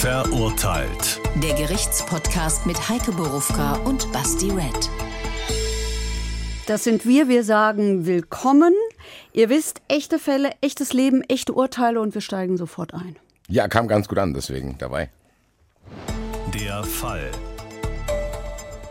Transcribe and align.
Verurteilt. 0.00 1.22
Der 1.42 1.54
Gerichtspodcast 1.54 2.66
mit 2.66 2.90
Heike 2.90 3.12
Borufka 3.12 3.76
und 3.76 4.12
Basti 4.12 4.50
Red. 4.50 4.90
Das 6.66 6.84
sind 6.84 7.06
wir. 7.06 7.28
Wir 7.28 7.42
sagen 7.42 8.04
willkommen. 8.04 8.74
Ihr 9.32 9.48
wisst, 9.48 9.80
echte 9.88 10.18
Fälle, 10.18 10.50
echtes 10.60 10.92
Leben, 10.92 11.22
echte 11.22 11.54
Urteile 11.54 12.02
und 12.02 12.12
wir 12.12 12.20
steigen 12.20 12.58
sofort 12.58 12.92
ein. 12.92 13.16
Ja, 13.48 13.68
kam 13.68 13.88
ganz 13.88 14.06
gut 14.06 14.18
an, 14.18 14.34
deswegen 14.34 14.76
dabei. 14.76 15.08
Der 16.52 16.84
Fall. 16.84 17.30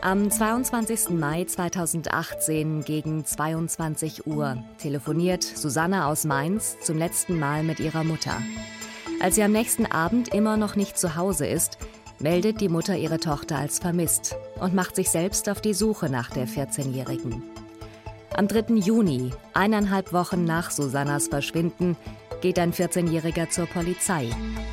Am 0.01 0.31
22. 0.31 1.09
Mai 1.11 1.45
2018 1.45 2.83
gegen 2.83 3.23
22 3.23 4.25
Uhr 4.25 4.57
telefoniert 4.79 5.43
Susanne 5.43 6.07
aus 6.07 6.25
Mainz 6.25 6.77
zum 6.81 6.97
letzten 6.97 7.37
Mal 7.37 7.61
mit 7.61 7.79
ihrer 7.79 8.03
Mutter. 8.03 8.41
Als 9.21 9.36
sie 9.36 9.43
am 9.43 9.52
nächsten 9.52 9.86
Abend 9.86 10.34
immer 10.34 10.57
noch 10.57 10.75
nicht 10.75 10.98
zu 10.98 11.16
Hause 11.16 11.48
ist, 11.48 11.77
meldet 12.20 12.62
die 12.62 12.70
Mutter 12.70 12.95
ihre 12.95 13.20
Tochter 13.20 13.58
als 13.58 13.80
vermisst 13.80 14.35
und 14.59 14.73
macht 14.73 14.95
sich 14.95 15.09
selbst 15.09 15.49
auf 15.49 15.62
die 15.62 15.73
Suche 15.73 16.09
nach 16.09 16.30
der 16.30 16.48
14-Jährigen. 16.48 17.44
Am 18.36 18.48
3. 18.48 18.75
Juni, 18.75 19.31
eineinhalb 19.53 20.12
Wochen 20.12 20.44
nach 20.44 20.70
Susannas 20.70 21.27
Verschwinden, 21.27 21.95
geht 22.41 22.59
ein 22.59 22.73
14-Jähriger 22.73 23.49
zur 23.49 23.66
Polizei. 23.66 24.30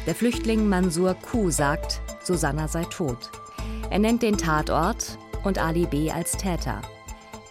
Der 0.07 0.15
Flüchtling 0.15 0.69
Mansur 0.69 1.15
Q 1.15 1.51
sagt, 1.51 2.01
Susanna 2.25 2.67
sei 2.67 2.85
tot. 2.85 3.31
Er 3.91 4.01
nennt 4.01 4.23
den 4.23 4.37
Tatort 4.37 5.17
und 5.45 5.59
Ali 5.59 5.87
B. 5.87 6.11
als 6.11 6.33
Täter. 6.33 6.83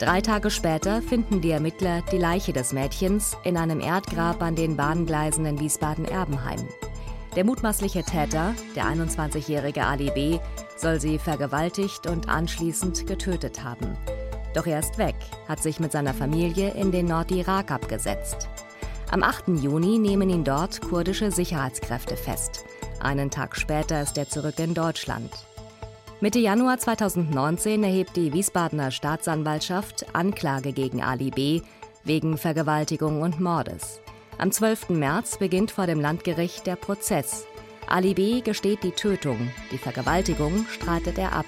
Drei 0.01 0.19
Tage 0.19 0.49
später 0.49 0.99
finden 0.99 1.41
die 1.41 1.51
Ermittler 1.51 2.01
die 2.11 2.17
Leiche 2.17 2.53
des 2.53 2.73
Mädchens 2.73 3.37
in 3.43 3.55
einem 3.55 3.79
Erdgrab 3.79 4.41
an 4.41 4.55
den 4.55 4.75
Bahngleisen 4.75 5.45
in 5.45 5.59
Wiesbaden-Erbenheim. 5.59 6.67
Der 7.35 7.45
mutmaßliche 7.45 8.01
Täter, 8.01 8.55
der 8.75 8.85
21-jährige 8.85 9.85
Ali 9.85 10.09
B., 10.09 10.39
soll 10.75 10.99
sie 10.99 11.19
vergewaltigt 11.19 12.07
und 12.07 12.29
anschließend 12.29 13.05
getötet 13.05 13.63
haben. 13.63 13.95
Doch 14.55 14.65
er 14.65 14.79
ist 14.79 14.97
weg, 14.97 15.17
hat 15.47 15.61
sich 15.61 15.79
mit 15.79 15.91
seiner 15.91 16.15
Familie 16.15 16.71
in 16.71 16.91
den 16.91 17.05
Nordirak 17.05 17.69
abgesetzt. 17.69 18.49
Am 19.11 19.21
8. 19.21 19.49
Juni 19.49 19.99
nehmen 19.99 20.31
ihn 20.31 20.43
dort 20.43 20.81
kurdische 20.81 21.31
Sicherheitskräfte 21.31 22.17
fest. 22.17 22.63
Einen 22.99 23.29
Tag 23.29 23.55
später 23.55 24.01
ist 24.01 24.17
er 24.17 24.27
zurück 24.27 24.57
in 24.57 24.73
Deutschland. 24.73 25.29
Mitte 26.23 26.37
Januar 26.37 26.77
2019 26.77 27.83
erhebt 27.83 28.15
die 28.15 28.31
Wiesbadener 28.31 28.91
Staatsanwaltschaft 28.91 30.05
Anklage 30.13 30.71
gegen 30.71 31.01
Ali 31.01 31.31
B. 31.31 31.61
wegen 32.03 32.37
Vergewaltigung 32.37 33.23
und 33.23 33.39
Mordes. 33.39 33.99
Am 34.37 34.51
12. 34.51 34.89
März 34.89 35.39
beginnt 35.39 35.71
vor 35.71 35.87
dem 35.87 35.99
Landgericht 35.99 36.67
der 36.67 36.75
Prozess. 36.75 37.47
Ali 37.87 38.13
B. 38.13 38.41
gesteht 38.41 38.83
die 38.83 38.91
Tötung, 38.91 39.49
die 39.71 39.79
Vergewaltigung 39.79 40.67
streitet 40.69 41.17
er 41.17 41.33
ab. 41.33 41.47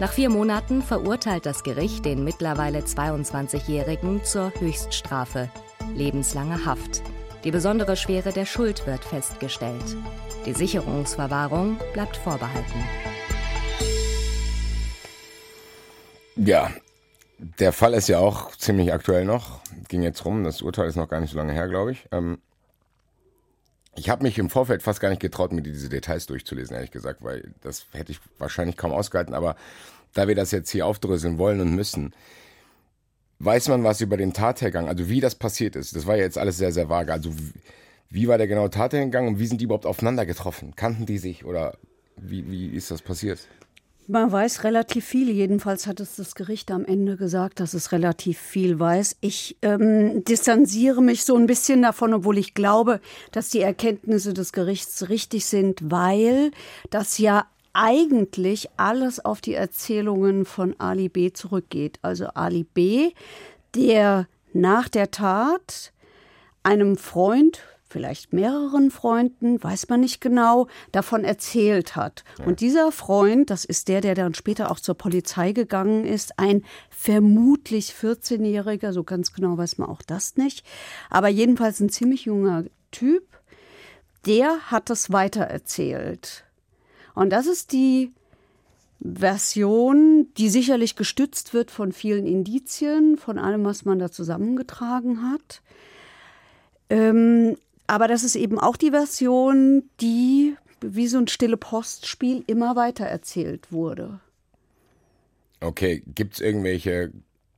Nach 0.00 0.12
vier 0.12 0.28
Monaten 0.28 0.82
verurteilt 0.82 1.46
das 1.46 1.62
Gericht 1.62 2.04
den 2.04 2.24
mittlerweile 2.24 2.80
22-Jährigen 2.80 4.24
zur 4.24 4.52
Höchststrafe, 4.58 5.50
lebenslange 5.94 6.66
Haft. 6.66 7.04
Die 7.44 7.52
besondere 7.52 7.96
Schwere 7.96 8.32
der 8.32 8.44
Schuld 8.44 8.88
wird 8.88 9.04
festgestellt. 9.04 9.96
Die 10.46 10.52
Sicherungsverwahrung 10.52 11.78
bleibt 11.92 12.16
vorbehalten. 12.16 13.13
Ja, 16.36 16.70
der 17.38 17.72
Fall 17.72 17.94
ist 17.94 18.08
ja 18.08 18.18
auch 18.18 18.56
ziemlich 18.56 18.92
aktuell 18.92 19.24
noch. 19.24 19.60
Ging 19.88 20.02
jetzt 20.02 20.24
rum, 20.24 20.44
das 20.44 20.62
Urteil 20.62 20.88
ist 20.88 20.96
noch 20.96 21.08
gar 21.08 21.20
nicht 21.20 21.30
so 21.30 21.36
lange 21.36 21.52
her, 21.52 21.68
glaube 21.68 21.92
ich. 21.92 22.06
Ähm, 22.12 22.38
ich 23.96 24.08
habe 24.08 24.24
mich 24.24 24.38
im 24.38 24.50
Vorfeld 24.50 24.82
fast 24.82 25.00
gar 25.00 25.10
nicht 25.10 25.20
getraut, 25.20 25.52
mir 25.52 25.62
diese 25.62 25.88
Details 25.88 26.26
durchzulesen, 26.26 26.74
ehrlich 26.74 26.90
gesagt, 26.90 27.22
weil 27.22 27.54
das 27.60 27.86
hätte 27.92 28.12
ich 28.12 28.20
wahrscheinlich 28.38 28.76
kaum 28.76 28.92
ausgehalten. 28.92 29.34
Aber 29.34 29.56
da 30.14 30.26
wir 30.26 30.34
das 30.34 30.50
jetzt 30.50 30.70
hier 30.70 30.86
aufdröseln 30.86 31.38
wollen 31.38 31.60
und 31.60 31.74
müssen, 31.74 32.12
weiß 33.38 33.68
man 33.68 33.84
was 33.84 34.00
über 34.00 34.16
den 34.16 34.32
Tathergang, 34.32 34.88
also 34.88 35.08
wie 35.08 35.20
das 35.20 35.34
passiert 35.34 35.76
ist. 35.76 35.94
Das 35.94 36.06
war 36.06 36.16
ja 36.16 36.22
jetzt 36.22 36.38
alles 36.38 36.56
sehr, 36.56 36.72
sehr 36.72 36.88
vage. 36.88 37.12
Also 37.12 37.30
wie 38.10 38.28
war 38.28 38.38
der 38.38 38.48
genaue 38.48 38.70
Tathergang 38.70 39.28
und 39.28 39.38
wie 39.38 39.46
sind 39.46 39.60
die 39.60 39.64
überhaupt 39.64 39.86
aufeinander 39.86 40.26
getroffen? 40.26 40.74
Kannten 40.76 41.06
die 41.06 41.18
sich 41.18 41.44
oder 41.44 41.76
wie, 42.16 42.50
wie 42.50 42.68
ist 42.68 42.90
das 42.90 43.02
passiert? 43.02 43.40
Man 44.06 44.30
weiß 44.30 44.64
relativ 44.64 45.06
viel. 45.06 45.30
Jedenfalls 45.30 45.86
hat 45.86 45.98
es 45.98 46.16
das 46.16 46.34
Gericht 46.34 46.70
am 46.70 46.84
Ende 46.84 47.16
gesagt, 47.16 47.58
dass 47.58 47.72
es 47.72 47.90
relativ 47.90 48.38
viel 48.38 48.78
weiß. 48.78 49.16
Ich 49.20 49.56
ähm, 49.62 50.22
distanziere 50.24 51.02
mich 51.02 51.24
so 51.24 51.36
ein 51.36 51.46
bisschen 51.46 51.80
davon, 51.80 52.12
obwohl 52.12 52.36
ich 52.36 52.52
glaube, 52.52 53.00
dass 53.32 53.48
die 53.48 53.60
Erkenntnisse 53.60 54.34
des 54.34 54.52
Gerichts 54.52 55.08
richtig 55.08 55.46
sind, 55.46 55.90
weil 55.90 56.50
das 56.90 57.16
ja 57.16 57.46
eigentlich 57.72 58.68
alles 58.76 59.24
auf 59.24 59.40
die 59.40 59.54
Erzählungen 59.54 60.44
von 60.44 60.78
Ali 60.78 61.08
B 61.08 61.32
zurückgeht. 61.32 61.98
Also 62.02 62.26
Ali 62.26 62.64
B, 62.64 63.12
der 63.74 64.28
nach 64.52 64.90
der 64.90 65.10
Tat 65.10 65.92
einem 66.62 66.96
Freund 66.98 67.62
vielleicht 67.94 68.32
mehreren 68.32 68.90
Freunden, 68.90 69.62
weiß 69.62 69.88
man 69.88 70.00
nicht 70.00 70.20
genau, 70.20 70.66
davon 70.90 71.22
erzählt 71.22 71.94
hat. 71.94 72.24
Ja. 72.40 72.46
Und 72.46 72.58
dieser 72.58 72.90
Freund, 72.90 73.50
das 73.50 73.64
ist 73.64 73.86
der, 73.86 74.00
der 74.00 74.16
dann 74.16 74.34
später 74.34 74.72
auch 74.72 74.80
zur 74.80 74.96
Polizei 74.96 75.52
gegangen 75.52 76.04
ist, 76.04 76.40
ein 76.40 76.64
vermutlich 76.90 77.90
14-Jähriger, 77.90 78.92
so 78.92 79.04
ganz 79.04 79.32
genau 79.32 79.56
weiß 79.56 79.78
man 79.78 79.88
auch 79.88 80.02
das 80.02 80.36
nicht, 80.36 80.66
aber 81.08 81.28
jedenfalls 81.28 81.78
ein 81.78 81.88
ziemlich 81.88 82.24
junger 82.24 82.64
Typ, 82.90 83.22
der 84.26 84.72
hat 84.72 84.90
es 84.90 85.12
weitererzählt. 85.12 86.44
Und 87.14 87.30
das 87.30 87.46
ist 87.46 87.70
die 87.70 88.12
Version, 89.00 90.26
die 90.36 90.48
sicherlich 90.48 90.96
gestützt 90.96 91.54
wird 91.54 91.70
von 91.70 91.92
vielen 91.92 92.26
Indizien, 92.26 93.18
von 93.18 93.38
allem, 93.38 93.64
was 93.64 93.84
man 93.84 94.00
da 94.00 94.10
zusammengetragen 94.10 95.30
hat. 95.30 95.62
Ähm, 96.90 97.56
aber 97.86 98.08
das 98.08 98.24
ist 98.24 98.36
eben 98.36 98.58
auch 98.58 98.76
die 98.76 98.90
Version, 98.90 99.88
die 100.00 100.56
wie 100.80 101.06
so 101.06 101.18
ein 101.18 101.28
stille 101.28 101.56
Postspiel 101.56 102.44
immer 102.46 102.76
weiter 102.76 103.06
erzählt 103.06 103.72
wurde. 103.72 104.20
Okay, 105.60 106.02
gibt 106.06 106.34
es 106.34 106.40
irgendwelche 106.40 107.12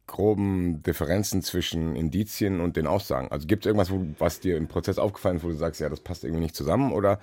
groben 0.06 0.82
Differenzen 0.82 1.42
zwischen 1.42 1.96
Indizien 1.96 2.60
und 2.60 2.76
den 2.76 2.86
Aussagen? 2.86 3.28
Also 3.30 3.46
gibt 3.46 3.66
es 3.66 3.70
irgendwas, 3.70 3.90
was 4.18 4.40
dir 4.40 4.56
im 4.56 4.68
Prozess 4.68 4.98
aufgefallen 4.98 5.36
ist, 5.38 5.44
wo 5.44 5.48
du 5.48 5.56
sagst, 5.56 5.80
ja, 5.80 5.88
das 5.88 6.00
passt 6.00 6.24
irgendwie 6.24 6.42
nicht 6.42 6.54
zusammen? 6.54 6.92
Oder 6.92 7.18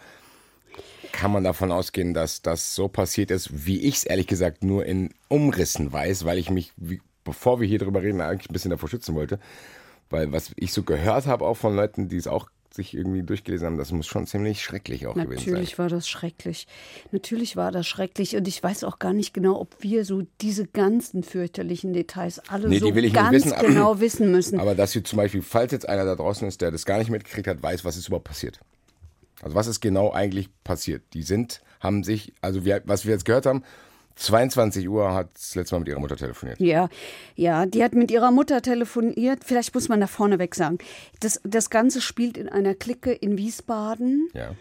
kann 1.12 1.32
man 1.32 1.44
davon 1.44 1.72
ausgehen, 1.72 2.14
dass 2.14 2.42
das 2.42 2.76
so 2.76 2.88
passiert 2.88 3.32
ist, 3.32 3.66
wie 3.66 3.80
ich 3.82 3.98
es 3.98 4.04
ehrlich 4.04 4.28
gesagt 4.28 4.64
nur 4.64 4.86
in 4.86 5.14
Umrissen 5.30 5.92
weiß, 5.94 6.26
weil 6.26 6.38
ich 6.38 6.50
mich, 6.50 6.74
wie, 6.76 7.02
bevor 7.24 7.62
wir 7.62 7.68
hier 7.68 7.80
drüber 7.80 8.02
reden, 8.02 8.20
eigentlich 8.20 8.50
ein 8.50 8.54
bisschen 8.54 8.72
davor 8.72 8.90
schützen 8.90 9.16
wollte? 9.16 9.40
Weil 10.10 10.32
was 10.32 10.52
ich 10.58 10.74
so 10.74 10.84
gehört 10.84 11.28
habe 11.28 11.46
auch 11.46 11.56
von 11.56 11.76
Leuten, 11.76 12.10
die 12.10 12.18
es 12.18 12.28
auch 12.28 12.50
sich 12.76 12.96
irgendwie 12.96 13.22
durchgelesen 13.22 13.68
haben, 13.68 13.78
das 13.78 13.92
muss 13.92 14.08
schon 14.08 14.26
ziemlich 14.26 14.64
schrecklich 14.64 15.06
auch 15.06 15.16
Natürlich 15.16 15.30
gewesen 15.30 15.46
sein. 15.46 15.54
Natürlich 15.54 15.80
war 15.80 15.90
das 15.90 16.10
schrecklich. 16.10 16.68
Natürlich 17.12 17.56
war 17.56 17.72
das 17.72 17.86
schrecklich. 17.86 18.36
Und 18.36 18.48
ich 18.48 18.64
weiß 18.64 18.84
auch 18.84 18.98
gar 18.98 19.14
nicht 19.14 19.34
genau, 19.34 19.60
ob 19.60 19.76
wir 19.82 20.06
so 20.06 20.24
diese 20.42 20.66
ganzen 20.66 21.22
fürchterlichen 21.24 21.94
Details 21.94 22.40
alle 22.50 22.70
nee, 22.70 22.80
so 22.80 22.92
ganz 22.92 23.32
wissen, 23.32 23.54
genau 23.62 24.00
wissen 24.00 24.32
müssen. 24.32 24.60
Aber 24.60 24.74
dass 24.74 24.96
wir 24.96 25.04
zum 25.04 25.18
Beispiel, 25.18 25.44
falls 25.44 25.72
jetzt 25.72 25.88
einer 25.88 26.04
da 26.06 26.16
draußen 26.16 26.48
ist, 26.48 26.62
der 26.62 26.72
das 26.72 26.86
gar 26.86 26.98
nicht 26.98 27.12
mitgekriegt 27.12 27.48
hat, 27.48 27.62
weiß, 27.62 27.86
was 27.86 27.96
ist 27.96 28.08
überhaupt 28.08 28.28
passiert. 28.28 28.60
Also 29.44 29.56
was 29.56 29.68
ist 29.68 29.80
genau 29.80 30.12
eigentlich 30.12 30.50
passiert? 30.64 31.04
Die 31.14 31.22
sind, 31.22 31.62
haben 31.80 32.04
sich, 32.04 32.34
also 32.42 32.66
wir, 32.66 32.82
was 32.86 33.06
wir 33.06 33.14
jetzt 33.14 33.26
gehört 33.26 33.46
haben, 33.46 33.64
22 34.16 34.88
Uhr 34.88 35.14
hat 35.14 35.30
das 35.34 35.56
letzte 35.56 35.76
Mal 35.76 35.80
mit 35.80 35.90
ihrer 35.90 36.00
Mutter 36.00 36.16
telefoniert. 36.16 36.60
Ja, 36.60 36.90
ja, 37.36 37.66
die 37.66 37.84
hat 37.84 37.94
mit 37.94 38.12
ihrer 38.12 38.32
Mutter 38.32 38.62
telefoniert. 38.62 39.44
Vielleicht 39.44 39.74
muss 39.74 39.90
man 39.90 40.00
da 40.00 40.08
vorneweg 40.08 40.56
sagen. 40.56 40.78
Das, 41.20 41.42
das 41.44 41.70
Ganze 41.70 42.02
spielt 42.02 42.38
in 42.38 42.50
einer 42.50 42.76
Clique 42.76 43.12
in 43.12 43.38
Wiesbaden. 43.38 44.30
Ja. 44.34 44.52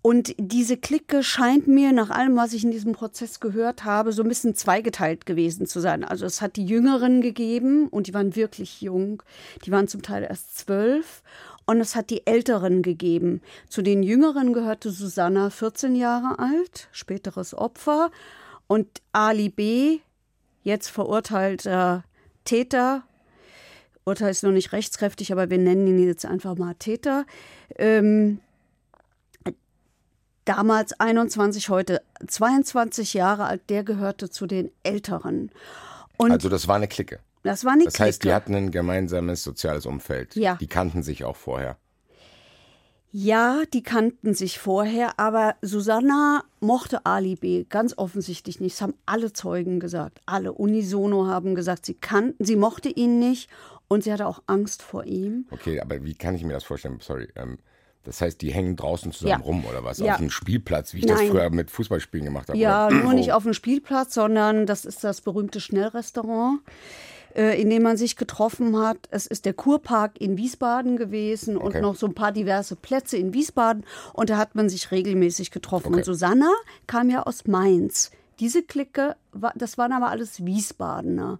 Und 0.00 0.34
diese 0.38 0.76
Clique 0.76 1.22
scheint 1.22 1.66
mir, 1.66 1.92
nach 1.92 2.10
allem, 2.10 2.36
was 2.36 2.52
ich 2.52 2.64
in 2.64 2.70
diesem 2.70 2.92
Prozess 2.92 3.40
gehört 3.40 3.84
habe, 3.84 4.12
so 4.12 4.22
ein 4.22 4.28
bisschen 4.28 4.54
zweigeteilt 4.54 5.26
gewesen 5.26 5.66
zu 5.66 5.80
sein. 5.80 6.04
Also 6.04 6.24
es 6.24 6.40
hat 6.40 6.56
die 6.56 6.64
Jüngeren 6.64 7.20
gegeben 7.20 7.88
und 7.88 8.06
die 8.06 8.14
waren 8.14 8.36
wirklich 8.36 8.80
jung. 8.80 9.22
Die 9.64 9.72
waren 9.72 9.88
zum 9.88 10.02
Teil 10.02 10.22
erst 10.22 10.56
zwölf. 10.56 11.22
Und 11.66 11.80
es 11.80 11.94
hat 11.94 12.08
die 12.08 12.26
Älteren 12.26 12.80
gegeben. 12.80 13.42
Zu 13.68 13.82
den 13.82 14.02
Jüngeren 14.02 14.54
gehörte 14.54 14.90
Susanna, 14.90 15.50
14 15.50 15.96
Jahre 15.96 16.38
alt, 16.38 16.88
späteres 16.92 17.52
Opfer. 17.52 18.10
Und 18.68 18.86
Ali 19.12 19.48
B., 19.48 19.98
jetzt 20.62 20.88
verurteilter 20.88 22.04
Täter, 22.44 23.02
Urteil 24.08 24.30
ist 24.30 24.42
noch 24.42 24.52
nicht 24.52 24.72
rechtskräftig, 24.72 25.32
aber 25.32 25.50
wir 25.50 25.58
nennen 25.58 25.86
ihn 25.86 26.06
jetzt 26.06 26.24
einfach 26.24 26.56
mal 26.56 26.74
Täter. 26.74 27.26
Ähm, 27.76 28.40
damals 30.46 30.98
21, 30.98 31.68
heute 31.68 32.02
22 32.26 33.14
Jahre 33.14 33.44
alt, 33.44 33.68
der 33.68 33.84
gehörte 33.84 34.30
zu 34.30 34.46
den 34.46 34.70
Älteren. 34.82 35.50
Und 36.16 36.32
also 36.32 36.48
das 36.48 36.66
war 36.66 36.76
eine 36.76 36.88
Clique. 36.88 37.20
Das 37.42 37.64
war 37.64 37.72
eine 37.72 37.84
Das 37.84 38.00
heißt, 38.00 38.24
die 38.24 38.32
hatten 38.32 38.54
ein 38.54 38.70
gemeinsames 38.70 39.44
soziales 39.44 39.86
Umfeld. 39.86 40.34
Ja. 40.36 40.56
Die 40.56 40.66
kannten 40.66 41.02
sich 41.02 41.24
auch 41.24 41.36
vorher. 41.36 41.76
Ja, 43.10 43.62
die 43.72 43.82
kannten 43.82 44.34
sich 44.34 44.58
vorher, 44.58 45.18
aber 45.18 45.56
Susanna 45.62 46.44
mochte 46.60 47.06
Ali 47.06 47.36
B. 47.36 47.64
ganz 47.68 47.94
offensichtlich 47.96 48.60
nicht. 48.60 48.74
Das 48.76 48.82
haben 48.82 48.94
alle 49.06 49.32
Zeugen 49.32 49.80
gesagt. 49.80 50.20
Alle 50.26 50.52
unisono 50.52 51.26
haben 51.26 51.54
gesagt, 51.54 51.86
sie 51.86 51.94
kannten, 51.94 52.44
sie 52.44 52.56
mochte 52.56 52.90
ihn 52.90 53.18
nicht 53.18 53.48
und 53.88 54.04
sie 54.04 54.12
hatte 54.12 54.26
auch 54.26 54.42
Angst 54.46 54.82
vor 54.82 55.04
ihm. 55.04 55.46
Okay, 55.50 55.80
aber 55.80 56.04
wie 56.04 56.14
kann 56.14 56.34
ich 56.34 56.44
mir 56.44 56.52
das 56.52 56.64
vorstellen? 56.64 56.98
Sorry. 57.00 57.28
Ähm, 57.34 57.58
das 58.04 58.20
heißt, 58.20 58.40
die 58.42 58.52
hängen 58.52 58.76
draußen 58.76 59.10
zusammen 59.12 59.40
Ja. 59.40 59.46
rum 59.46 59.64
oder 59.64 59.84
was? 59.84 59.98
Ja. 59.98 60.14
Auf 60.14 60.20
einem 60.20 60.30
Spielplatz, 60.30 60.92
wie 60.92 60.98
ich 60.98 61.06
das 61.06 61.18
Nein. 61.18 61.30
früher 61.30 61.48
mit 61.50 61.70
Fußballspielen 61.70 62.26
gemacht 62.26 62.48
habe. 62.48 62.58
Ja, 62.58 62.86
oder? 62.88 62.96
nur 62.96 63.14
nicht 63.14 63.30
Oh. 63.32 63.36
auf 63.36 63.42
dem 63.44 63.54
Spielplatz, 63.54 64.12
sondern 64.14 64.66
das 64.66 64.84
ist 64.84 65.02
das 65.02 65.22
berühmte 65.22 65.60
Schnellrestaurant, 65.60 66.60
äh, 67.38 67.60
in 67.60 67.70
dem 67.70 67.84
man 67.84 67.96
sich 67.96 68.16
getroffen 68.16 68.76
hat. 68.76 68.98
Es 69.12 69.26
ist 69.28 69.44
der 69.44 69.54
Kurpark 69.54 70.20
in 70.20 70.36
Wiesbaden 70.36 70.96
gewesen 70.96 71.56
und 71.56 71.68
Okay. 71.68 71.80
noch 71.80 71.94
so 71.94 72.06
ein 72.06 72.14
paar 72.14 72.32
diverse 72.32 72.74
Plätze 72.74 73.16
in 73.16 73.32
Wiesbaden. 73.32 73.84
Und 74.12 74.28
da 74.28 74.36
hat 74.38 74.56
man 74.56 74.68
sich 74.68 74.90
regelmäßig 74.90 75.52
getroffen. 75.52 75.88
Okay. 75.88 75.96
Und 75.98 76.04
Susanna 76.04 76.50
kam 76.88 77.10
ja 77.10 77.22
aus 77.22 77.46
Mainz. 77.46 78.10
Diese 78.40 78.62
Clique, 78.64 79.14
das 79.54 79.78
waren 79.78 79.92
aber 79.92 80.08
alles 80.10 80.44
Wiesbadener. 80.44 81.38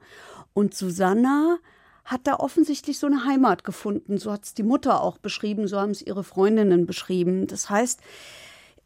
Und 0.54 0.74
Susanna 0.74 1.58
hat 2.04 2.20
da 2.28 2.36
offensichtlich 2.36 2.98
so 2.98 3.06
eine 3.08 3.24
Heimat 3.24 3.64
gefunden. 3.64 4.18
So 4.18 4.32
hat 4.32 4.44
es 4.44 4.54
die 4.54 4.62
Mutter 4.62 5.02
auch 5.02 5.18
beschrieben, 5.18 5.66
so 5.68 5.78
haben 5.80 5.90
es 5.90 6.00
ihre 6.00 6.24
Freundinnen 6.24 6.86
beschrieben. 6.86 7.46
Das 7.48 7.70
heißt, 7.70 8.00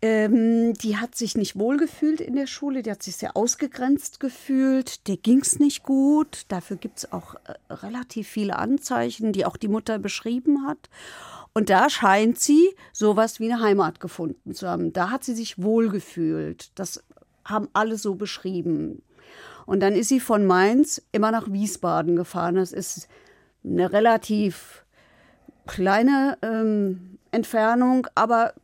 ähm, 0.02 0.75
die 0.75 0.96
hat 0.96 1.14
sich 1.14 1.37
nicht 1.37 1.56
wohlgefühlt 1.56 2.20
in 2.20 2.34
der 2.34 2.49
Schule, 2.49 2.82
die 2.82 2.90
hat 2.90 3.04
sich 3.04 3.16
sehr 3.16 3.37
ausgegrenzt 3.37 4.19
gefühlt, 4.19 5.06
der 5.06 5.16
ging 5.16 5.38
es 5.38 5.60
nicht 5.60 5.84
gut. 5.84 6.43
Dafür 6.49 6.76
gibt 6.76 6.99
es 6.99 7.12
auch 7.12 7.37
äh, 7.37 7.72
relativ 7.72 8.28
viele 8.28 8.56
Anzeichen, 8.56 9.32
die 9.32 9.46
auch 9.46 9.56
die 9.56 9.69
Mutter 9.69 10.00
beschrieben 10.00 10.66
hat. 10.66 10.90
Und 11.54 11.70
da 11.70 11.88
scheint 11.88 12.40
sie 12.40 12.75
sowas 12.93 13.38
wie 13.38 13.52
eine 13.52 13.62
Heimat 13.62 14.00
gefunden 14.00 14.54
zu 14.54 14.69
haben. 14.69 14.93
Da 14.93 15.10
hat 15.10 15.22
sie 15.22 15.34
sich 15.34 15.62
wohlgefühlt. 15.62 16.72
Das 16.75 17.04
haben 17.44 17.69
alle 17.72 17.96
so 17.96 18.16
beschrieben. 18.16 19.02
Und 19.66 19.81
dann 19.81 19.94
ist 19.94 20.08
sie 20.08 20.20
von 20.20 20.46
Mainz 20.46 21.00
immer 21.12 21.31
nach 21.31 21.52
Wiesbaden 21.52 22.16
gefahren. 22.16 22.56
Das 22.56 22.72
ist 22.72 23.06
eine 23.64 23.93
relativ 23.93 24.84
kleine 25.66 26.38
ähm, 26.43 27.19
Entfernung, 27.31 28.08
aber 28.16 28.54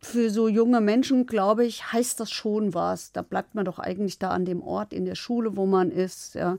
für 0.00 0.30
so 0.30 0.48
junge 0.48 0.80
Menschen, 0.80 1.26
glaube 1.26 1.64
ich, 1.64 1.92
heißt 1.92 2.20
das 2.20 2.30
schon 2.30 2.74
was. 2.74 3.12
Da 3.12 3.22
bleibt 3.22 3.54
man 3.54 3.64
doch 3.64 3.78
eigentlich 3.78 4.18
da 4.18 4.30
an 4.30 4.44
dem 4.44 4.62
Ort 4.62 4.92
in 4.92 5.04
der 5.04 5.14
Schule, 5.14 5.56
wo 5.56 5.66
man 5.66 5.90
ist, 5.90 6.34
ja. 6.34 6.58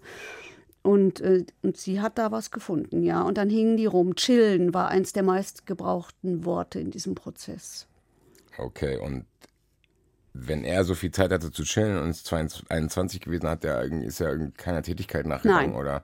Und, 0.83 1.19
äh, 1.21 1.45
und 1.63 1.77
sie 1.77 1.99
hat 1.99 2.19
da 2.19 2.31
was 2.31 2.51
gefunden, 2.51 3.01
ja. 3.01 3.23
Und 3.23 3.37
dann 3.37 3.49
hingen 3.49 3.77
die 3.77 3.87
rum. 3.87 4.15
Chillen 4.15 4.73
war 4.73 4.89
eins 4.89 5.13
der 5.13 5.23
meistgebrauchten 5.23 6.45
Worte 6.45 6.79
in 6.79 6.91
diesem 6.91 7.15
Prozess. 7.15 7.87
Okay, 8.57 8.97
und 8.97 9.25
wenn 10.33 10.63
er 10.63 10.83
so 10.83 10.95
viel 10.95 11.11
Zeit 11.11 11.31
hatte 11.31 11.51
zu 11.51 11.63
chillen 11.63 11.97
und 11.97 12.09
ist 12.09 12.25
22 12.25 12.69
21 12.69 13.21
gewesen, 13.21 13.47
hat 13.47 13.63
er 13.63 13.83
ist 13.83 14.19
er 14.19 14.37
keiner 14.51 14.83
Tätigkeit 14.83 15.25
nachgegangen 15.25 15.71
Nein. 15.71 15.79
oder 15.79 16.03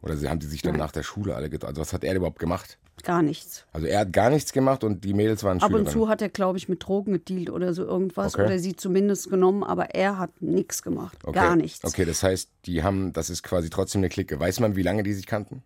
oder 0.00 0.16
sie 0.16 0.28
haben 0.28 0.38
die 0.38 0.46
sich 0.46 0.62
dann 0.62 0.76
nach 0.76 0.92
der 0.92 1.02
Schule 1.02 1.34
alle 1.34 1.50
getroffen. 1.50 1.70
Also 1.70 1.80
was 1.82 1.92
hat 1.92 2.04
er 2.04 2.14
überhaupt 2.14 2.38
gemacht? 2.38 2.78
Gar 3.04 3.22
nichts. 3.22 3.64
Also 3.72 3.86
er 3.86 4.00
hat 4.00 4.12
gar 4.12 4.30
nichts 4.30 4.52
gemacht 4.52 4.84
und 4.84 5.04
die 5.04 5.14
Mädels 5.14 5.44
waren 5.44 5.60
Ab 5.60 5.72
und 5.72 5.90
zu 5.90 6.08
hat 6.08 6.22
er, 6.22 6.28
glaube 6.28 6.58
ich, 6.58 6.68
mit 6.68 6.86
Drogen 6.86 7.12
gedealt 7.12 7.50
oder 7.50 7.74
so 7.74 7.84
irgendwas. 7.84 8.34
Okay. 8.34 8.44
Oder 8.44 8.58
sie 8.58 8.76
zumindest 8.76 9.30
genommen, 9.30 9.64
aber 9.64 9.94
er 9.94 10.18
hat 10.18 10.42
nichts 10.42 10.82
gemacht. 10.82 11.18
Okay. 11.24 11.38
Gar 11.38 11.56
nichts. 11.56 11.84
Okay, 11.84 12.04
das 12.04 12.22
heißt, 12.22 12.50
die 12.66 12.82
haben, 12.82 13.12
das 13.12 13.30
ist 13.30 13.42
quasi 13.42 13.70
trotzdem 13.70 14.00
eine 14.00 14.08
Clique. 14.08 14.38
Weiß 14.38 14.60
man, 14.60 14.76
wie 14.76 14.82
lange 14.82 15.02
die 15.02 15.14
sich 15.14 15.26
kannten? 15.26 15.62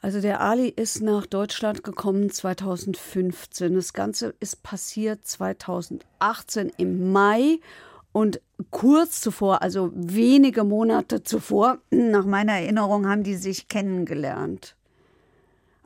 Also 0.00 0.20
der 0.20 0.40
Ali 0.40 0.68
ist 0.68 1.02
nach 1.02 1.26
Deutschland 1.26 1.82
gekommen 1.82 2.30
2015. 2.30 3.74
Das 3.74 3.92
Ganze 3.92 4.34
ist 4.38 4.62
passiert 4.62 5.26
2018 5.26 6.72
im 6.76 7.10
Mai 7.10 7.58
und 8.12 8.40
kurz 8.70 9.20
zuvor, 9.20 9.62
also 9.62 9.90
wenige 9.94 10.64
Monate 10.64 11.22
zuvor, 11.22 11.78
nach 11.90 12.24
meiner 12.24 12.54
Erinnerung, 12.54 13.08
haben 13.08 13.22
die 13.22 13.36
sich 13.36 13.68
kennengelernt. 13.68 14.76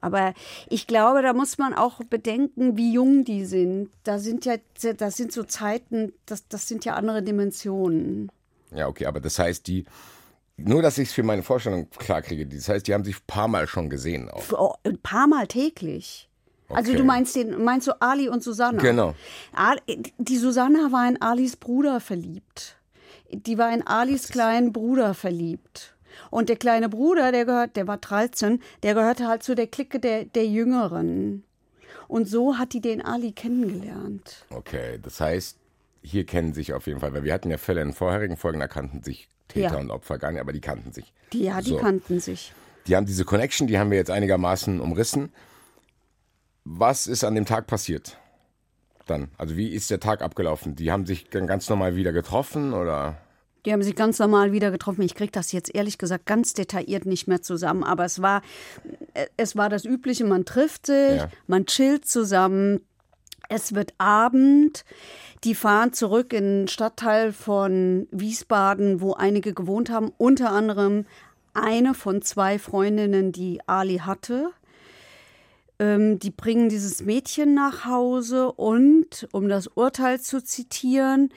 Aber 0.02 0.34
ich 0.68 0.86
glaube, 0.86 1.22
da 1.22 1.32
muss 1.32 1.56
man 1.58 1.72
auch 1.72 2.00
bedenken, 2.04 2.76
wie 2.76 2.92
jung 2.92 3.24
die 3.24 3.44
sind. 3.46 3.88
Da 4.04 4.18
sind 4.18 4.44
ja, 4.44 4.56
das 4.98 5.16
sind 5.16 5.32
so 5.32 5.44
Zeiten, 5.44 6.12
das, 6.26 6.46
das 6.48 6.68
sind 6.68 6.84
ja 6.84 6.94
andere 6.94 7.22
Dimensionen. 7.22 8.30
Ja, 8.74 8.88
okay, 8.88 9.06
aber 9.06 9.20
das 9.20 9.38
heißt, 9.38 9.66
die, 9.66 9.84
nur 10.56 10.82
dass 10.82 10.98
ich 10.98 11.08
es 11.08 11.14
für 11.14 11.22
meine 11.22 11.42
Vorstellung 11.42 11.88
klar 11.90 12.20
kriege, 12.20 12.46
das 12.46 12.68
heißt, 12.68 12.86
die 12.86 12.94
haben 12.94 13.04
sich 13.04 13.16
ein 13.16 13.26
paar 13.26 13.48
Mal 13.48 13.66
schon 13.66 13.88
gesehen 13.88 14.28
auch. 14.28 14.42
Oh, 14.52 14.74
ein 14.84 14.98
paar 14.98 15.26
Mal 15.26 15.46
täglich. 15.46 16.28
Also 16.68 16.90
Okay. 16.92 16.98
du 16.98 17.04
meinst 17.04 17.36
den, 17.36 17.62
meinst 17.62 17.86
du 17.86 18.00
Ali 18.00 18.28
und 18.28 18.42
Susanna? 18.42 18.80
Genau. 18.82 19.14
Die 20.18 20.36
Susanna 20.38 20.90
war 20.90 21.06
in 21.08 21.20
Alis 21.20 21.56
Bruder 21.56 22.00
verliebt. 22.00 22.76
Die 23.30 23.56
war 23.58 23.72
in 23.72 23.86
Alis 23.86 24.28
kleinen 24.28 24.72
Bruder 24.72 25.14
verliebt. 25.14 25.94
Und 26.30 26.48
der 26.48 26.56
kleine 26.56 26.88
Bruder, 26.88 27.32
der 27.32 27.44
gehört, 27.44 27.76
der 27.76 27.86
war 27.86 27.98
13, 27.98 28.60
der 28.82 28.94
gehörte 28.94 29.26
halt 29.28 29.42
zu 29.42 29.54
der 29.54 29.66
Clique 29.66 30.00
der, 30.00 30.24
der 30.24 30.46
Jüngeren. 30.46 31.44
Und 32.08 32.28
so 32.28 32.58
hat 32.58 32.72
die 32.72 32.80
den 32.80 33.02
Ali 33.02 33.32
kennengelernt. 33.32 34.44
Okay, 34.50 34.98
das 35.02 35.20
heißt, 35.20 35.56
hier 36.02 36.26
kennen 36.26 36.52
sich 36.52 36.72
auf 36.74 36.86
jeden 36.86 37.00
Fall, 37.00 37.12
weil 37.14 37.24
wir 37.24 37.32
hatten 37.32 37.50
ja 37.50 37.58
Fälle 37.58 37.80
in 37.82 37.92
vorherigen 37.92 38.36
Folgen, 38.36 38.60
da 38.60 38.68
kannten 38.68 39.02
sich 39.02 39.28
Täter 39.48 39.74
Ja. 39.74 39.78
und 39.80 39.90
Opfer 39.90 40.18
gar 40.18 40.32
nicht, 40.32 40.40
aber 40.40 40.52
die 40.52 40.60
kannten 40.60 40.92
sich. 40.92 41.12
Die, 41.32 41.44
ja, 41.44 41.60
die 41.60 41.70
So. 41.70 41.76
kannten 41.78 42.20
sich. 42.20 42.52
Die 42.86 42.96
haben 42.96 43.06
diese 43.06 43.24
Connection, 43.24 43.66
die 43.68 43.78
haben 43.78 43.90
wir 43.90 43.98
jetzt 43.98 44.10
einigermaßen 44.10 44.80
umrissen. 44.80 45.32
Was 46.64 47.06
ist 47.06 47.24
an 47.24 47.34
dem 47.34 47.46
Tag 47.46 47.66
passiert? 47.66 48.18
Dann, 49.06 49.30
also 49.38 49.56
wie 49.56 49.68
ist 49.68 49.90
der 49.90 50.00
Tag 50.00 50.22
abgelaufen? 50.22 50.76
Die 50.76 50.92
haben 50.92 51.06
sich 51.06 51.28
dann 51.28 51.46
ganz 51.46 51.68
normal 51.68 51.96
wieder 51.96 52.12
getroffen 52.12 52.72
oder? 52.72 53.16
Die 53.64 53.72
haben 53.72 53.82
sich 53.82 53.94
ganz 53.94 54.18
normal 54.18 54.52
wieder 54.52 54.70
getroffen. 54.70 55.02
Ich 55.02 55.14
kriege 55.14 55.30
das 55.30 55.52
jetzt 55.52 55.72
ehrlich 55.74 55.98
gesagt 55.98 56.26
ganz 56.26 56.52
detailliert 56.52 57.06
nicht 57.06 57.28
mehr 57.28 57.42
zusammen, 57.42 57.84
aber 57.84 58.04
es 58.04 58.20
war, 58.20 58.42
äh, 59.14 59.26
es 59.36 59.56
war 59.56 59.68
das 59.68 59.84
Übliche, 59.84 60.24
man 60.24 60.44
trifft 60.44 60.86
sich, 60.86 61.16
Ja. 61.18 61.28
man 61.46 61.66
chillt 61.66 62.06
zusammen, 62.06 62.80
es 63.48 63.74
wird 63.74 63.92
Abend, 63.98 64.84
die 65.44 65.54
fahren 65.54 65.92
zurück 65.92 66.32
in 66.32 66.60
den 66.62 66.68
Stadtteil 66.68 67.32
von 67.32 68.08
Wiesbaden, 68.10 69.00
wo 69.00 69.12
einige 69.14 69.52
gewohnt 69.52 69.90
haben, 69.90 70.10
unter 70.16 70.50
anderem 70.50 71.04
eine 71.54 71.92
von 71.92 72.22
zwei 72.22 72.58
Freundinnen, 72.58 73.30
die 73.32 73.60
Ali 73.66 73.98
hatte. 73.98 74.50
Ähm, 75.82 76.20
die 76.20 76.30
bringen 76.30 76.68
dieses 76.68 77.02
Mädchen 77.02 77.54
nach 77.54 77.84
Hause 77.84 78.52
und, 78.52 79.26
um 79.32 79.48
das 79.48 79.66
Urteil 79.66 80.20
zu 80.20 80.40
zitieren, 80.40 81.30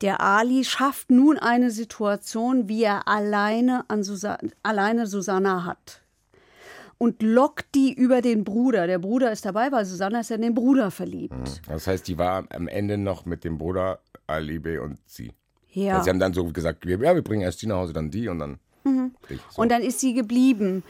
der 0.00 0.22
Ali 0.22 0.64
schafft 0.64 1.10
nun 1.10 1.38
eine 1.38 1.70
Situation, 1.70 2.66
wie 2.66 2.82
er 2.82 3.06
alleine, 3.06 3.84
an 3.88 4.02
Susa 4.02 4.38
alleine 4.62 5.06
Susanna 5.06 5.66
hat. 5.66 6.00
Und 6.96 7.22
lockt 7.22 7.74
die 7.74 7.92
über 7.92 8.22
den 8.22 8.42
Bruder. 8.44 8.86
Der 8.86 8.98
Bruder 8.98 9.32
ist 9.32 9.44
dabei, 9.44 9.70
weil 9.70 9.84
Susanna 9.84 10.20
ist 10.20 10.30
ja 10.30 10.36
in 10.36 10.42
den 10.42 10.54
Bruder 10.54 10.90
verliebt. 10.90 11.60
Das 11.68 11.86
heißt, 11.86 12.08
die 12.08 12.16
war 12.16 12.44
am 12.54 12.68
Ende 12.68 12.96
noch 12.96 13.26
mit 13.26 13.44
dem 13.44 13.58
Bruder 13.58 14.00
Ali 14.26 14.60
B 14.60 14.78
und 14.78 14.98
sie. 15.04 15.32
Ja. 15.72 15.92
Also 15.92 16.04
sie 16.04 16.10
haben 16.10 16.20
dann 16.20 16.32
so 16.32 16.44
gesagt, 16.46 16.86
wir, 16.86 16.98
ja, 16.98 17.14
wir 17.14 17.22
bringen 17.22 17.42
erst 17.42 17.60
die 17.60 17.66
nach 17.66 17.76
Hause, 17.76 17.92
dann 17.92 18.10
die 18.10 18.28
und 18.28 18.38
dann 18.38 18.60
dich. 19.28 19.40
So. 19.50 19.60
Und 19.60 19.70
dann 19.70 19.82
ist 19.82 20.00
sie 20.00 20.14
geblieben. 20.14 20.84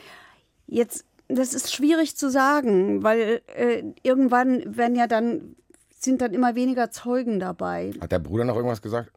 Jetzt, 0.73 1.05
das 1.35 1.55
ist 1.55 1.73
schwierig 1.73 2.17
zu 2.17 2.31
sagen, 2.31 3.03
weil 3.03 3.43
äh, 3.55 3.83
irgendwann 4.03 4.77
werden 4.77 4.97
ja 4.97 5.07
dann, 5.07 5.57
sind 5.99 6.21
dann 6.21 6.33
immer 6.33 6.55
weniger 6.55 6.91
Zeugen 6.91 7.41
dabei. 7.41 7.93
Hat 8.01 8.13
der 8.13 8.19
Bruder 8.19 8.45
noch 8.45 8.57
irgendwas 8.57 8.83
gesagt? 8.83 9.13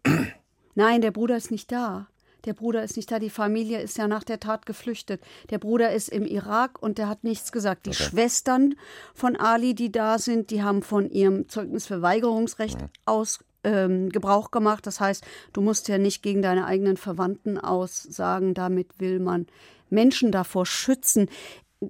Nein, 0.75 1.01
der 1.01 1.11
Bruder 1.11 1.37
ist 1.37 1.51
nicht 1.51 1.71
da. 1.71 2.07
Der 2.45 2.53
Bruder 2.53 2.83
ist 2.83 2.97
nicht 2.97 3.09
da. 3.11 3.19
Die 3.19 3.29
Familie 3.29 3.79
ist 3.79 3.97
ja 3.97 4.07
nach 4.07 4.23
der 4.23 4.39
Tat 4.39 4.65
geflüchtet. 4.65 5.21
Der 5.49 5.59
Bruder 5.59 5.93
ist 5.93 6.09
im 6.09 6.25
Irak 6.25 6.81
und 6.81 6.97
der 6.97 7.07
hat 7.07 7.23
nichts 7.23 7.51
gesagt. 7.51 7.85
Die 7.85 7.93
Schwestern 7.93 8.75
von 9.13 9.37
Ali, 9.37 9.75
die 9.75 9.91
da 9.91 10.19
sind, 10.19 10.49
die 10.49 10.61
haben 10.61 10.81
von 10.81 11.09
ihrem 11.09 11.47
Zeugnisverweigerungsrecht 11.47 12.77
aus 13.05 13.39
ähm, 13.63 14.09
Gebrauch 14.09 14.51
gemacht. 14.51 14.85
Das 14.85 14.99
heißt, 14.99 15.23
du 15.53 15.61
musst 15.61 15.87
ja 15.87 15.97
nicht 15.97 16.21
gegen 16.21 16.41
deine 16.41 16.65
eigenen 16.65 16.97
Verwandten 16.97 17.57
aussagen. 17.57 18.53
Damit 18.53 18.99
will 18.99 19.19
man 19.19 19.47
Menschen 19.89 20.31
davor 20.31 20.65
schützen, 20.65 21.29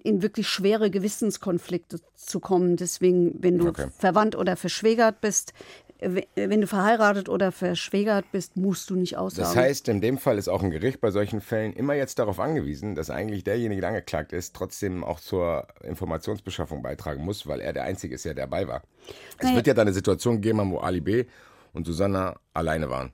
in 0.02 0.22
wirklich 0.22 0.48
schwere 0.48 0.90
Gewissenskonflikte 0.90 2.00
zu 2.16 2.40
kommen. 2.40 2.76
Deswegen, 2.78 3.36
wenn 3.42 3.58
du 3.58 3.68
Okay. 3.70 3.88
verwandt 3.98 4.36
oder 4.36 4.56
verschwägert 4.56 5.22
bist, 5.22 5.54
wenn 6.36 6.60
du 6.60 6.68
verheiratet 6.68 7.30
oder 7.30 7.54
verschwägert 7.54 8.26
bist, 8.34 8.58
musst 8.58 8.90
du 8.90 8.96
nicht 8.96 9.16
aussagen. 9.18 9.48
Das 9.48 9.56
heißt, 9.56 9.88
in 9.88 10.02
dem 10.02 10.18
Fall 10.18 10.38
ist 10.38 10.50
auch 10.50 10.62
ein 10.62 10.70
Gericht 10.70 11.00
bei 11.00 11.12
solchen 11.12 11.40
Fällen 11.40 11.72
immer 11.72 11.94
jetzt 11.94 12.20
darauf 12.20 12.42
angewiesen, 12.42 12.94
dass 12.96 13.10
eigentlich 13.10 13.46
derjenige, 13.46 13.80
der 13.80 13.92
angeklagt 13.92 14.34
ist, 14.34 14.54
trotzdem 14.54 15.04
auch 15.06 15.22
zur 15.22 15.66
Informationsbeschaffung 15.82 16.82
beitragen 16.82 17.24
muss, 17.24 17.48
weil 17.48 17.62
er 17.62 17.72
der 17.72 17.84
Einzige 17.84 18.16
ist, 18.16 18.26
der 18.26 18.34
dabei 18.34 18.68
war. 18.68 18.82
Es 19.38 19.44
Naja. 19.46 19.56
wird 19.56 19.68
ja 19.68 19.74
dann 19.74 19.88
eine 19.88 19.94
Situation 19.94 20.42
geben, 20.42 20.72
wo 20.72 20.80
Ali 20.80 21.00
B. 21.00 21.26
und 21.72 21.86
Susanna 21.88 22.36
alleine 22.54 22.90
waren. 22.90 23.14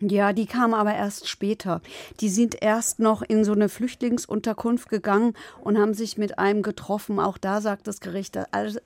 Ja, 0.00 0.32
die 0.32 0.46
kamen 0.46 0.74
aber 0.74 0.94
erst 0.94 1.28
später. 1.28 1.80
Die 2.20 2.28
sind 2.28 2.60
erst 2.60 2.98
noch 2.98 3.22
in 3.22 3.44
so 3.44 3.52
eine 3.52 3.68
Flüchtlingsunterkunft 3.68 4.88
gegangen 4.88 5.34
und 5.60 5.78
haben 5.78 5.94
sich 5.94 6.18
mit 6.18 6.38
einem 6.38 6.62
getroffen. 6.62 7.20
Auch 7.20 7.38
da 7.38 7.60
sagt 7.60 7.86
das 7.86 8.00
Gericht, 8.00 8.36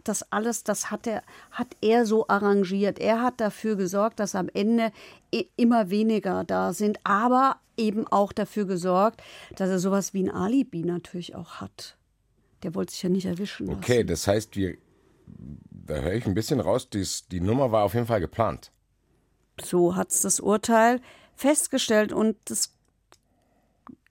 das 0.05 0.23
alles, 0.31 0.65
das 0.65 0.91
hat 0.91 1.07
er, 1.07 1.23
hat 1.51 1.69
er 1.81 2.05
so 2.05 2.29
arrangiert. 2.29 2.99
Er 2.99 3.23
hat 3.23 3.41
dafür 3.41 3.77
gesorgt, 3.77 4.21
dass 4.21 4.35
am 4.35 4.49
Ende 4.53 4.93
immer 5.57 5.91
weniger 5.91 6.45
da 6.45 6.73
sind, 6.73 6.99
aber 7.05 7.57
eben 7.79 8.07
auch 8.07 8.33
dafür 8.33 8.67
gesorgt, 8.67 9.23
dass 9.57 9.71
er 9.71 9.79
sowas 9.79 10.13
wie 10.13 10.25
ein 10.25 10.31
Alibi 10.31 10.83
natürlich 10.85 11.35
auch 11.35 11.55
hat. 11.55 11.97
Der 12.63 12.75
wollte 12.75 12.93
sich 12.93 13.03
ja 13.03 13.09
nicht 13.09 13.27
erwischen 13.27 13.67
lassen. 13.67 13.79
Okay, 13.79 14.05
das 14.05 14.27
heißt, 14.27 14.57
wir, 14.57 14.77
da 15.27 15.95
höre 15.95 16.15
ich 16.15 16.27
ein 16.27 16.35
bisschen 16.35 16.61
raus, 16.61 16.91
dies, 16.91 17.29
die 17.29 17.41
Nummer 17.41 17.73
war 17.73 17.85
auf 17.85 17.95
jeden 17.95 18.07
Fall 18.07 18.21
geplant. 18.21 18.73
So 19.63 19.97
hat 19.97 20.11
es 20.11 20.23
das 20.23 20.41
Urteil 20.41 21.01
festgestellt 21.35 22.13
und 22.13 22.37
das, 22.47 22.75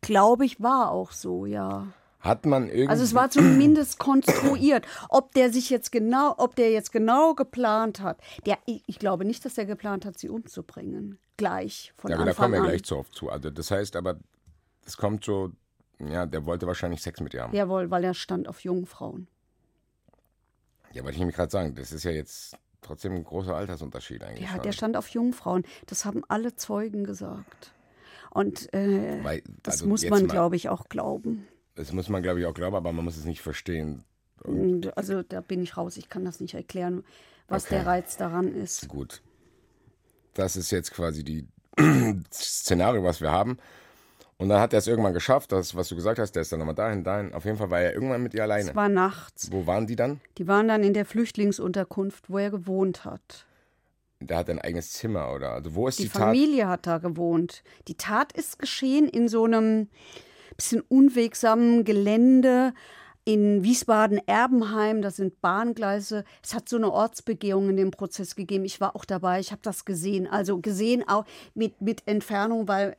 glaube 0.01 0.45
ich, 0.45 0.61
war 0.61 0.91
auch 0.91 1.11
so, 1.11 1.45
ja. 1.45 1.87
Hat 2.19 2.45
man 2.45 2.67
irgendwie. 2.67 2.89
Also 2.89 3.03
es 3.03 3.13
war 3.13 3.29
zumindest 3.29 3.99
konstruiert. 3.99 4.85
Ob 5.09 5.33
der 5.33 5.51
sich 5.51 5.69
jetzt 5.69 5.91
genau, 5.91 6.33
ob 6.37 6.55
der 6.55 6.71
jetzt 6.71 6.91
genau 6.91 7.35
geplant 7.35 8.01
hat. 8.01 8.19
Der, 8.45 8.57
ich, 8.65 8.99
glaube 8.99 9.23
nicht, 9.23 9.45
dass 9.45 9.53
der 9.53 9.65
geplant 9.65 10.05
hat, 10.05 10.17
sie 10.17 10.29
umzubringen. 10.29 11.19
Gleich 11.37 11.93
von 11.95 12.09
ja, 12.09 12.17
Anfang 12.17 12.27
da 12.27 12.41
kommen 12.41 12.53
wir 12.53 12.61
an. 12.61 12.67
gleich 12.67 12.83
zu 12.83 12.97
oft 12.97 13.13
zu. 13.13 13.29
Also 13.29 13.49
das 13.51 13.69
heißt 13.69 13.95
aber, 13.95 14.17
es 14.85 14.97
kommt 14.97 15.23
so, 15.23 15.51
ja, 15.99 16.25
der 16.25 16.45
wollte 16.45 16.65
wahrscheinlich 16.65 17.01
Sex 17.01 17.21
mit 17.21 17.33
ihr 17.33 17.43
haben. 17.43 17.55
Jawohl, 17.55 17.91
weil 17.91 18.03
er 18.03 18.13
stand 18.13 18.47
auf 18.47 18.61
jungen 18.61 18.87
Frauen. 18.87 19.27
Ja, 20.93 21.03
wollte 21.03 21.15
ich 21.15 21.19
nämlich 21.19 21.35
gerade 21.35 21.51
sagen, 21.51 21.75
das 21.75 21.91
ist 21.91 22.03
ja 22.03 22.11
jetzt 22.11 22.57
trotzdem 22.87 23.13
ein 23.13 23.23
großer 23.23 23.55
Altersunterschied 23.55 24.23
eigentlich. 24.23 24.49
Ja, 24.49 24.57
der 24.57 24.71
stand 24.71 24.97
auf 24.97 25.07
jungen 25.09 25.33
Frauen. 25.33 25.63
Das 25.85 26.05
haben 26.05 26.23
alle 26.27 26.55
Zeugen 26.55 27.03
gesagt. 27.03 27.73
Und 28.31 28.73
äh, 28.73 29.23
Weil, 29.23 29.43
das 29.63 29.75
also 29.75 29.87
muss 29.87 30.01
jetzt 30.01 30.11
man, 30.11 30.27
glaube 30.27 30.55
ich, 30.55 30.69
auch 30.69 30.89
glauben. 30.89 31.47
Das 31.75 31.91
muss 31.93 32.09
man, 32.09 32.23
glaube 32.23 32.39
ich, 32.39 32.45
auch 32.45 32.53
glauben, 32.53 32.75
aber 32.75 32.91
man 32.91 33.05
muss 33.05 33.17
es 33.17 33.25
nicht 33.25 33.41
verstehen. 33.41 34.03
Und 34.43 34.95
Also 34.97 35.23
da 35.23 35.41
bin 35.41 35.61
ich 35.61 35.77
raus. 35.77 35.97
Ich 35.97 36.09
kann 36.09 36.25
das 36.25 36.39
nicht 36.39 36.53
erklären, 36.53 37.03
was 37.47 37.65
Okay. 37.65 37.75
der 37.75 37.85
Reiz 37.85 38.17
daran 38.17 38.53
ist. 38.53 38.87
Gut. 38.87 39.21
Das 40.33 40.55
ist 40.55 40.71
jetzt 40.71 40.91
quasi 40.91 41.23
die 41.23 41.47
Szenario, 42.31 43.03
was 43.03 43.21
wir 43.21 43.31
haben. 43.31 43.57
Und 44.39 44.49
dann 44.49 44.59
hat 44.59 44.71
er 44.71 44.79
es 44.79 44.87
irgendwann 44.87 45.13
geschafft, 45.13 45.51
das, 45.51 45.75
was 45.75 45.89
du 45.89 45.95
gesagt 45.95 46.19
hast, 46.19 46.33
der 46.33 46.43
ist 46.43 46.51
dann 46.51 46.59
nochmal 46.59 46.75
dahin, 46.75 47.03
dahin. 47.03 47.33
Auf 47.33 47.45
jeden 47.45 47.57
Fall 47.57 47.71
war 47.71 47.79
er 47.81 47.93
irgendwann 47.93 48.21
mit 48.21 48.35
ihr 48.35 48.43
alleine. 48.43 48.69
Es 48.69 48.75
war 48.75 48.87
nachts. 48.87 49.51
Wo 49.51 49.65
waren 49.65 49.87
die 49.87 49.95
dann? 49.95 50.21
Die 50.37 50.47
waren 50.47 50.67
dann 50.67 50.83
in 50.83 50.93
der 50.93 51.05
Flüchtlingsunterkunft, 51.05 52.29
wo 52.29 52.37
er 52.37 52.51
gewohnt 52.51 53.03
hat. 53.03 53.47
Der 54.19 54.37
hat 54.37 54.49
ein 54.49 54.59
eigenes 54.59 54.93
Zimmer, 54.93 55.31
oder? 55.33 55.51
Also 55.53 55.73
wo 55.73 55.87
ist 55.87 55.97
Die 55.99 56.03
die, 56.03 56.09
Tat? 56.09 56.21
Familie 56.21 56.67
hat 56.67 56.85
da 56.85 56.99
gewohnt. 56.99 57.63
Die 57.87 57.95
Tat 57.95 58.31
ist 58.31 58.59
geschehen 58.59 59.07
in 59.07 59.27
so 59.27 59.43
einem 59.45 59.89
bisschen 60.55 60.81
unwegsamen 60.81 61.83
Gelände 61.83 62.73
in 63.25 63.63
Wiesbaden-Erbenheim. 63.63 65.01
Das 65.01 65.17
sind 65.17 65.41
Bahngleise. 65.41 66.23
Es 66.43 66.53
hat 66.53 66.69
so 66.69 66.77
eine 66.77 66.91
Ortsbegehung 66.91 67.69
in 67.69 67.77
dem 67.77 67.91
Prozess 67.91 68.35
gegeben. 68.35 68.65
Ich 68.65 68.79
war 68.81 68.95
auch 68.95 69.05
dabei. 69.05 69.39
Ich 69.39 69.51
habe 69.51 69.61
das 69.63 69.85
gesehen. 69.85 70.27
Also 70.27 70.59
gesehen 70.59 71.07
auch 71.07 71.25
mit, 71.53 71.81
mit 71.81 72.03
Entfernung, 72.07 72.67
weil 72.67 72.95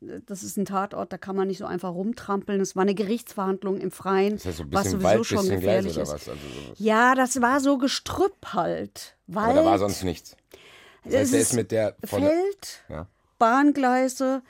das 0.00 0.42
ist 0.42 0.56
ein 0.56 0.64
Tatort, 0.64 1.12
da 1.12 1.18
kann 1.18 1.34
man 1.34 1.48
nicht 1.48 1.58
so 1.58 1.66
einfach 1.66 1.92
rumtrampeln. 1.92 2.60
Es 2.60 2.76
war 2.76 2.82
eine 2.82 2.94
Gerichtsverhandlung 2.94 3.78
im 3.78 3.90
Freien, 3.90 4.38
das 4.42 4.56
so 4.56 4.62
ein 4.62 4.72
was 4.72 4.84
bisschen 4.84 5.00
sowieso 5.00 5.04
Wald, 5.18 5.26
schon 5.26 5.48
gefährlich 5.48 5.96
ist. 5.98 6.10
Also. 6.10 6.32
Ja, 6.76 7.14
das 7.14 7.40
war 7.40 7.60
so 7.60 7.78
Gestrüpp 7.78 8.52
halt. 8.52 9.16
Wald, 9.26 9.50
Aber 9.50 9.60
da 9.60 9.64
war 9.64 9.78
sonst 9.78 10.04
nichts. 10.04 10.36
Das 11.04 11.14
heißt, 11.14 11.24
Es 11.24 11.30
der 11.32 11.40
ist 11.40 11.52
mit 11.54 11.70
der- 11.72 11.96
Feld, 12.04 12.84
ja. 12.88 13.06
Bahngleise, 13.38 14.42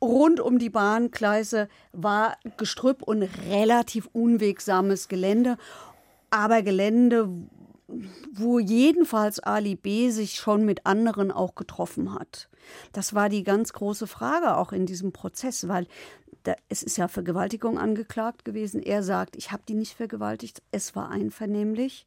rund 0.00 0.40
um 0.40 0.58
die 0.58 0.70
Bahngleise 0.70 1.68
war 1.92 2.36
Gestrüpp 2.56 3.02
und 3.02 3.22
relativ 3.48 4.08
unwegsames 4.12 5.08
Gelände. 5.08 5.56
Aber 6.30 6.62
Gelände, 6.62 7.28
wo 8.32 8.58
jedenfalls 8.58 9.40
Ali 9.40 9.74
B. 9.74 10.10
sich 10.10 10.34
schon 10.34 10.64
mit 10.64 10.86
anderen 10.86 11.32
auch 11.32 11.54
getroffen 11.54 12.14
hat. 12.14 12.48
Das 12.92 13.14
war 13.14 13.28
die 13.28 13.44
ganz 13.44 13.72
große 13.72 14.06
Frage 14.06 14.56
auch 14.56 14.72
in 14.72 14.84
diesem 14.84 15.12
Prozess, 15.12 15.68
weil 15.68 15.86
da, 16.42 16.54
es 16.68 16.82
ist 16.82 16.98
ja 16.98 17.08
Vergewaltigung 17.08 17.78
angeklagt 17.78 18.44
gewesen. 18.44 18.82
Er 18.82 19.02
sagt, 19.02 19.36
ich 19.36 19.52
habe 19.52 19.62
die 19.66 19.74
nicht 19.74 19.94
vergewaltigt, 19.94 20.62
es 20.70 20.94
war 20.94 21.10
einvernehmlich. 21.10 22.06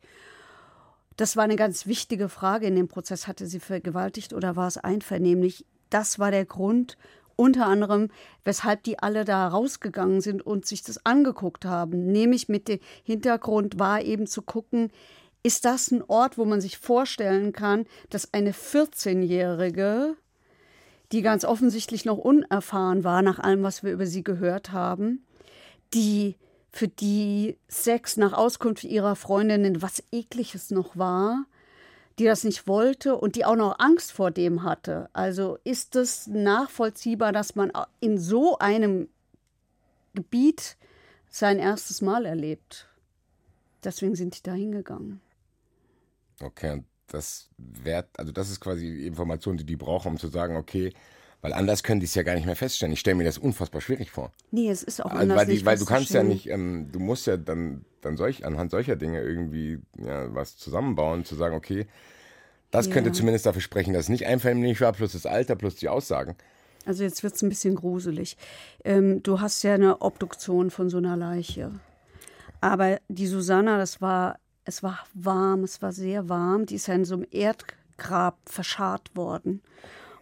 Das 1.18 1.36
war 1.36 1.44
eine 1.44 1.56
ganz 1.56 1.88
wichtige 1.88 2.30
Frage 2.30 2.68
in 2.68 2.76
dem 2.76 2.88
Prozess. 2.88 3.28
Hatte 3.28 3.46
sie 3.46 3.60
vergewaltigt 3.60 4.34
oder 4.34 4.56
war 4.56 4.68
es 4.68 4.78
einvernehmlich? 4.78 5.66
Das 5.90 6.20
war 6.20 6.32
der 6.32 6.46
Grund, 6.46 6.98
unter 7.36 7.66
anderem, 7.66 8.10
weshalb 8.46 8.84
die 8.84 9.00
alle 9.00 9.26
da 9.26 9.48
rausgegangen 9.48 10.22
sind 10.22 10.46
und 10.46 10.66
sich 10.66 10.84
das 10.84 11.06
angeguckt 11.06 11.66
haben. 11.66 12.12
Nämlich 12.12 12.50
mit 12.50 12.68
dem 12.68 12.80
Hintergrund 13.04 13.80
war 13.80 14.02
eben 14.02 14.28
zu 14.28 14.42
gucken, 14.42 14.92
ist 15.43 15.65
das 15.65 15.91
ein 15.91 16.03
Ort, 16.07 16.38
wo 16.38 16.45
man 16.45 16.62
sich 16.62 16.77
vorstellen 16.77 17.53
kann, 17.53 17.86
dass 18.10 18.33
eine 18.33 18.51
14-Jährige, 18.51 20.15
die 21.12 21.21
ganz 21.21 21.45
offensichtlich 21.45 22.05
noch 22.05 22.17
unerfahren 22.17 23.03
war, 23.03 23.21
nach 23.21 23.39
allem, 23.39 23.63
was 23.63 23.83
wir 23.83 23.91
über 23.91 24.05
sie 24.05 24.24
gehört 24.24 24.71
haben, 24.71 25.25
die 25.93 26.36
für 26.71 26.88
die 26.88 27.57
Sex 27.67 28.17
nach 28.17 28.33
Auskunft 28.33 28.83
ihrer 28.83 29.15
Freundinnen 29.15 29.81
was 29.81 30.03
ekliges 30.12 30.71
noch 30.71 30.95
war, 30.95 31.45
die 32.17 32.25
das 32.25 32.43
nicht 32.43 32.67
wollte 32.67 33.17
und 33.17 33.36
die 33.36 33.45
auch 33.45 33.55
noch 33.55 33.79
Angst 33.79 34.12
vor 34.12 34.31
dem 34.31 34.63
hatte. 34.63 35.10
Also 35.12 35.57
ist 35.63 35.95
es 35.95 36.27
nachvollziehbar, 36.27 37.33
dass 37.33 37.55
man 37.55 37.71
in 38.00 38.17
so 38.17 38.57
einem 38.60 39.10
Gebiet 40.13 40.77
sein 41.29 41.60
erstes 41.60 42.01
Mal 42.01 42.25
erlebt. 42.25 42.88
Deswegen 43.83 44.15
sind 44.15 44.38
die 44.38 44.43
da 44.43 44.53
hingegangen. 44.53 45.21
Okay, 46.43 46.71
und 46.71 46.86
das 47.07 47.50
wert, 47.57 48.07
also 48.17 48.31
das 48.31 48.50
ist 48.50 48.60
quasi 48.60 48.86
die 48.86 49.07
Information, 49.07 49.57
die 49.57 49.65
die 49.65 49.75
brauchen, 49.75 50.13
um 50.13 50.17
zu 50.17 50.27
sagen, 50.27 50.55
okay, 50.55 50.93
weil 51.41 51.53
anders 51.53 51.83
können 51.83 52.00
die 52.00 52.05
es 52.05 52.15
ja 52.15 52.24
gar 52.24 52.36
nicht 52.36 52.45
mehr 52.45 52.55
feststellen. 52.55 52.93
Ich 52.93 53.00
stelle 53.00 53.15
mir 53.15 53.24
das 53.24 53.38
unfassbar 53.38 53.81
schwierig 53.81 54.12
vor. 54.12 54.31
Nee, 54.51 54.69
es 54.69 54.83
ist 54.83 55.01
auch 55.01 55.10
Also, 55.12 55.21
anders 55.21 55.38
weil, 55.38 55.45
die, 55.48 55.53
nicht 55.53 55.65
weil 55.65 55.77
du 55.77 55.86
kannst 55.86 56.12
ja 56.12 56.24
nicht, 56.24 56.48
ähm, 56.50 56.89
du 56.91 57.00
musst 57.00 57.27
ja 57.27 57.38
dann, 57.38 57.83
dann 58.01 58.15
solch, 58.15 58.45
anhand 58.45 58.71
solcher 58.71 58.95
Dinge 58.95 59.21
irgendwie 59.21 59.79
ja, 59.98 60.33
was 60.33 60.55
zusammenbauen, 60.57 61.25
zu 61.25 61.36
sagen, 61.36 61.55
okay, 61.55 61.88
das 62.69 62.88
Ja. 62.88 62.93
könnte 62.93 63.12
zumindest 63.12 63.45
dafür 63.45 63.62
sprechen, 63.62 63.93
dass 63.93 64.03
es 64.03 64.10
nicht 64.10 64.25
einvernehmlich 64.27 64.79
war, 64.81 64.93
plus 64.93 65.13
das 65.13 65.25
Alter, 65.25 65.55
plus 65.55 65.75
die 65.75 65.89
Aussagen. 65.89 66.36
Also 66.86 67.03
jetzt 67.03 67.21
wird 67.24 67.36
es 67.36 67.41
ein 67.41 67.50
bisschen 67.50 67.75
gruselig. 67.75 68.38
Ähm, 68.83 69.21
du 69.24 69.41
hast 69.41 69.62
ja 69.63 69.74
eine 69.74 70.01
Obduktion 70.01 70.71
von 70.71 70.89
so 70.89 70.98
einer 70.98 71.17
Leiche. 71.17 71.71
Aber 72.62 73.00
die 73.07 73.27
Susanna, 73.27 73.77
das 73.77 74.01
war, 74.01 74.38
es 74.65 74.84
war 74.84 75.00
warm, 75.13 75.63
es 75.63 75.82
war 75.82 75.91
sehr 75.91 76.30
warm. 76.30 76.65
Die 76.65 76.75
ist 76.75 76.88
ja 76.88 76.94
in 76.94 77.06
so 77.06 77.15
einem 77.15 77.27
Erdgrab 77.32 78.38
verscharrt 78.46 79.15
worden. 79.15 79.62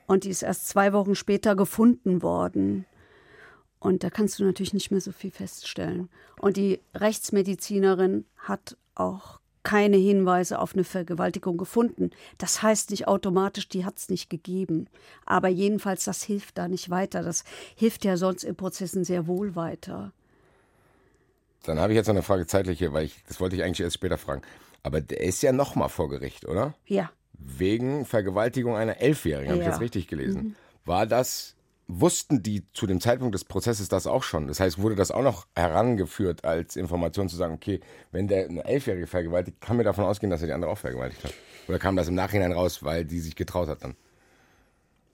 Und 0.07 0.23
die 0.23 0.29
ist 0.29 0.41
erst 0.41 0.67
zwei 0.67 0.93
Wochen 0.93 1.15
später 1.15 1.55
gefunden 1.55 2.21
worden. 2.21 2.85
Und 3.79 4.03
da 4.03 4.09
kannst 4.09 4.39
du 4.39 4.43
natürlich 4.43 4.73
nicht 4.73 4.91
mehr 4.91 5.01
so 5.01 5.11
viel 5.11 5.31
feststellen. 5.31 6.09
Und 6.39 6.57
die 6.57 6.81
Rechtsmedizinerin 6.93 8.25
hat 8.37 8.77
auch 8.95 9.39
keine 9.63 9.97
Hinweise 9.97 10.59
auf 10.59 10.73
eine 10.73 10.83
Vergewaltigung 10.83 11.57
gefunden. 11.57 12.11
Das 12.37 12.61
heißt 12.61 12.91
nicht 12.91 13.07
automatisch, 13.07 13.69
die 13.69 13.85
hat 13.85 13.97
es 13.97 14.09
nicht 14.09 14.29
gegeben. 14.29 14.87
Aber 15.25 15.47
jedenfalls, 15.47 16.05
das 16.05 16.23
hilft 16.23 16.57
da 16.57 16.67
nicht 16.67 16.89
weiter. 16.89 17.21
Das 17.21 17.43
hilft 17.75 18.05
ja 18.05 18.17
sonst 18.17 18.43
in 18.43 18.55
Prozessen 18.55 19.03
sehr 19.03 19.27
wohl 19.27 19.55
weiter. 19.55 20.11
Dann 21.63 21.79
habe 21.79 21.93
ich 21.93 21.97
jetzt 21.97 22.07
noch 22.07 22.13
eine 22.15 22.23
Frage 22.23 22.47
zeitliche, 22.47 22.93
weil 22.93 23.05
ich, 23.05 23.23
das 23.27 23.39
wollte 23.39 23.55
ich 23.55 23.63
eigentlich 23.63 23.81
erst 23.81 23.95
später 23.95 24.17
fragen. 24.17 24.41
Aber 24.83 25.01
der 25.01 25.19
ist 25.21 25.41
ja 25.43 25.51
nochmal 25.51 25.89
vor 25.89 26.09
Gericht, 26.09 26.45
oder? 26.47 26.73
Ja, 26.85 27.11
Wegen 27.33 28.05
Vergewaltigung 28.05 28.75
einer 28.75 28.97
Elfjährigen, 29.01 29.51
habe 29.51 29.61
ich 29.61 29.65
Ja. 29.65 29.71
jetzt 29.71 29.81
richtig 29.81 30.07
gelesen. 30.07 30.55
War 30.85 31.05
das, 31.05 31.55
wussten 31.87 32.43
die 32.43 32.63
zu 32.73 32.85
dem 32.85 32.99
Zeitpunkt 32.99 33.33
des 33.33 33.45
Prozesses 33.45 33.87
das 33.87 34.07
auch 34.07 34.23
schon? 34.23 34.47
Das 34.47 34.59
heißt, 34.59 34.79
wurde 34.81 34.95
das 34.95 35.11
auch 35.11 35.21
noch 35.23 35.47
herangeführt 35.55 36.43
als 36.43 36.75
Information 36.75 37.29
zu 37.29 37.35
sagen, 37.37 37.53
okay, 37.53 37.79
wenn 38.11 38.27
der 38.27 38.45
eine 38.49 38.65
Elfjährige 38.65 39.07
vergewaltigt, 39.07 39.61
kann 39.61 39.77
mir 39.77 39.83
davon 39.83 40.03
ausgehen, 40.05 40.29
dass 40.29 40.41
er 40.41 40.47
die 40.47 40.53
andere 40.53 40.71
auch 40.71 40.77
vergewaltigt 40.77 41.23
hat? 41.23 41.33
Oder 41.67 41.79
kam 41.79 41.95
das 41.95 42.07
im 42.09 42.15
Nachhinein 42.15 42.51
raus, 42.51 42.83
weil 42.83 43.05
die 43.05 43.19
sich 43.19 43.35
getraut 43.35 43.69
hat 43.69 43.83
dann? 43.83 43.95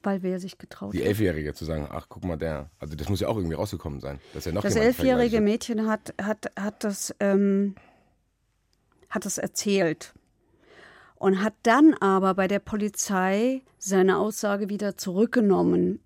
Weil 0.05 0.23
wer 0.23 0.39
sich 0.39 0.57
getraut 0.57 0.93
Die 0.93 0.99
hat. 0.99 1.07
Elfjährige 1.07 1.53
zu 1.53 1.65
sagen, 1.65 1.87
ach 1.89 2.07
guck 2.09 2.23
mal, 2.23 2.37
der, 2.37 2.69
also 2.79 2.95
das 2.95 3.09
muss 3.09 3.19
ja 3.19 3.27
auch 3.27 3.37
irgendwie 3.37 3.55
rausgekommen 3.55 3.99
sein, 3.99 4.19
dass 4.33 4.45
er 4.45 4.53
noch 4.53 4.61
Das 4.61 4.75
elfjährige 4.75 5.41
Mädchen 5.41 5.87
hat, 5.87 6.13
hat, 6.21 6.51
hat, 6.57 6.83
das, 6.83 7.13
ähm, 7.19 7.75
hat 9.09 9.25
das 9.25 9.37
erzählt 9.37 10.13
und 11.15 11.41
hat 11.41 11.53
dann 11.63 11.93
aber 11.95 12.33
bei 12.35 12.47
der 12.47 12.59
Polizei 12.59 13.61
seine 13.77 14.17
Aussage 14.17 14.69
wieder 14.69 14.97
zurückgenommen. 14.97 15.99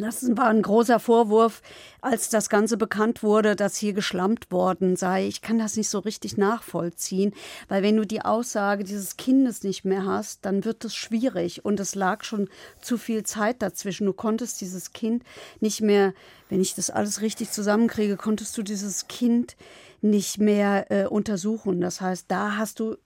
Das 0.00 0.24
war 0.36 0.46
ein 0.46 0.62
großer 0.62 0.98
Vorwurf, 0.98 1.60
als 2.00 2.30
das 2.30 2.48
Ganze 2.48 2.78
bekannt 2.78 3.22
wurde, 3.22 3.54
dass 3.54 3.76
hier 3.76 3.92
geschlampt 3.92 4.50
worden 4.50 4.96
sei. 4.96 5.26
Ich 5.26 5.42
kann 5.42 5.58
das 5.58 5.76
nicht 5.76 5.90
so 5.90 5.98
richtig 5.98 6.38
nachvollziehen, 6.38 7.34
weil 7.68 7.82
wenn 7.82 7.96
du 7.96 8.06
die 8.06 8.22
Aussage 8.22 8.84
dieses 8.84 9.18
Kindes 9.18 9.62
nicht 9.62 9.84
mehr 9.84 10.06
hast, 10.06 10.44
dann 10.46 10.64
wird 10.64 10.84
es 10.84 10.94
schwierig 10.94 11.64
und 11.64 11.78
es 11.80 11.94
lag 11.94 12.24
schon 12.24 12.48
zu 12.80 12.96
viel 12.96 13.24
Zeit 13.24 13.60
dazwischen. 13.60 14.06
Du 14.06 14.14
konntest 14.14 14.60
dieses 14.60 14.92
Kind 14.92 15.22
nicht 15.60 15.82
mehr, 15.82 16.14
wenn 16.48 16.62
ich 16.62 16.74
das 16.74 16.88
alles 16.88 17.20
richtig 17.20 17.50
zusammenkriege, 17.50 18.16
konntest 18.16 18.56
du 18.56 18.62
dieses 18.62 19.06
Kind 19.06 19.54
nicht 20.00 20.38
mehr 20.38 20.90
äh, 20.90 21.06
untersuchen. 21.06 21.80
Das 21.80 22.00
heißt, 22.00 22.24
da 22.28 22.56
hast 22.56 22.80
du 22.80 22.96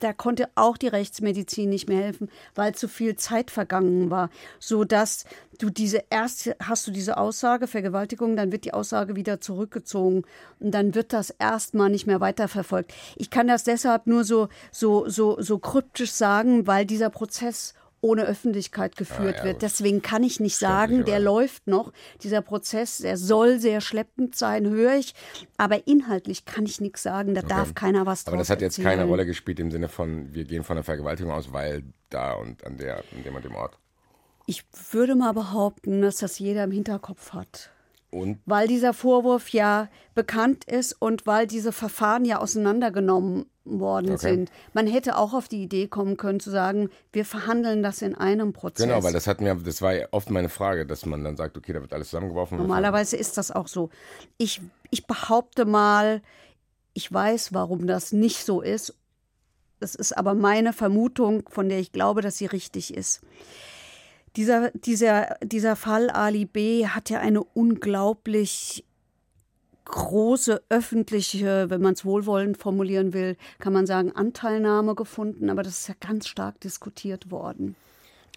da 0.00 0.12
konnte 0.12 0.48
auch 0.54 0.76
die 0.76 0.88
Rechtsmedizin 0.88 1.68
nicht 1.68 1.88
mehr 1.88 2.02
helfen, 2.02 2.28
weil 2.54 2.74
zu 2.74 2.88
viel 2.88 3.16
Zeit 3.16 3.50
vergangen 3.50 4.10
war, 4.10 4.30
so 4.58 4.84
dass 4.84 5.24
du 5.58 5.70
diese 5.70 6.02
erst 6.10 6.50
hast 6.60 6.86
du 6.86 6.90
diese 6.90 7.18
Aussage 7.18 7.66
Vergewaltigung, 7.66 8.36
dann 8.36 8.50
wird 8.50 8.64
die 8.64 8.74
Aussage 8.74 9.14
wieder 9.14 9.40
zurückgezogen 9.40 10.24
und 10.58 10.72
dann 10.72 10.94
wird 10.94 11.12
das 11.12 11.30
erstmal 11.30 11.90
nicht 11.90 12.06
mehr 12.06 12.20
weiterverfolgt. 12.20 12.92
Ich 13.16 13.30
kann 13.30 13.46
das 13.46 13.64
deshalb 13.64 14.06
nur 14.06 14.24
so 14.24 14.48
so 14.72 15.08
so 15.08 15.40
so 15.40 15.58
kryptisch 15.58 16.12
sagen, 16.12 16.66
weil 16.66 16.86
dieser 16.86 17.10
Prozess 17.10 17.74
ohne 18.00 18.22
Öffentlichkeit 18.24 18.96
geführt 18.96 19.36
ah, 19.36 19.38
ja, 19.38 19.44
wird. 19.44 19.62
Deswegen 19.62 20.02
kann 20.02 20.22
ich 20.22 20.40
nicht 20.40 20.56
sagen, 20.56 21.04
der 21.04 21.20
läuft 21.20 21.66
noch. 21.66 21.92
Dieser 22.22 22.42
Prozess, 22.42 22.98
der 22.98 23.16
soll 23.16 23.58
sehr 23.58 23.80
schleppend 23.80 24.34
sein, 24.36 24.68
höre 24.68 24.94
ich. 24.94 25.14
Aber 25.56 25.86
inhaltlich 25.86 26.44
kann 26.44 26.64
ich 26.64 26.80
nichts 26.80 27.02
sagen. 27.02 27.34
Da 27.34 27.40
okay. 27.40 27.48
darf 27.50 27.74
keiner 27.74 28.06
was 28.06 28.26
Aber 28.26 28.36
das 28.36 28.50
hat 28.50 28.60
jetzt 28.60 28.78
erzählen. 28.78 28.98
keine 28.98 29.08
Rolle 29.08 29.26
gespielt 29.26 29.60
im 29.60 29.70
Sinne 29.70 29.88
von, 29.88 30.32
wir 30.32 30.44
gehen 30.44 30.64
von 30.64 30.76
der 30.76 30.84
Vergewaltigung 30.84 31.32
aus, 31.32 31.52
weil 31.52 31.82
da 32.08 32.32
und 32.32 32.64
an 32.64 32.76
der, 32.76 32.98
an 32.98 33.22
dem 33.24 33.34
und 33.34 33.44
dem 33.44 33.54
Ort. 33.54 33.78
Ich 34.46 34.64
würde 34.92 35.14
mal 35.14 35.32
behaupten, 35.32 36.02
dass 36.02 36.16
das 36.16 36.38
jeder 36.38 36.64
im 36.64 36.72
Hinterkopf 36.72 37.32
hat. 37.32 37.70
Und? 38.10 38.40
Weil 38.44 38.66
dieser 38.66 38.92
Vorwurf 38.92 39.50
ja 39.50 39.88
bekannt 40.14 40.64
ist 40.64 40.94
und 40.94 41.26
weil 41.26 41.46
diese 41.46 41.72
Verfahren 41.72 42.24
ja 42.24 42.38
auseinandergenommen 42.38 43.46
worden 43.64 44.12
okay. 44.12 44.18
sind. 44.18 44.50
Man 44.72 44.86
hätte 44.86 45.16
auch 45.16 45.32
auf 45.32 45.48
die 45.48 45.62
Idee 45.62 45.86
kommen 45.86 46.16
können 46.16 46.40
zu 46.40 46.50
sagen, 46.50 46.90
wir 47.12 47.24
verhandeln 47.24 47.82
das 47.82 48.02
in 48.02 48.14
einem 48.14 48.52
Prozess. 48.52 48.86
Genau, 48.86 49.02
weil 49.02 49.12
das 49.12 49.26
hatten 49.26 49.44
wir, 49.44 49.54
das 49.54 49.80
war 49.82 49.94
ja 49.94 50.08
oft 50.10 50.30
meine 50.30 50.48
Frage, 50.48 50.86
dass 50.86 51.06
man 51.06 51.22
dann 51.22 51.36
sagt, 51.36 51.56
okay, 51.56 51.72
da 51.72 51.80
wird 51.80 51.92
alles 51.92 52.10
zusammengeworfen. 52.10 52.58
Normalerweise 52.58 53.16
ist 53.16 53.38
das 53.38 53.50
auch 53.50 53.68
so. 53.68 53.90
Ich, 54.38 54.60
ich 54.90 55.06
behaupte 55.06 55.64
mal, 55.64 56.22
ich 56.94 57.12
weiß, 57.12 57.52
warum 57.54 57.86
das 57.86 58.12
nicht 58.12 58.44
so 58.44 58.60
ist. 58.60 58.94
Das 59.78 59.94
ist 59.94 60.16
aber 60.16 60.34
meine 60.34 60.72
Vermutung, 60.72 61.48
von 61.48 61.68
der 61.68 61.78
ich 61.78 61.92
glaube, 61.92 62.22
dass 62.22 62.38
sie 62.38 62.46
richtig 62.46 62.94
ist. 62.94 63.20
Dieser, 64.36 64.70
dieser, 64.72 65.36
dieser 65.42 65.76
Fall 65.76 66.08
Ali 66.10 66.44
B 66.44 66.86
hat 66.86 67.10
ja 67.10 67.18
eine 67.18 67.42
unglaublich 67.42 68.84
große 69.84 70.62
öffentliche, 70.68 71.68
wenn 71.68 71.80
man 71.80 71.94
es 71.94 72.04
wohlwollend 72.04 72.56
formulieren 72.56 73.12
will, 73.12 73.36
kann 73.58 73.72
man 73.72 73.86
sagen, 73.86 74.12
Anteilnahme 74.12 74.94
gefunden, 74.94 75.50
aber 75.50 75.62
das 75.62 75.80
ist 75.80 75.88
ja 75.88 75.94
ganz 75.98 76.28
stark 76.28 76.60
diskutiert 76.60 77.30
worden. 77.30 77.74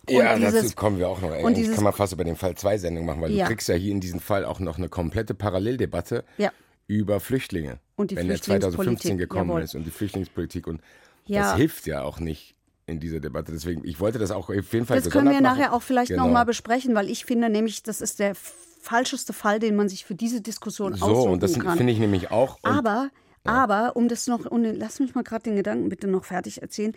Und 0.10 0.16
ja, 0.16 0.36
dieses, 0.36 0.54
dazu 0.54 0.76
kommen 0.76 0.98
wir 0.98 1.08
auch 1.08 1.22
noch. 1.22 1.32
Ey, 1.32 1.44
und 1.44 1.56
dieses, 1.56 1.76
kann 1.76 1.84
man 1.86 1.94
fast 1.94 2.12
über 2.12 2.26
den 2.26 2.36
Fall 2.36 2.56
zwei 2.56 2.78
Sendungen 2.78 3.06
machen, 3.06 3.22
weil 3.22 3.32
ja. 3.32 3.46
du 3.46 3.50
kriegst 3.52 3.70
ja 3.70 3.76
hier 3.76 3.92
in 3.92 4.02
diesem 4.02 4.20
Fall 4.20 4.44
auch 4.44 4.60
noch 4.60 4.78
eine 4.78 4.90
komplette 4.90 5.34
Paralleldebatte 5.34 6.26
ja. 6.38 6.52
über 6.88 7.22
Flüchtlinge. 7.22 7.80
Und 7.96 8.12
die 8.12 8.18
wenn 8.18 8.28
der 8.28 8.42
2015 8.42 9.18
gekommen 9.18 9.50
Jawohl. 9.50 9.62
ist 9.62 9.76
und 9.76 9.86
die 9.86 9.92
Flüchtlingspolitik. 9.92 10.68
Und 10.68 10.82
ja. 11.26 11.44
das 11.44 11.56
hilft 11.56 11.86
ja 11.86 12.04
auch 12.04 12.20
nicht 12.20 12.56
in 12.86 13.00
dieser 13.00 13.20
Debatte. 13.20 13.52
Deswegen, 13.52 13.86
ich 13.86 14.00
wollte 14.00 14.20
das 14.20 14.32
auch 14.32 14.50
auf 14.50 14.74
jeden 14.74 14.86
Fall 14.86 15.00
Das 15.00 15.10
können 15.10 15.30
wir 15.30 15.42
nachher 15.42 15.74
auch 15.74 15.82
vielleicht 15.82 16.12
genau. 16.12 16.26
nochmal 16.26 16.46
besprechen, 16.46 16.96
weil 16.96 17.10
ich 17.10 17.26
finde 17.26 17.50
nämlich, 17.50 17.84
das 17.84 18.02
ist 18.02 18.20
der 18.20 18.36
falscheste 18.36 19.34
Fall, 19.34 19.60
den 19.60 19.76
man 19.76 19.90
sich 19.90 20.06
für 20.06 20.16
diese 20.16 20.42
Diskussion 20.42 20.94
so, 20.94 21.06
aussuchen 21.06 21.16
kann. 21.16 21.24
So, 21.24 21.30
und 21.30 21.44
das 21.44 21.78
finde 21.78 21.94
ich 21.94 22.00
nämlich 22.00 22.32
auch. 22.32 22.60
Aber. 22.64 23.10
Aber 23.46 23.98
um 23.98 24.08
das 24.08 24.28
noch, 24.28 24.46
und 24.46 24.64
lass 24.64 25.02
mich 25.02 25.16
mal 25.16 25.24
gerade 25.24 25.44
den 25.44 25.58
Gedanken 25.58 25.90
bitte 25.90 26.08
noch 26.08 26.24
fertig 26.24 26.62
erzählen. 26.62 26.96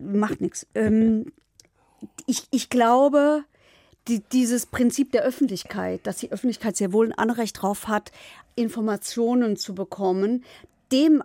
Macht 0.00 0.40
nichts. 0.40 0.66
Ähm, 0.74 1.30
ich, 2.26 2.46
ich 2.50 2.70
glaube, 2.70 3.44
die, 4.08 4.20
dieses 4.20 4.64
Prinzip 4.64 5.12
der 5.12 5.22
Öffentlichkeit, 5.22 6.06
dass 6.06 6.18
die 6.18 6.32
Öffentlichkeit 6.32 6.76
sehr 6.76 6.94
wohl 6.94 7.08
ein 7.08 7.12
Anrecht 7.12 7.58
darauf 7.58 7.88
hat, 7.88 8.12
Informationen 8.54 9.56
zu 9.56 9.74
bekommen, 9.74 10.44
dem 10.90 11.22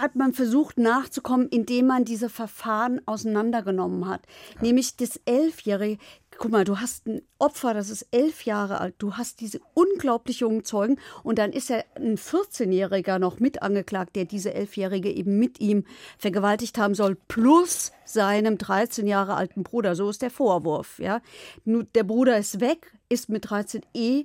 hat 0.00 0.16
man 0.16 0.32
versucht 0.32 0.78
nachzukommen, 0.78 1.48
indem 1.48 1.86
man 1.86 2.04
diese 2.04 2.28
Verfahren 2.28 3.00
auseinandergenommen 3.06 4.08
hat. 4.08 4.22
Ja. 4.56 4.62
Nämlich 4.62 4.96
das 4.96 5.20
Elfjährige. 5.24 5.98
Guck 6.38 6.52
mal, 6.52 6.64
du 6.64 6.80
hast 6.80 7.06
ein 7.06 7.20
Opfer, 7.38 7.74
das 7.74 7.90
ist 7.90 8.06
elf 8.12 8.44
Jahre 8.44 8.80
alt. 8.80 8.94
Du 8.98 9.16
hast 9.16 9.40
diese 9.40 9.60
unglaublich 9.74 10.40
jungen 10.40 10.64
Zeugen 10.64 10.98
und 11.22 11.38
dann 11.38 11.52
ist 11.52 11.68
ja 11.68 11.82
ein 11.96 12.16
14-Jähriger 12.16 13.18
noch 13.18 13.40
mit 13.40 13.62
angeklagt, 13.62 14.16
der 14.16 14.24
diese 14.24 14.54
Elfjährige 14.54 15.10
eben 15.10 15.38
mit 15.38 15.60
ihm 15.60 15.84
vergewaltigt 16.16 16.78
haben 16.78 16.94
soll, 16.94 17.16
plus 17.28 17.92
seinem 18.06 18.56
13 18.56 19.06
Jahre 19.06 19.34
alten 19.34 19.64
Bruder. 19.64 19.94
So 19.94 20.08
ist 20.08 20.22
der 20.22 20.30
Vorwurf. 20.30 20.98
Ja, 20.98 21.20
Nur 21.64 21.84
der 21.84 22.04
Bruder 22.04 22.38
ist 22.38 22.60
weg, 22.60 22.94
ist 23.10 23.28
mit 23.28 23.50
13 23.50 23.82
eh 23.92 24.24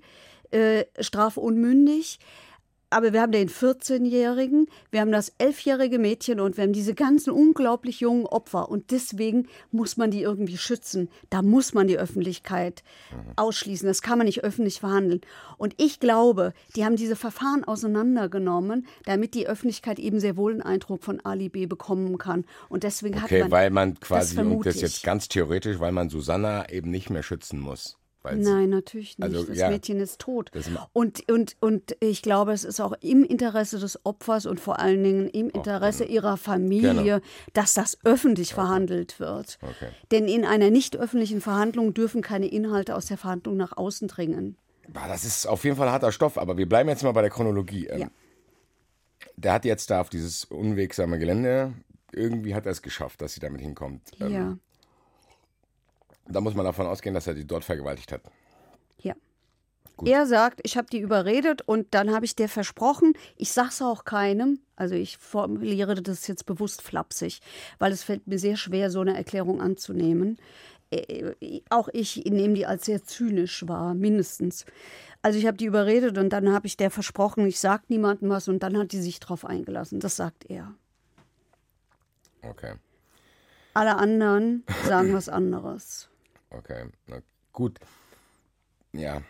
äh, 0.52 0.86
strafunmündig 1.00 2.20
aber 2.96 3.12
wir 3.12 3.22
haben 3.22 3.34
den 3.34 3.50
14-Jährigen, 3.50 4.68
wir 4.90 5.02
haben 5.02 5.12
das 5.12 5.38
11-jährige 5.38 6.00
Mädchen 6.00 6.40
und 6.40 6.56
wir 6.56 6.64
haben 6.64 6.72
diese 6.72 6.94
ganzen 6.94 7.32
unglaublich 7.32 8.00
jungen 8.00 8.26
Opfer. 8.26 8.70
Und 8.70 8.92
deswegen 8.92 9.50
muss 9.70 9.98
man 9.98 10.12
die 10.12 10.22
irgendwie 10.22 10.58
schützen. 10.58 11.10
Da 11.30 11.42
muss 11.42 11.74
man 11.74 11.88
die 11.88 11.98
Öffentlichkeit 11.98 12.84
mhm. 13.12 13.34
ausschließen. 13.36 13.86
Das 13.86 14.02
kann 14.02 14.18
man 14.18 14.28
nicht 14.28 14.46
öffentlich 14.46 14.80
verhandeln. 14.80 15.20
Und 15.58 15.76
ich 15.78 16.00
glaube, 16.00 16.54
die 16.78 16.86
haben 16.86 16.96
diese 16.96 17.18
Verfahren 17.18 17.66
auseinandergenommen, 17.66 18.88
damit 19.04 19.34
die 19.34 19.46
Öffentlichkeit 19.46 20.00
eben 20.00 20.22
sehr 20.22 20.38
wohl 20.38 20.54
einen 20.54 20.62
Eindruck 20.62 21.04
von 21.04 21.20
Ali 21.20 21.50
B 21.50 21.66
bekommen 21.66 22.18
kann. 22.18 22.46
Und 22.70 22.84
deswegen 22.84 23.16
okay, 23.16 23.42
hat 23.42 23.50
man. 23.50 23.52
weil 23.52 23.70
man 23.72 24.00
quasi, 24.00 24.38
das 24.38 24.46
und 24.46 24.66
das 24.66 24.80
jetzt 24.80 25.04
ganz 25.04 25.28
theoretisch, 25.28 25.82
weil 25.82 25.92
man 25.92 26.10
Susanna 26.10 26.70
eben 26.70 26.92
nicht 26.92 27.10
mehr 27.10 27.24
schützen 27.24 27.60
muss. 27.60 27.98
Nein, 28.34 28.70
natürlich 28.70 29.18
nicht. 29.18 29.24
Also, 29.24 29.44
das 29.44 29.58
ja, 29.58 29.70
Mädchen 29.70 30.00
ist 30.00 30.20
tot. 30.20 30.52
Und, 30.94 31.30
und, 31.30 31.56
und 31.60 31.96
ich 32.00 32.22
glaube, 32.22 32.54
es 32.54 32.64
ist 32.64 32.80
auch 32.80 32.94
im 33.02 33.24
Interesse 33.24 33.80
des 33.80 34.06
Opfers 34.06 34.46
und 34.46 34.60
vor 34.60 34.80
allen 34.80 35.04
Dingen 35.04 35.30
im 35.30 35.50
Interesse 35.50 36.06
ihrer 36.06 36.38
Familie, 36.38 37.04
genau. 37.04 37.20
dass 37.54 37.74
das 37.74 37.98
öffentlich 38.04 38.54
okay. 38.54 38.62
verhandelt 38.62 39.20
wird. 39.20 39.58
Okay. 39.62 39.90
Denn 40.12 40.28
in 40.28 40.46
einer 40.46 40.70
nicht 40.70 40.98
öffentlichen 40.98 41.42
Verhandlung 41.42 41.94
dürfen 41.94 42.22
keine 42.22 42.48
Inhalte 42.48 42.96
aus 42.96 43.06
der 43.06 43.18
Verhandlung 43.18 43.58
nach 43.58 43.78
außen 43.78 44.08
dringen. 44.08 44.58
Das 44.94 45.26
ist 45.26 45.48
auf 45.48 45.64
jeden 45.64 45.78
Fall 45.78 45.90
harter 45.92 46.12
Stoff, 46.12 46.38
aber 46.38 46.58
wir 46.58 46.68
bleiben 46.68 46.90
jetzt 46.90 47.04
mal 47.04 47.12
bei 47.12 47.22
der 47.22 47.32
Chronologie. 47.32 47.88
Ähm, 47.88 48.00
ja. 48.00 48.08
Der 49.38 49.54
hat 49.54 49.66
jetzt 49.66 49.90
da 49.90 50.02
auf 50.02 50.10
dieses 50.10 50.46
unwegsame 50.46 51.18
Gelände, 51.18 51.74
irgendwie 52.12 52.56
hat 52.56 52.66
er 52.66 52.72
es 52.72 52.82
geschafft, 52.82 53.22
dass 53.22 53.34
sie 53.34 53.40
damit 53.40 53.62
hinkommt. 53.62 54.12
Ähm, 54.20 54.32
ja. 54.32 54.58
Da 56.28 56.42
muss 56.42 56.56
man 56.56 56.66
davon 56.66 56.88
ausgehen, 56.88 57.14
dass 57.14 57.28
er 57.28 57.34
die 57.34 57.46
dort 57.46 57.64
vergewaltigt 57.64 58.12
hat. 58.12 58.22
Ja. 59.02 59.14
Gut. 59.98 60.10
Er 60.10 60.26
sagt, 60.26 60.60
ich 60.64 60.76
habe 60.76 60.88
die 60.92 61.00
überredet 61.00 61.62
und 61.62 61.94
dann 61.94 62.14
habe 62.14 62.26
ich 62.26 62.36
dir 62.36 62.50
versprochen, 62.50 63.14
ich 63.38 63.54
sag's 63.54 63.82
auch 63.82 64.04
keinem, 64.04 64.60
also 64.76 64.96
ich 64.96 65.18
formuliere 65.18 66.02
das 66.02 66.28
jetzt 66.28 66.46
bewusst 66.46 66.82
flapsig, 66.82 67.40
weil 67.80 67.94
es 67.94 68.04
fällt 68.04 68.28
mir 68.28 68.38
sehr 68.38 68.58
schwer, 68.58 68.92
so 68.92 69.00
eine 69.00 69.16
Erklärung 69.16 69.62
anzunehmen. 69.62 70.38
Äh, 70.92 71.34
äh, 71.40 71.62
auch 71.70 71.88
ich 71.94 72.26
nehme 72.26 72.56
die 72.56 72.66
als 72.66 72.86
sehr 72.86 73.04
zynisch 73.04 73.68
wahr, 73.68 73.94
mindestens. 73.94 74.66
Also 75.22 75.40
ich 75.40 75.46
habe 75.46 75.58
die 75.58 75.66
überredet 75.66 76.18
und 76.18 76.30
dann 76.30 76.52
habe 76.52 76.68
ich 76.68 76.78
der 76.78 76.92
versprochen, 76.92 77.48
ich 77.48 77.60
sage 77.60 77.84
niemandem 77.88 78.30
was 78.30 78.48
und 78.48 78.62
dann 78.64 78.78
hat 78.78 78.92
die 78.92 79.02
sich 79.02 79.20
drauf 79.20 79.46
eingelassen. 79.46 80.00
Das 80.00 80.18
sagt 80.18 80.50
er. 80.50 80.74
Okay. 82.42 82.74
Alle 83.74 83.96
anderen 83.96 84.64
sagen 84.86 85.14
was 85.14 85.30
anderes. 85.30 86.10
Okay, 86.58 86.90
na 87.08 87.22
gut. 87.52 87.80
Ja. 88.94 89.22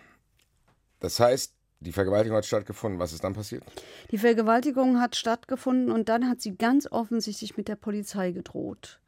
Das 1.00 1.20
heißt, 1.20 1.54
die 1.80 1.92
Vergewaltigung 1.92 2.38
hat 2.38 2.46
stattgefunden. 2.46 3.00
Was 3.00 3.14
ist 3.14 3.24
dann 3.24 3.34
passiert? 3.34 3.64
Die 4.12 4.18
Vergewaltigung 4.18 5.00
hat 5.00 5.16
stattgefunden 5.16 5.92
und 5.92 6.10
dann 6.10 6.30
hat 6.30 6.42
sie 6.42 6.56
ganz 6.56 6.88
offensichtlich 6.92 7.58
mit 7.58 7.68
der 7.68 7.76
Polizei 7.76 8.32
gedroht. 8.32 9.00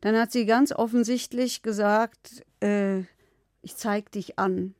Dann 0.00 0.16
hat 0.16 0.32
sie 0.32 0.46
ganz 0.46 0.72
offensichtlich 0.72 1.62
gesagt, 1.62 2.44
äh, 2.60 3.00
ich 3.62 3.76
zeige 3.76 4.10
dich 4.10 4.38
an. 4.38 4.74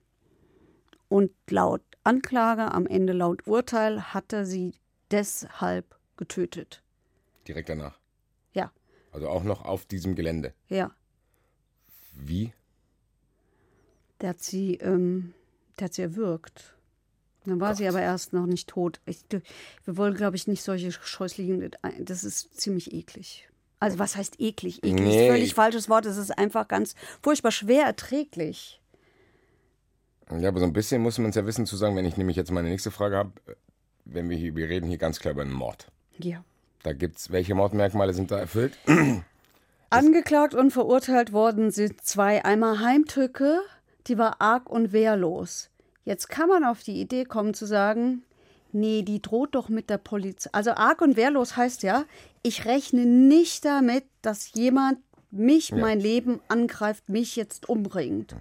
Und 1.08 1.32
laut 1.48 1.82
Anklage, 2.02 2.72
am 2.72 2.86
Ende 2.86 3.12
laut 3.12 3.46
Urteil, 3.46 4.14
hat 4.14 4.32
er 4.32 4.44
sie 4.46 4.74
deshalb 5.10 5.96
getötet. 6.16 6.82
Direkt 7.46 7.68
danach? 7.68 7.98
Ja. 8.52 8.72
Also 9.12 9.28
auch 9.28 9.42
noch 9.42 9.64
auf 9.64 9.84
diesem 9.84 10.14
Gelände? 10.14 10.54
Ja. 10.68 10.90
Wie? 12.14 12.52
Der 14.24 14.30
hat 14.30 14.40
sie, 14.40 14.76
ähm, 14.76 15.34
der 15.78 15.84
hat 15.84 15.92
sie 15.92 16.00
erwürgt. 16.00 16.74
Dann 17.44 17.60
war 17.60 17.72
Gott. 17.72 17.76
sie 17.76 17.86
aber 17.86 18.00
erst 18.00 18.32
noch 18.32 18.46
nicht 18.46 18.70
tot. 18.70 18.98
Ich, 19.04 19.18
wir 19.84 19.98
wollen, 19.98 20.14
glaube 20.14 20.34
ich, 20.34 20.46
nicht 20.46 20.62
solche 20.62 20.92
scheußlichen. 20.92 21.72
Das 21.98 22.24
ist 22.24 22.58
ziemlich 22.58 22.94
eklig. 22.94 23.46
Also, 23.80 23.98
was 23.98 24.16
heißt 24.16 24.40
eklig? 24.40 24.78
Eklig 24.78 24.94
nee. 24.94 25.26
ist 25.26 25.30
völlig 25.30 25.54
falsches 25.54 25.90
Wort. 25.90 26.06
Es 26.06 26.16
ist 26.16 26.38
einfach 26.38 26.68
ganz 26.68 26.94
furchtbar 27.20 27.50
schwer 27.50 27.84
erträglich. 27.84 28.80
Ja, 30.30 30.48
aber 30.48 30.60
so 30.60 30.64
ein 30.64 30.72
bisschen 30.72 31.02
muss 31.02 31.18
man 31.18 31.28
es 31.28 31.36
ja 31.36 31.44
wissen 31.44 31.66
zu 31.66 31.76
sagen, 31.76 31.94
wenn 31.94 32.06
ich 32.06 32.16
nämlich 32.16 32.38
jetzt 32.38 32.50
meine 32.50 32.70
nächste 32.70 32.90
Frage 32.90 33.18
habe, 33.18 33.32
wenn 34.06 34.30
wir 34.30 34.38
hier, 34.38 34.56
wir 34.56 34.70
reden 34.70 34.88
hier 34.88 34.96
ganz 34.96 35.20
klar 35.20 35.32
über 35.32 35.42
einen 35.42 35.52
Mord. 35.52 35.88
Ja. 36.16 36.42
Da 36.82 36.94
gibt's, 36.94 37.30
welche 37.30 37.54
Mordmerkmale 37.54 38.14
sind 38.14 38.30
da 38.30 38.38
erfüllt? 38.38 38.78
Angeklagt 39.90 40.54
und 40.54 40.70
verurteilt 40.70 41.34
worden 41.34 41.70
sind 41.70 42.00
zwei. 42.00 42.42
Einmal 42.42 42.80
Heimtücke, 42.80 43.60
die 44.06 44.18
war 44.18 44.40
arg 44.40 44.68
und 44.70 44.92
wehrlos. 44.92 45.70
Jetzt 46.04 46.28
kann 46.28 46.48
man 46.48 46.64
auf 46.64 46.82
die 46.82 47.00
Idee 47.00 47.24
kommen 47.24 47.54
zu 47.54 47.66
sagen, 47.66 48.22
nee, 48.72 49.02
die 49.02 49.22
droht 49.22 49.54
doch 49.54 49.68
mit 49.68 49.88
der 49.90 49.98
Polizei. 49.98 50.50
Also 50.52 50.72
arg 50.72 51.00
und 51.00 51.16
wehrlos 51.16 51.56
heißt 51.56 51.82
ja, 51.82 52.04
ich 52.42 52.64
rechne 52.66 53.06
nicht 53.06 53.64
damit, 53.64 54.04
dass 54.22 54.52
jemand 54.54 54.98
mich, 55.30 55.70
Ja. 55.70 55.78
mein 55.78 55.98
Leben 56.00 56.40
angreift, 56.48 57.08
mich 57.08 57.34
jetzt 57.36 57.68
umbringt. 57.68 58.36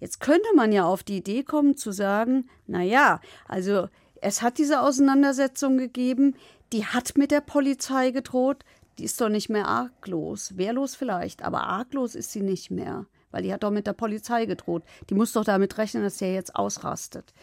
Jetzt 0.00 0.20
könnte 0.20 0.48
man 0.56 0.72
ja 0.72 0.84
auf 0.84 1.02
die 1.02 1.18
Idee 1.18 1.42
kommen 1.44 1.76
zu 1.76 1.92
sagen, 1.92 2.48
na 2.66 2.82
ja, 2.82 3.20
also 3.46 3.88
es 4.20 4.42
hat 4.42 4.58
diese 4.58 4.80
Auseinandersetzung 4.80 5.76
gegeben, 5.78 6.34
die 6.72 6.86
hat 6.86 7.16
mit 7.16 7.30
der 7.30 7.40
Polizei 7.42 8.10
gedroht, 8.10 8.64
die 8.98 9.04
ist 9.04 9.20
doch 9.20 9.28
nicht 9.28 9.48
mehr 9.48 9.68
arglos. 9.68 10.56
Wehrlos 10.56 10.94
vielleicht, 10.96 11.42
aber 11.42 11.64
arglos 11.64 12.14
ist 12.14 12.32
sie 12.32 12.40
nicht 12.40 12.70
mehr, 12.70 13.06
weil 13.34 13.42
die 13.42 13.52
hat 13.52 13.64
doch 13.64 13.72
mit 13.72 13.86
der 13.88 13.92
Polizei 13.94 14.46
gedroht. 14.46 14.84
Die 15.10 15.14
muss 15.14 15.32
doch 15.32 15.44
damit 15.44 15.76
rechnen, 15.76 16.04
dass 16.04 16.18
der 16.18 16.32
jetzt 16.32 16.54
ausrastet. 16.54 17.34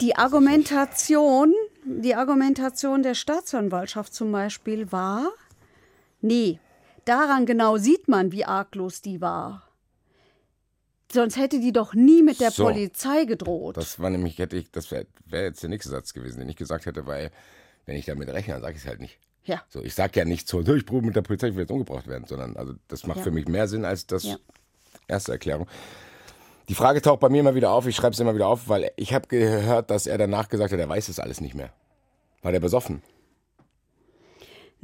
Die 0.00 0.16
Argumentation, 0.16 1.52
die 1.84 2.14
Argumentation 2.14 3.02
der 3.02 3.14
Staatsanwaltschaft 3.14 4.14
zum 4.14 4.32
Beispiel 4.32 4.90
war, 4.90 5.30
nee, 6.22 6.58
daran 7.04 7.44
genau 7.44 7.76
sieht 7.76 8.08
man, 8.08 8.32
wie 8.32 8.46
arglos 8.46 9.02
die 9.02 9.20
war. 9.20 9.68
Sonst 11.12 11.36
hätte 11.36 11.60
die 11.60 11.72
doch 11.72 11.92
nie 11.92 12.22
mit 12.22 12.40
der 12.40 12.50
So. 12.50 12.64
Polizei 12.64 13.26
gedroht. 13.26 13.76
Das 13.76 14.00
war 14.00 14.08
nämlich, 14.08 14.38
hätte 14.38 14.56
ich, 14.56 14.70
das 14.70 14.90
wäre 14.90 15.06
wär 15.26 15.42
jetzt 15.42 15.62
der 15.62 15.68
nächste 15.68 15.90
Satz 15.90 16.14
gewesen, 16.14 16.38
den 16.40 16.48
ich 16.48 16.56
gesagt 16.56 16.86
hätte, 16.86 17.06
weil 17.06 17.30
wenn 17.84 17.96
ich 17.96 18.06
damit 18.06 18.30
rechne, 18.30 18.54
dann 18.54 18.62
sage 18.62 18.76
ich 18.76 18.82
es 18.82 18.88
halt 18.88 19.00
nicht. 19.00 19.18
ja. 19.44 19.60
So, 19.68 19.82
ich 19.82 19.94
sage 19.94 20.18
ja 20.20 20.24
nicht 20.24 20.48
so, 20.48 20.60
ich 20.74 20.86
probe 20.86 21.04
mit 21.06 21.14
der 21.16 21.20
Polizei, 21.22 21.48
ich 21.48 21.54
will 21.54 21.64
jetzt 21.64 21.70
umgebracht 21.70 22.06
werden, 22.06 22.24
sondern 22.26 22.56
also 22.56 22.72
das 22.88 23.06
macht 23.06 23.18
Ja. 23.18 23.24
für 23.24 23.30
mich 23.30 23.46
mehr 23.46 23.68
Sinn 23.68 23.84
als 23.84 24.06
das 24.06 24.22
Ja. 24.22 24.36
Erste 25.12 25.32
Erklärung. 25.32 25.66
Die 26.68 26.74
Frage 26.74 27.02
taucht 27.02 27.20
bei 27.20 27.28
mir 27.28 27.40
immer 27.40 27.54
wieder 27.54 27.70
auf, 27.70 27.86
ich 27.86 27.96
schreibe 27.96 28.14
es 28.14 28.20
immer 28.20 28.34
wieder 28.34 28.46
auf, 28.46 28.68
weil 28.68 28.90
ich 28.96 29.12
habe 29.14 29.26
gehört, 29.26 29.90
dass 29.90 30.06
er 30.06 30.18
danach 30.18 30.48
gesagt 30.48 30.72
hat, 30.72 30.80
er 30.80 30.88
weiß 30.88 31.06
das 31.06 31.18
alles 31.18 31.40
nicht 31.40 31.54
mehr. 31.54 31.70
War 32.42 32.52
der 32.52 32.60
besoffen? 32.60 33.02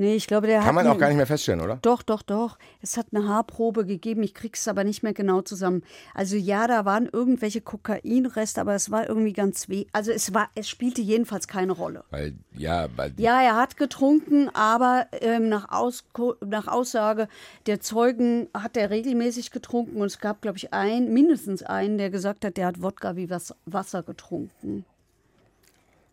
Nee, 0.01 0.15
ich 0.15 0.29
glaube, 0.29 0.47
der 0.47 0.59
Kann 0.59 0.69
hat 0.69 0.75
man 0.77 0.87
auch 0.87 0.97
gar 0.97 1.09
nicht 1.09 1.17
mehr 1.17 1.27
feststellen, 1.27 1.61
oder? 1.61 1.81
Doch, 1.83 2.03
doch, 2.05 2.23
doch. 2.23 2.57
Es 2.81 2.97
hat 2.97 3.09
eine 3.13 3.27
Haarprobe 3.27 3.85
gegeben. 3.85 4.23
Ich 4.23 4.33
krieg's 4.33 4.69
aber 4.69 4.85
nicht 4.85 5.03
mehr 5.03 5.13
genau 5.13 5.43
zusammen. 5.43 5.83
Also 6.15 6.37
ja, 6.37 6.69
da 6.69 6.85
waren 6.85 7.09
irgendwelche 7.13 7.61
Kokainreste, 7.61 8.61
aber 8.61 8.77
es 8.77 8.93
war 8.93 9.09
irgendwie 9.09 9.33
ganz 9.33 9.69
weh. 9.69 9.87
Also 9.91 10.13
es 10.13 10.33
war, 10.33 10.51
es 10.55 10.69
spielte 10.69 11.01
jedenfalls 11.03 11.49
keine 11.49 11.73
Rolle. 11.73 12.05
Weil, 12.11 12.35
ja, 12.57 12.87
weil 12.95 13.13
Ja, 13.17 13.43
er 13.43 13.57
hat 13.57 13.77
getrunken, 13.77 14.49
aber 14.55 15.09
ähm, 15.21 15.49
nach, 15.49 15.73
Ausko 15.73 16.37
nach 16.47 16.69
Aussage 16.69 17.27
der 17.67 17.81
Zeugen 17.81 18.47
hat 18.55 18.77
er 18.77 18.91
regelmäßig 18.91 19.51
getrunken 19.51 20.01
und 20.01 20.07
es 20.07 20.21
gab, 20.21 20.43
glaube 20.43 20.59
ich, 20.59 20.73
einen, 20.73 21.13
mindestens 21.13 21.65
einen, 21.65 21.99
der 21.99 22.11
gesagt 22.11 22.45
hat, 22.45 22.57
der 22.57 22.67
hat 22.67 22.83
Wodka 22.83 23.17
wie 23.17 23.31
was, 23.31 23.53
Wasser 23.67 24.05
getrunken. 24.05 24.85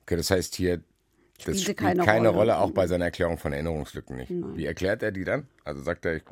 okay, 0.05 0.15
das 0.17 0.31
heißt 0.31 0.55
hier, 0.55 0.81
das 1.43 1.61
spielt 1.61 1.77
keine 1.77 2.03
keine, 2.03 2.29
Rolle. 2.29 2.53
Rolle. 2.53 2.59
auch 2.59 2.71
bei 2.71 2.87
seiner 2.87 3.05
Erklärung 3.05 3.37
von 3.37 3.51
Erinnerungslücken 3.51 4.15
nicht. 4.15 4.31
Wie 4.31 4.65
erklärt 4.65 5.03
er 5.03 5.11
die 5.11 5.25
dann? 5.25 5.47
Also 5.63 5.81
sagt 5.81 6.05
er, 6.05 6.15
ich, 6.15 6.23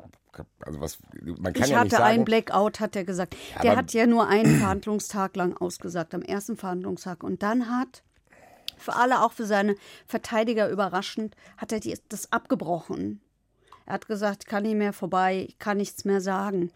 also 0.60 0.80
was, 0.80 0.98
man 1.22 1.52
kann 1.52 1.64
ich 1.64 1.70
ja 1.70 1.84
nicht 1.84 1.94
hatte 1.94 2.04
einen 2.04 2.18
sagen, 2.18 2.24
Blackout, 2.24 2.80
hat 2.80 2.96
er 2.96 3.04
gesagt. 3.04 3.36
Der 3.62 3.76
hat 3.76 3.92
ja 3.92 4.06
nur 4.06 4.28
einen 4.28 4.58
Verhandlungstag 4.58 5.36
lang 5.36 5.56
ausgesagt, 5.56 6.14
am 6.14 6.22
ersten 6.22 6.56
Verhandlungstag. 6.56 7.22
Und 7.22 7.42
dann 7.42 7.68
hat, 7.68 8.02
für 8.78 8.94
alle, 8.94 9.22
auch 9.22 9.32
für 9.32 9.46
seine 9.46 9.76
Verteidiger 10.06 10.68
überraschend, 10.68 11.36
hat 11.58 11.72
er 11.72 11.80
die, 11.80 11.96
das 12.08 12.32
abgebrochen. 12.32 13.20
Er 13.86 13.94
hat 13.94 14.08
gesagt, 14.08 14.44
ich 14.44 14.48
kann 14.48 14.62
nicht 14.62 14.76
mehr 14.76 14.94
vorbei, 14.94 15.46
ich 15.48 15.58
kann 15.58 15.76
nichts 15.76 16.04
mehr 16.04 16.20
sagen. 16.20 16.70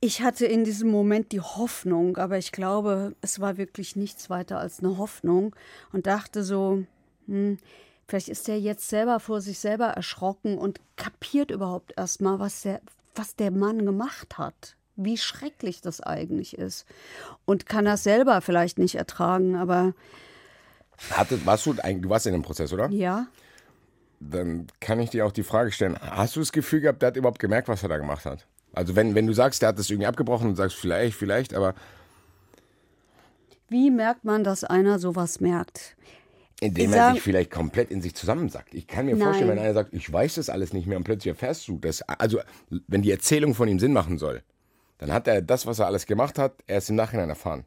Ich 0.00 0.22
hatte 0.22 0.46
in 0.46 0.64
diesem 0.64 0.90
Moment 0.90 1.32
die 1.32 1.40
Hoffnung, 1.40 2.16
aber 2.16 2.38
ich 2.38 2.52
glaube, 2.52 3.14
es 3.20 3.40
war 3.40 3.56
wirklich 3.56 3.96
nichts 3.96 4.30
weiter 4.30 4.58
als 4.58 4.80
eine 4.80 4.96
Hoffnung 4.96 5.54
und 5.92 6.06
dachte 6.06 6.42
so, 6.42 6.84
hm, 7.30 7.58
vielleicht 8.08 8.28
ist 8.28 8.48
er 8.48 8.58
jetzt 8.58 8.88
selber 8.88 9.20
vor 9.20 9.40
sich 9.40 9.58
selber 9.58 9.86
erschrocken 9.86 10.58
und 10.58 10.80
kapiert 10.96 11.50
überhaupt 11.50 11.94
erstmal, 11.96 12.38
was 12.38 12.62
der, 12.62 12.80
was 13.14 13.36
der 13.36 13.50
Mann 13.50 13.86
gemacht 13.86 14.36
hat. 14.38 14.76
Wie 14.96 15.16
schrecklich 15.16 15.80
das 15.80 16.00
eigentlich 16.02 16.58
ist. 16.58 16.84
Und 17.46 17.64
kann 17.66 17.86
das 17.86 18.02
selber 18.02 18.40
vielleicht 18.42 18.78
nicht 18.78 18.96
ertragen, 18.96 19.56
aber 19.56 19.94
hatte, 21.10 21.44
warst 21.46 21.64
du, 21.64 21.74
eigentlich- 21.82 22.02
du 22.02 22.10
warst 22.10 22.26
in 22.26 22.32
dem 22.34 22.42
Prozess, 22.42 22.72
oder? 22.72 22.90
ja. 22.90 23.26
Dann 24.22 24.66
kann 24.80 25.00
ich 25.00 25.08
dir 25.08 25.24
auch 25.24 25.32
die 25.32 25.42
Frage 25.42 25.72
stellen, 25.72 25.98
hast 25.98 26.36
du 26.36 26.40
das 26.40 26.52
Gefühl 26.52 26.82
gehabt, 26.82 27.00
der 27.00 27.06
hat 27.06 27.16
überhaupt 27.16 27.38
gemerkt, 27.38 27.68
was 27.68 27.82
er 27.82 27.88
da 27.88 27.96
gemacht 27.96 28.26
hat? 28.26 28.46
Also 28.74 28.94
wenn, 28.94 29.14
wenn 29.14 29.26
du 29.26 29.32
sagst, 29.32 29.62
der 29.62 29.70
hat 29.70 29.78
das 29.78 29.88
irgendwie 29.88 30.06
abgebrochen 30.08 30.48
und 30.48 30.56
sagst, 30.56 30.76
vielleicht, 30.76 31.16
vielleicht, 31.16 31.54
aber 31.54 31.74
Wie 33.68 33.90
merkt 33.90 34.24
man, 34.24 34.44
dass 34.44 34.62
einer 34.64 34.98
sowas 34.98 35.40
merkt? 35.40 35.96
Indem 36.60 36.92
er 36.92 37.12
sich 37.14 37.22
vielleicht 37.22 37.50
komplett 37.50 37.90
in 37.90 38.02
sich 38.02 38.14
zusammensackt. 38.14 38.74
Ich 38.74 38.86
kann 38.86 39.06
mir 39.06 39.16
Nein. 39.16 39.24
vorstellen, 39.24 39.50
wenn 39.50 39.58
einer 39.58 39.74
sagt, 39.74 39.94
ich 39.94 40.12
weiß 40.12 40.34
das 40.34 40.50
alles 40.50 40.72
nicht 40.72 40.86
mehr 40.86 40.98
und 40.98 41.04
plötzlich 41.04 41.30
erfährst 41.30 41.66
du 41.68 41.78
das. 41.78 42.02
Also 42.02 42.40
wenn 42.86 43.02
die 43.02 43.10
Erzählung 43.10 43.54
von 43.54 43.68
ihm 43.68 43.78
Sinn 43.78 43.92
machen 43.92 44.18
soll, 44.18 44.42
dann 44.98 45.12
hat 45.12 45.26
er 45.26 45.40
das, 45.42 45.66
was 45.66 45.78
er 45.78 45.86
alles 45.86 46.06
gemacht 46.06 46.38
hat, 46.38 46.54
erst 46.66 46.90
im 46.90 46.96
Nachhinein 46.96 47.30
erfahren. 47.30 47.64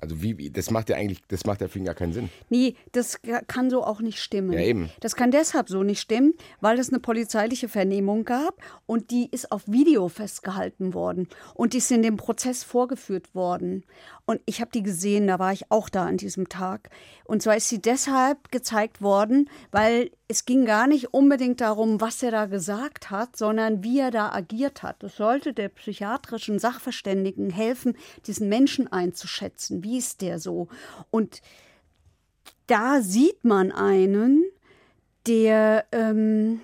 Also 0.00 0.22
wie, 0.22 0.38
wie 0.38 0.50
das 0.50 0.70
macht 0.70 0.88
ja 0.90 0.96
eigentlich, 0.96 1.22
das 1.26 1.44
macht 1.44 1.60
ja 1.60 1.66
für 1.66 1.80
ihn 1.80 1.84
gar 1.84 1.94
keinen 1.96 2.12
Sinn. 2.12 2.28
Nee, 2.50 2.76
das 2.92 3.20
ka- 3.20 3.42
kann 3.48 3.68
so 3.68 3.82
auch 3.82 4.00
nicht 4.00 4.20
stimmen. 4.20 4.52
Ja, 4.52 4.60
eben. 4.60 4.90
Das 5.00 5.16
kann 5.16 5.32
deshalb 5.32 5.68
so 5.68 5.82
nicht 5.82 5.98
stimmen, 6.00 6.34
weil 6.60 6.78
es 6.78 6.90
eine 6.90 7.00
polizeiliche 7.00 7.68
Vernehmung 7.68 8.24
gab 8.24 8.54
und 8.86 9.10
die 9.10 9.28
ist 9.32 9.50
auf 9.50 9.66
Video 9.66 10.08
festgehalten 10.08 10.94
worden 10.94 11.28
und 11.54 11.72
die 11.72 11.78
ist 11.78 11.90
in 11.90 12.02
dem 12.02 12.16
Prozess 12.16 12.62
vorgeführt 12.62 13.34
worden. 13.34 13.82
Und 14.28 14.42
ich 14.44 14.60
habe 14.60 14.70
die 14.70 14.82
gesehen, 14.82 15.26
da 15.26 15.38
war 15.38 15.54
ich 15.54 15.70
auch 15.70 15.88
da 15.88 16.04
an 16.04 16.18
diesem 16.18 16.50
Tag. 16.50 16.90
Und 17.24 17.42
zwar 17.42 17.56
ist 17.56 17.70
sie 17.70 17.80
deshalb 17.80 18.52
gezeigt 18.52 19.00
worden, 19.00 19.48
weil 19.70 20.10
es 20.28 20.44
ging 20.44 20.66
gar 20.66 20.86
nicht 20.86 21.14
unbedingt 21.14 21.62
darum, 21.62 22.02
was 22.02 22.22
er 22.22 22.30
da 22.30 22.44
gesagt 22.44 23.10
hat, 23.10 23.38
sondern 23.38 23.82
wie 23.82 24.00
er 24.00 24.10
da 24.10 24.30
agiert 24.30 24.82
hat. 24.82 25.02
Das 25.02 25.16
sollte 25.16 25.54
der 25.54 25.70
psychiatrischen 25.70 26.58
Sachverständigen 26.58 27.48
helfen, 27.48 27.96
diesen 28.26 28.50
Menschen 28.50 28.86
einzuschätzen. 28.92 29.82
Wie 29.82 29.96
ist 29.96 30.20
der 30.20 30.38
so? 30.38 30.68
Und 31.10 31.40
da 32.66 33.00
sieht 33.00 33.46
man 33.46 33.72
einen, 33.72 34.44
der, 35.26 35.86
ähm, 35.90 36.60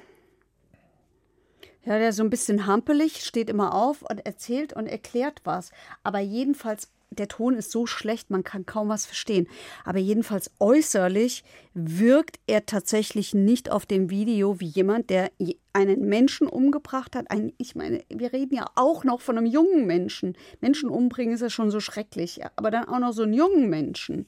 ja, 1.87 1.99
der 1.99 2.13
so 2.13 2.23
ein 2.23 2.29
bisschen 2.29 2.67
hampelig 2.67 3.25
steht 3.25 3.49
immer 3.49 3.75
auf 3.75 4.03
und 4.03 4.27
erzählt 4.27 4.75
und 4.75 4.87
erklärt 4.87 5.41
was. 5.45 5.71
Aber 6.03 6.19
jedenfalls, 6.19 6.91
der 7.19 7.29
Ton 7.29 7.55
ist 7.55 7.71
so 7.71 7.87
schlecht, 7.87 8.31
man 8.31 8.45
kann 8.45 8.67
kaum 8.67 8.89
was 8.89 9.07
verstehen. 9.07 9.49
Aber 9.85 9.99
jedenfalls 9.99 10.51
äußerlich 10.61 11.45
wirkt 11.75 12.39
er 12.47 12.67
tatsächlich 12.67 13.35
nicht 13.35 13.71
auf 13.71 13.87
dem 13.87 14.11
Video 14.11 14.61
wie 14.61 14.67
jemand, 14.67 15.11
der 15.11 15.31
einen 15.73 16.09
Menschen 16.09 16.47
umgebracht 16.47 17.17
hat. 17.17 17.31
Ein, 17.31 17.53
ich 17.59 17.75
meine, 17.75 18.05
wir 18.09 18.33
reden 18.33 18.55
ja 18.55 18.67
auch 18.75 19.05
noch 19.05 19.21
von 19.21 19.39
einem 19.39 19.47
jungen 19.47 19.87
Menschen. 19.87 20.37
Menschen 20.61 20.89
umbringen 20.89 21.35
ist 21.35 21.41
ja 21.41 21.51
schon 21.51 21.71
so 21.71 21.81
schrecklich, 21.81 22.41
aber 22.57 22.71
dann 22.71 22.89
auch 22.89 22.99
noch 22.99 23.13
so 23.13 23.23
einen 23.23 23.35
jungen 23.35 23.69
Menschen 23.69 24.27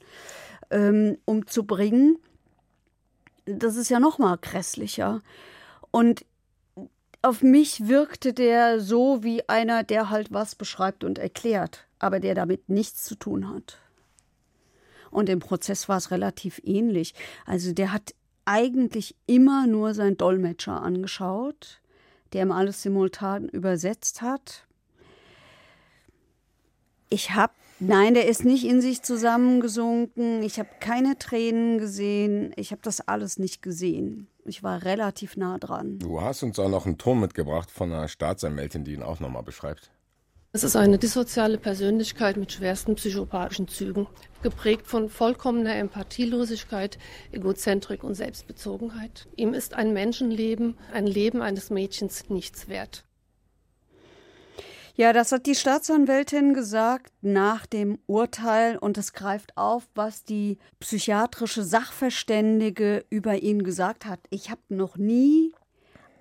ähm, 0.69 1.17
umzubringen, 1.25 2.17
das 3.45 3.77
ist 3.77 3.89
ja 3.89 3.99
noch 3.99 4.19
mal 4.19 4.37
grässlicher. 4.37 5.21
Und 5.91 6.25
auf 7.21 7.41
mich 7.41 7.87
wirkte 7.87 8.33
der 8.33 8.79
so 8.79 9.23
wie 9.23 9.47
einer, 9.49 9.83
der 9.83 10.09
halt 10.09 10.31
was 10.31 10.55
beschreibt 10.55 11.03
und 11.03 11.17
erklärt, 11.17 11.87
aber 11.99 12.19
der 12.19 12.35
damit 12.35 12.69
nichts 12.69 13.03
zu 13.03 13.15
tun 13.15 13.49
hat. 13.49 13.79
Und 15.09 15.29
im 15.29 15.39
Prozess 15.39 15.89
war 15.89 15.97
es 15.97 16.11
relativ 16.11 16.61
ähnlich. 16.63 17.13
Also 17.45 17.73
der 17.73 17.91
hat 17.93 18.13
eigentlich 18.45 19.15
immer 19.25 19.67
nur 19.67 19.93
seinen 19.93 20.17
Dolmetscher 20.17 20.81
angeschaut, 20.81 21.81
der 22.33 22.43
ihm 22.43 22.51
alles 22.51 22.81
simultan 22.81 23.49
übersetzt 23.49 24.21
hat. 24.21 24.65
Ich 27.09 27.31
habe, 27.31 27.53
nein, 27.79 28.13
der 28.13 28.27
ist 28.27 28.43
nicht 28.43 28.65
in 28.65 28.81
sich 28.81 29.01
zusammengesunken. 29.01 30.43
Ich 30.43 30.59
habe 30.59 30.69
keine 30.79 31.17
Tränen 31.17 31.77
gesehen. 31.77 32.53
Ich 32.57 32.71
habe 32.71 32.81
das 32.83 33.01
alles 33.01 33.39
nicht 33.39 33.61
gesehen. 33.61 34.27
Ich 34.47 34.63
war 34.63 34.83
relativ 34.83 35.35
nah 35.35 35.57
dran. 35.57 35.99
Du 35.99 36.21
hast 36.21 36.41
uns 36.41 36.57
auch 36.57 36.69
noch 36.69 36.85
einen 36.85 36.97
Ton 36.97 37.19
mitgebracht 37.19 37.69
von 37.69 37.91
einer 37.91 38.07
Staatsanwältin, 38.07 38.85
die 38.85 38.93
ihn 38.93 39.03
auch 39.03 39.19
nochmal 39.19 39.43
beschreibt. 39.43 39.91
Es 40.53 40.63
ist 40.63 40.77
eine 40.77 40.97
dissoziale 40.97 41.57
Persönlichkeit 41.57 42.37
mit 42.37 42.53
schwersten 42.53 42.95
psychopathischen 42.95 43.67
Zügen, 43.67 44.07
geprägt 44.41 44.87
von 44.87 45.09
vollkommener 45.09 45.75
Empathielosigkeit, 45.75 46.97
Egozentrik 47.31 48.03
und 48.03 48.15
Selbstbezogenheit. 48.15 49.27
Ihm 49.35 49.53
ist 49.53 49.73
ein 49.73 49.91
Menschenleben, 49.91 50.77
ein 50.93 51.05
Leben 51.05 51.41
eines 51.41 51.69
Mädchens 51.69 52.29
nichts 52.29 52.69
wert. 52.69 53.03
Ja, 54.99 55.13
das 55.13 55.31
hat 55.31 55.45
die 55.45 55.53
Staatsanwältin 55.53 56.55
gesagt 56.55 57.13
nach 57.21 57.67
dem 57.67 57.99
Urteil 58.07 58.79
und 58.79 58.97
es 58.97 59.13
greift 59.13 59.55
auf, 59.55 59.87
was 59.93 60.23
die 60.23 60.57
psychiatrische 60.79 61.61
Sachverständige 61.61 63.05
über 63.11 63.35
ihn 63.35 63.63
gesagt 63.63 64.07
hat. 64.07 64.19
Ich 64.31 64.49
habe 64.49 64.61
noch 64.69 64.97
nie 64.97 65.53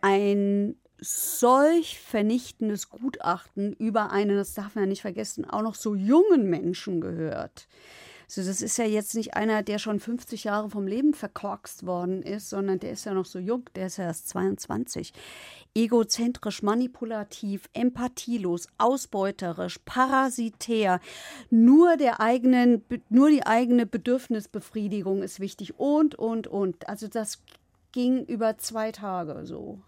ein 0.02 0.76
solch 0.98 1.98
vernichtendes 2.00 2.90
Gutachten 2.90 3.72
über 3.72 4.10
einen, 4.12 4.36
das 4.36 4.52
darf 4.52 4.74
man 4.74 4.84
ja 4.84 4.88
nicht 4.88 5.00
vergessen, 5.00 5.46
auch 5.46 5.62
noch 5.62 5.74
so 5.74 5.94
jungen 5.94 6.50
Menschen 6.50 7.00
gehört. 7.00 7.68
Also 8.26 8.48
das 8.48 8.60
ist 8.60 8.76
ja 8.76 8.84
jetzt 8.84 9.14
nicht 9.14 9.34
einer, 9.34 9.62
der 9.62 9.78
schon 9.78 10.00
50 10.00 10.44
Jahre 10.44 10.68
vom 10.68 10.86
Leben 10.86 11.14
verkorkst 11.14 11.86
worden 11.86 12.22
ist, 12.22 12.50
sondern 12.50 12.80
der 12.80 12.90
ist 12.90 13.04
ja 13.04 13.14
noch 13.14 13.24
so 13.24 13.38
jung, 13.38 13.64
der 13.76 13.86
ist 13.86 13.98
ja 13.98 14.04
erst 14.04 14.28
22. 14.28 15.12
Egozentrisch, 15.74 16.62
manipulativ, 16.62 17.68
empathielos, 17.72 18.66
ausbeuterisch, 18.78 19.78
parasitär. 19.84 21.00
Nur 21.50 21.96
der 21.96 22.20
eigenen, 22.20 22.84
nur 23.10 23.30
die 23.30 23.46
eigene 23.46 23.86
Bedürfnisbefriedigung 23.86 25.22
ist 25.22 25.38
wichtig 25.38 25.78
und, 25.78 26.16
und, 26.16 26.48
und. 26.48 26.88
Also 26.88 27.06
das 27.06 27.42
ging 27.92 28.24
über 28.24 28.58
zwei 28.58 28.90
Tage 28.90 29.46
so. 29.46 29.78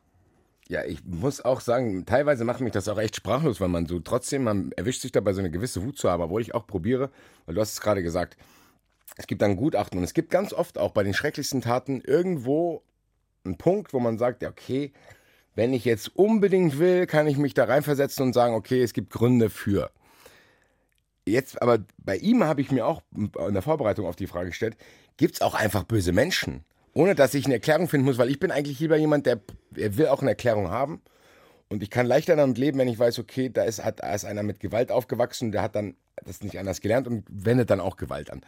Ja, 0.68 0.84
ich 0.84 1.02
muss 1.04 1.40
auch 1.40 1.60
sagen, 1.60 2.04
teilweise 2.04 2.44
macht 2.44 2.60
mich 2.60 2.72
das 2.72 2.88
auch 2.88 2.98
echt 2.98 3.16
sprachlos, 3.16 3.58
weil 3.58 3.68
man 3.68 3.86
so 3.86 4.00
trotzdem, 4.00 4.44
man 4.44 4.70
erwischt 4.72 5.00
sich 5.00 5.12
dabei 5.12 5.32
so 5.32 5.40
eine 5.40 5.50
gewisse 5.50 5.82
Wut 5.82 5.96
zu 5.96 6.10
haben, 6.10 6.22
obwohl 6.22 6.42
ich 6.42 6.54
auch 6.54 6.66
probiere, 6.66 7.10
weil 7.46 7.54
du 7.54 7.60
hast 7.62 7.72
es 7.72 7.80
gerade 7.80 8.02
gesagt, 8.02 8.36
es 9.16 9.26
gibt 9.26 9.40
dann 9.40 9.56
Gutachten 9.56 9.98
und 9.98 10.04
es 10.04 10.12
gibt 10.12 10.30
ganz 10.30 10.52
oft 10.52 10.76
auch 10.76 10.92
bei 10.92 11.02
den 11.02 11.14
schrecklichsten 11.14 11.62
Taten 11.62 12.02
irgendwo 12.02 12.82
einen 13.44 13.56
Punkt, 13.56 13.94
wo 13.94 14.00
man 14.00 14.18
sagt, 14.18 14.42
ja, 14.42 14.50
okay, 14.50 14.92
wenn 15.54 15.72
ich 15.72 15.86
jetzt 15.86 16.14
unbedingt 16.14 16.78
will, 16.78 17.06
kann 17.06 17.26
ich 17.26 17.38
mich 17.38 17.54
da 17.54 17.64
reinversetzen 17.64 18.26
und 18.26 18.32
sagen, 18.34 18.54
okay, 18.54 18.82
es 18.82 18.92
gibt 18.92 19.10
Gründe 19.10 19.48
für. 19.48 19.90
Jetzt, 21.26 21.60
aber 21.62 21.78
bei 21.96 22.16
ihm 22.18 22.44
habe 22.44 22.60
ich 22.60 22.70
mir 22.70 22.86
auch 22.86 23.02
in 23.16 23.54
der 23.54 23.62
Vorbereitung 23.62 24.06
auf 24.06 24.16
die 24.16 24.26
Frage 24.26 24.50
gestellt, 24.50 24.76
gibt 25.16 25.34
es 25.34 25.40
auch 25.40 25.54
einfach 25.54 25.84
böse 25.84 26.12
Menschen? 26.12 26.64
Ohne 26.94 27.14
dass 27.14 27.34
ich 27.34 27.44
eine 27.44 27.54
Erklärung 27.54 27.88
finden 27.88 28.06
muss, 28.06 28.18
weil 28.18 28.30
ich 28.30 28.40
bin 28.40 28.50
eigentlich 28.50 28.80
lieber 28.80 28.96
jemand, 28.96 29.26
der, 29.26 29.40
der 29.70 29.96
will 29.96 30.08
auch 30.08 30.20
eine 30.20 30.30
Erklärung 30.30 30.70
haben. 30.70 31.00
Und 31.68 31.82
ich 31.82 31.90
kann 31.90 32.06
leichter 32.06 32.34
damit 32.34 32.56
leben, 32.56 32.78
wenn 32.78 32.88
ich 32.88 32.98
weiß, 32.98 33.18
okay, 33.18 33.50
da 33.50 33.64
ist, 33.64 33.84
hat, 33.84 34.00
da 34.00 34.14
ist 34.14 34.24
einer 34.24 34.42
mit 34.42 34.60
Gewalt 34.60 34.90
aufgewachsen, 34.90 35.52
der 35.52 35.62
hat 35.62 35.74
dann 35.74 35.96
das 36.24 36.42
nicht 36.42 36.58
anders 36.58 36.80
gelernt 36.80 37.06
und 37.06 37.24
wendet 37.28 37.70
dann 37.70 37.80
auch 37.80 37.96
Gewalt 37.96 38.30
an. 38.30 38.40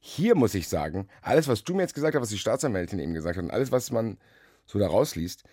Hier 0.00 0.34
muss 0.34 0.54
ich 0.54 0.68
sagen, 0.68 1.08
alles, 1.22 1.48
was 1.48 1.64
du 1.64 1.74
mir 1.74 1.82
jetzt 1.82 1.94
gesagt 1.94 2.14
hast, 2.14 2.22
was 2.22 2.28
die 2.28 2.38
Staatsanwältin 2.38 2.98
eben 2.98 3.14
gesagt 3.14 3.36
hat 3.36 3.44
und 3.44 3.50
alles, 3.50 3.72
was 3.72 3.90
man 3.90 4.18
so 4.66 4.78
da 4.78 4.86
rausliest, 4.86 5.44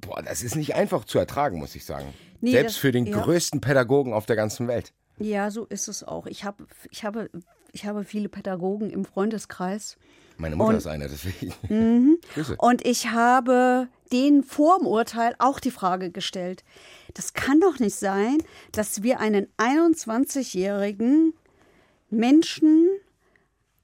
boah, 0.00 0.22
das 0.22 0.42
ist 0.42 0.56
nicht 0.56 0.74
einfach 0.74 1.04
zu 1.04 1.18
ertragen, 1.18 1.58
muss 1.58 1.74
ich 1.74 1.84
sagen. 1.84 2.12
Nee, 2.40 2.52
Selbst 2.52 2.76
das, 2.76 2.80
für 2.80 2.92
den 2.92 3.06
ja. 3.06 3.20
größten 3.20 3.60
Pädagogen 3.60 4.14
auf 4.14 4.26
der 4.26 4.36
ganzen 4.36 4.66
Welt. 4.68 4.92
Ja, 5.18 5.50
so 5.50 5.66
ist 5.66 5.86
es 5.86 6.02
auch. 6.02 6.26
Ich, 6.26 6.44
hab, 6.44 6.62
ich, 6.90 7.04
habe, 7.04 7.30
ich 7.72 7.84
habe 7.84 8.04
viele 8.04 8.28
Pädagogen 8.28 8.90
im 8.90 9.04
Freundeskreis 9.04 9.98
meine 10.40 10.56
Mutter 10.56 10.70
und, 10.70 10.76
ist 10.76 10.86
eine, 10.86 11.08
deswegen. 11.08 11.54
Mhm. 11.68 12.18
Und 12.58 12.86
ich 12.86 13.10
habe 13.10 13.88
den 14.12 14.42
vorm 14.42 14.86
Urteil 14.86 15.34
auch 15.38 15.60
die 15.60 15.70
Frage 15.70 16.10
gestellt. 16.10 16.64
Das 17.14 17.32
kann 17.32 17.60
doch 17.60 17.78
nicht 17.78 17.94
sein, 17.94 18.38
dass 18.72 19.02
wir 19.02 19.20
einen 19.20 19.46
21-jährigen 19.58 21.34
Menschen 22.10 22.88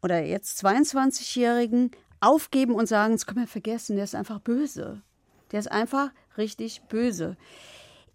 oder 0.02 0.22
jetzt 0.22 0.64
22-jährigen 0.64 1.90
aufgeben 2.20 2.74
und 2.74 2.86
sagen, 2.86 3.12
das 3.12 3.26
können 3.26 3.40
wir 3.40 3.48
vergessen, 3.48 3.96
der 3.96 4.04
ist 4.04 4.14
einfach 4.14 4.40
böse. 4.40 5.02
Der 5.52 5.60
ist 5.60 5.70
einfach 5.70 6.10
richtig 6.36 6.82
böse. 6.88 7.36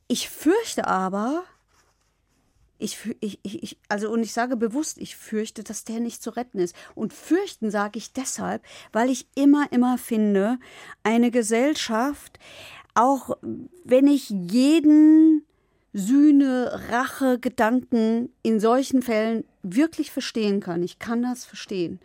Ich 0.08 0.30
fürchte 0.30 0.88
aber, 0.88 1.44
ich, 2.82 2.98
ich, 3.20 3.40
ich, 3.44 3.78
also 3.90 4.10
und 4.10 4.24
ich 4.24 4.34
sage 4.34 4.58
bewusst, 4.58 4.98
ich 4.98 5.16
fürchte, 5.16 5.64
dass 5.64 5.84
der 5.84 6.00
nicht 6.00 6.24
zu 6.24 6.32
retten 6.32 6.60
ist. 6.60 6.76
Und 6.96 7.14
fürchten 7.14 7.70
sage 7.70 8.00
ich 8.00 8.12
deshalb, 8.12 8.64
weil 8.92 9.10
ich 9.10 9.28
immer, 9.36 9.72
immer 9.72 9.98
finde, 9.98 10.58
eine 11.04 11.32
Gesellschaft, 11.32 12.40
auch 12.96 13.38
wenn 13.84 14.08
ich 14.08 14.30
jeden 14.30 15.46
Sühne, 15.94 16.90
Rache, 16.90 17.38
Gedanken 17.40 18.30
in 18.42 18.60
solchen 18.60 19.02
Fällen 19.02 19.44
wirklich 19.62 20.12
verstehen 20.12 20.60
kann. 20.60 20.82
Ich 20.82 21.00
kann 21.00 21.22
das 21.22 21.46
verstehen. 21.46 22.00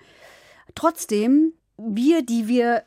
Trotzdem, 0.75 1.53
wir, 1.79 2.23
die 2.23 2.49
wir, 2.49 2.83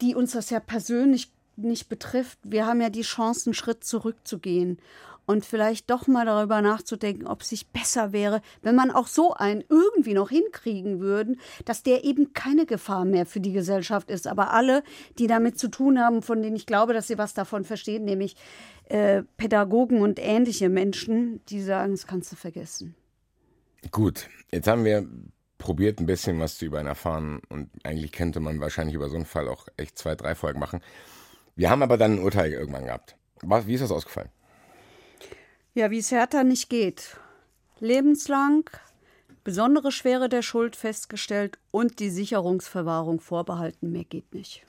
die 0.00 0.14
uns 0.14 0.32
das 0.32 0.50
ja 0.50 0.60
persönlich 0.60 1.30
nicht 1.56 1.88
betrifft, 1.88 2.38
wir 2.42 2.66
haben 2.66 2.80
ja 2.80 2.88
die 2.88 3.02
Chance, 3.02 3.46
einen 3.50 3.54
Schritt 3.54 3.84
zurückzugehen 3.84 4.78
und 5.28 5.44
vielleicht 5.44 5.90
doch 5.90 6.06
mal 6.06 6.24
darüber 6.24 6.62
nachzudenken, 6.62 7.26
ob 7.26 7.42
es 7.42 7.50
sich 7.50 7.68
besser 7.68 8.12
wäre, 8.12 8.40
wenn 8.62 8.74
man 8.74 8.90
auch 8.90 9.06
so 9.06 9.34
einen 9.34 9.62
irgendwie 9.68 10.14
noch 10.14 10.30
hinkriegen 10.30 11.00
würden, 11.00 11.38
dass 11.66 11.82
der 11.82 12.04
eben 12.04 12.32
keine 12.32 12.64
Gefahr 12.64 13.04
mehr 13.04 13.26
für 13.26 13.38
die 13.38 13.52
Gesellschaft 13.52 14.10
ist. 14.10 14.26
Aber 14.26 14.54
alle, 14.54 14.82
die 15.18 15.26
damit 15.26 15.58
zu 15.58 15.68
tun 15.68 15.98
haben, 16.00 16.22
von 16.22 16.42
denen 16.42 16.56
ich 16.56 16.64
glaube, 16.64 16.94
dass 16.94 17.08
sie 17.08 17.18
was 17.18 17.34
davon 17.34 17.64
verstehen, 17.64 18.06
nämlich 18.06 18.36
äh, 18.86 19.22
Pädagogen 19.36 20.00
und 20.00 20.18
ähnliche 20.18 20.70
Menschen, 20.70 21.44
die 21.50 21.60
sagen, 21.60 21.92
das 21.92 22.06
kannst 22.06 22.32
du 22.32 22.36
vergessen. 22.36 22.94
Gut, 23.90 24.30
jetzt 24.50 24.66
haben 24.66 24.86
wir 24.86 25.06
probiert, 25.58 26.00
ein 26.00 26.06
bisschen 26.06 26.40
was 26.40 26.56
zu 26.56 26.64
über 26.64 26.80
ihn 26.80 26.86
erfahren 26.86 27.42
und 27.50 27.68
eigentlich 27.84 28.12
könnte 28.12 28.40
man 28.40 28.60
wahrscheinlich 28.60 28.94
über 28.94 29.10
so 29.10 29.16
einen 29.16 29.26
Fall 29.26 29.46
auch 29.48 29.66
echt 29.76 29.98
zwei, 29.98 30.14
drei 30.14 30.34
Folgen 30.34 30.58
machen. 30.58 30.80
Wir 31.54 31.68
haben 31.68 31.82
aber 31.82 31.98
dann 31.98 32.14
ein 32.14 32.22
Urteil 32.22 32.50
irgendwann 32.50 32.86
gehabt. 32.86 33.16
Wie 33.42 33.74
ist 33.74 33.82
das 33.82 33.92
ausgefallen? 33.92 34.30
Ja, 35.74 35.90
wie 35.90 35.98
es 35.98 36.10
Hertha 36.10 36.44
nicht 36.44 36.68
geht. 36.68 37.16
Lebenslang, 37.80 38.68
besondere 39.44 39.92
Schwere 39.92 40.28
der 40.28 40.42
Schuld 40.42 40.76
festgestellt 40.76 41.58
und 41.70 42.00
die 42.00 42.10
Sicherungsverwahrung 42.10 43.20
vorbehalten. 43.20 43.92
Mehr 43.92 44.04
geht 44.04 44.34
nicht. 44.34 44.66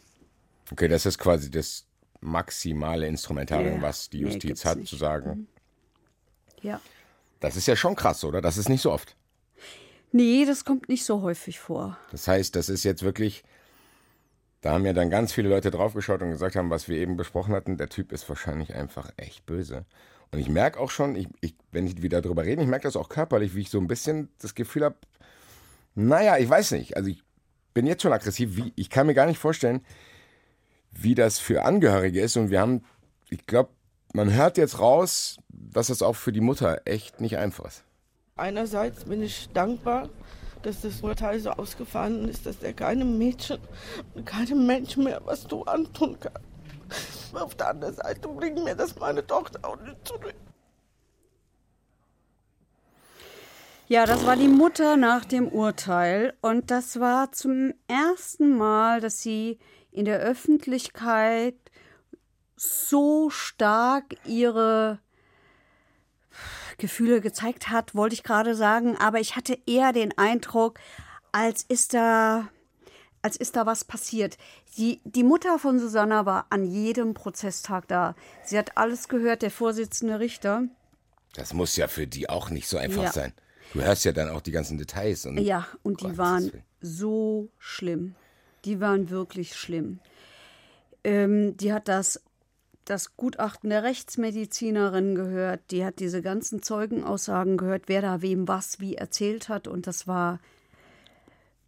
Okay, 0.72 0.88
das 0.88 1.06
ist 1.06 1.18
quasi 1.18 1.50
das 1.50 1.86
maximale 2.22 3.08
Instrumentarium, 3.08 3.78
ja, 3.78 3.82
was 3.82 4.10
die 4.10 4.20
Justiz 4.20 4.66
hat, 4.66 4.78
nicht. 4.78 4.90
zu 4.90 4.96
sagen. 4.98 5.30
Mhm. 5.30 5.48
Ja. 6.62 6.82
Das 7.40 7.56
ist 7.56 7.68
ja 7.68 7.76
schon 7.76 7.96
krass, 7.96 8.24
oder? 8.24 8.42
Das 8.42 8.58
ist 8.58 8.70
nicht 8.70 8.82
so 8.82 8.92
oft. 8.92 9.16
Nee, 10.12 10.46
das 10.46 10.66
kommt 10.66 10.90
nicht 10.90 11.06
so 11.06 11.22
häufig 11.22 11.60
vor. 11.60 11.98
Das 12.12 12.28
heißt, 12.28 12.56
das 12.56 12.70
ist 12.70 12.84
jetzt 12.84 13.04
wirklich. 13.04 13.44
Da 14.62 14.74
haben 14.74 14.86
ja 14.86 14.92
dann 14.92 15.10
ganz 15.10 15.32
viele 15.32 15.48
Leute 15.48 15.72
draufgeschaut 15.72 16.22
und 16.22 16.32
gesagt 16.32 16.58
haben, 16.58 16.70
was 16.70 16.90
wir 16.90 16.98
eben 16.98 17.16
besprochen 17.16 17.54
hatten. 17.54 17.78
Der 17.78 17.88
Typ 17.88 18.12
ist 18.12 18.28
wahrscheinlich 18.28 18.74
einfach 18.74 19.12
echt 19.16 19.46
böse. 19.46 19.86
Und 20.32 20.40
ich 20.40 20.50
merke 20.50 20.80
auch 20.80 20.92
schon, 20.92 21.16
ich, 21.16 21.28
ich, 21.42 21.56
wenn 21.72 21.88
ich 21.88 22.02
wieder 22.02 22.22
darüber 22.22 22.46
rede, 22.46 22.62
ich 22.62 22.68
merke 22.68 22.84
das 22.84 22.96
auch 22.96 23.10
körperlich, 23.10 23.56
wie 23.56 23.62
ich 23.62 23.70
so 23.70 23.80
ein 23.80 23.88
bisschen 23.88 24.30
das 24.40 24.54
Gefühl 24.56 24.84
habe, 24.84 24.96
naja, 25.96 26.38
ich 26.38 26.50
weiß 26.50 26.72
nicht. 26.72 26.96
Also 26.96 27.10
ich 27.10 27.24
bin 27.74 27.88
jetzt 27.88 28.04
schon 28.04 28.14
aggressiv. 28.14 28.56
Wie, 28.56 28.74
ich 28.76 28.90
kann 28.90 29.08
mir 29.08 29.14
gar 29.14 29.26
nicht 29.26 29.40
vorstellen, 29.40 29.82
wie 30.92 31.16
das 31.16 31.40
für 31.40 31.64
Angehörige 31.64 32.22
ist. 32.22 32.38
Und 32.38 32.52
wir 32.52 32.62
haben, 32.62 32.84
ich 33.30 33.46
glaube, 33.46 33.72
man 34.14 34.34
hört 34.34 34.58
jetzt 34.58 34.80
raus, 34.80 35.38
dass 35.50 35.88
das 35.88 36.02
auch 36.02 36.16
für 36.16 36.32
die 36.32 36.42
Mutter 36.42 36.82
echt 36.86 37.22
nicht 37.22 37.38
einfach 37.38 37.66
ist. 37.66 37.84
Einerseits 38.36 39.04
bin 39.04 39.22
ich 39.22 39.50
dankbar, 39.54 40.10
dass 40.62 40.82
das 40.82 41.02
Urteil 41.02 41.40
so 41.40 41.52
ausgefallen 41.52 42.28
ist, 42.28 42.46
dass 42.46 42.62
er 42.62 42.74
keine 42.74 43.06
Mädchen, 43.06 43.60
keine 44.26 44.56
Menschen 44.56 45.04
mehr 45.04 45.22
was 45.26 45.46
du 45.46 45.64
antun 45.64 46.20
kann. 46.20 46.34
Auf 47.34 47.56
der 47.56 47.70
anderen 47.70 47.96
Seite 47.96 48.28
bringt 48.28 48.64
mir 48.64 48.76
das 48.76 48.96
meine 48.98 49.26
Tochter 49.26 49.60
auch 49.64 49.80
nicht 49.82 50.08
zurück. 50.08 50.36
Ja, 53.88 54.06
das 54.06 54.26
war 54.28 54.36
die 54.36 54.48
Mutter 54.48 54.98
nach 54.98 55.26
dem 55.26 55.48
Urteil. 55.48 56.36
Und 56.42 56.70
das 56.70 57.00
war 57.00 57.32
zum 57.32 57.74
ersten 57.88 58.56
Mal, 58.56 59.02
dass 59.02 59.22
sie 59.22 59.58
in 59.92 60.06
der 60.06 60.20
Öffentlichkeit 60.20 61.56
so 62.56 63.32
stark 63.32 64.16
ihre 64.26 65.00
Gefühle 66.78 67.20
gezeigt 67.20 67.70
hat, 67.70 67.96
wollte 67.96 68.14
ich 68.14 68.24
gerade 68.24 68.54
sagen. 68.54 68.96
Aber 68.96 69.20
ich 69.20 69.36
hatte 69.36 69.58
eher 69.66 69.92
den 69.92 70.16
Eindruck, 70.18 70.80
als 71.32 71.64
ist 71.64 71.96
da 71.96 72.48
als 73.22 73.36
ist 73.36 73.56
da 73.56 73.66
was 73.66 73.84
passiert. 73.84 74.38
Die, 74.78 75.02
die 75.04 75.24
Mutter 75.24 75.60
von 75.60 75.80
Susanna 75.80 76.26
war 76.26 76.48
an 76.50 76.66
jedem 76.66 77.14
Prozesstag 77.14 77.88
da. 77.88 78.16
Sie 78.44 78.58
hat 78.58 78.78
alles 78.78 79.08
gehört, 79.08 79.42
der 79.42 79.52
Vorsitzende 79.52 80.20
Richter. 80.20 80.64
Das 81.34 81.54
muss 81.54 81.76
ja 81.76 81.88
für 81.88 82.08
die 82.08 82.30
auch 82.30 82.50
nicht 82.50 82.68
so 82.68 82.78
einfach 82.78 83.04
ja. 83.04 83.12
sein. 83.12 83.34
Du 83.74 83.82
hörst 83.82 84.04
ja 84.06 84.12
dann 84.12 84.30
auch 84.30 84.42
die 84.42 84.52
ganzen 84.52 84.78
Details. 84.78 85.26
Und 85.26 85.38
ja, 85.38 85.68
und 85.84 86.02
die 86.02 86.18
waren 86.18 86.52
so 86.82 87.50
schlimm. 87.60 88.16
Die 88.66 88.80
waren 88.80 89.10
wirklich 89.10 89.56
schlimm. 89.56 90.00
Ähm, 91.04 91.56
die 91.58 91.72
hat 91.72 91.88
das, 91.88 92.22
das 92.86 93.16
Gutachten 93.16 93.70
der 93.70 93.84
Rechtsmedizinerin 93.84 95.14
gehört. 95.14 95.62
Die 95.72 95.86
hat 95.86 96.00
diese 96.00 96.22
ganzen 96.22 96.64
Zeugenaussagen 96.64 97.58
gehört, 97.58 97.84
wer 97.88 98.02
da 98.02 98.22
wem 98.22 98.48
was 98.48 98.80
wie 98.80 98.96
erzählt 98.96 99.50
hat. 99.50 99.68
Und 99.68 99.86
das 99.86 100.08
war, 100.08 100.40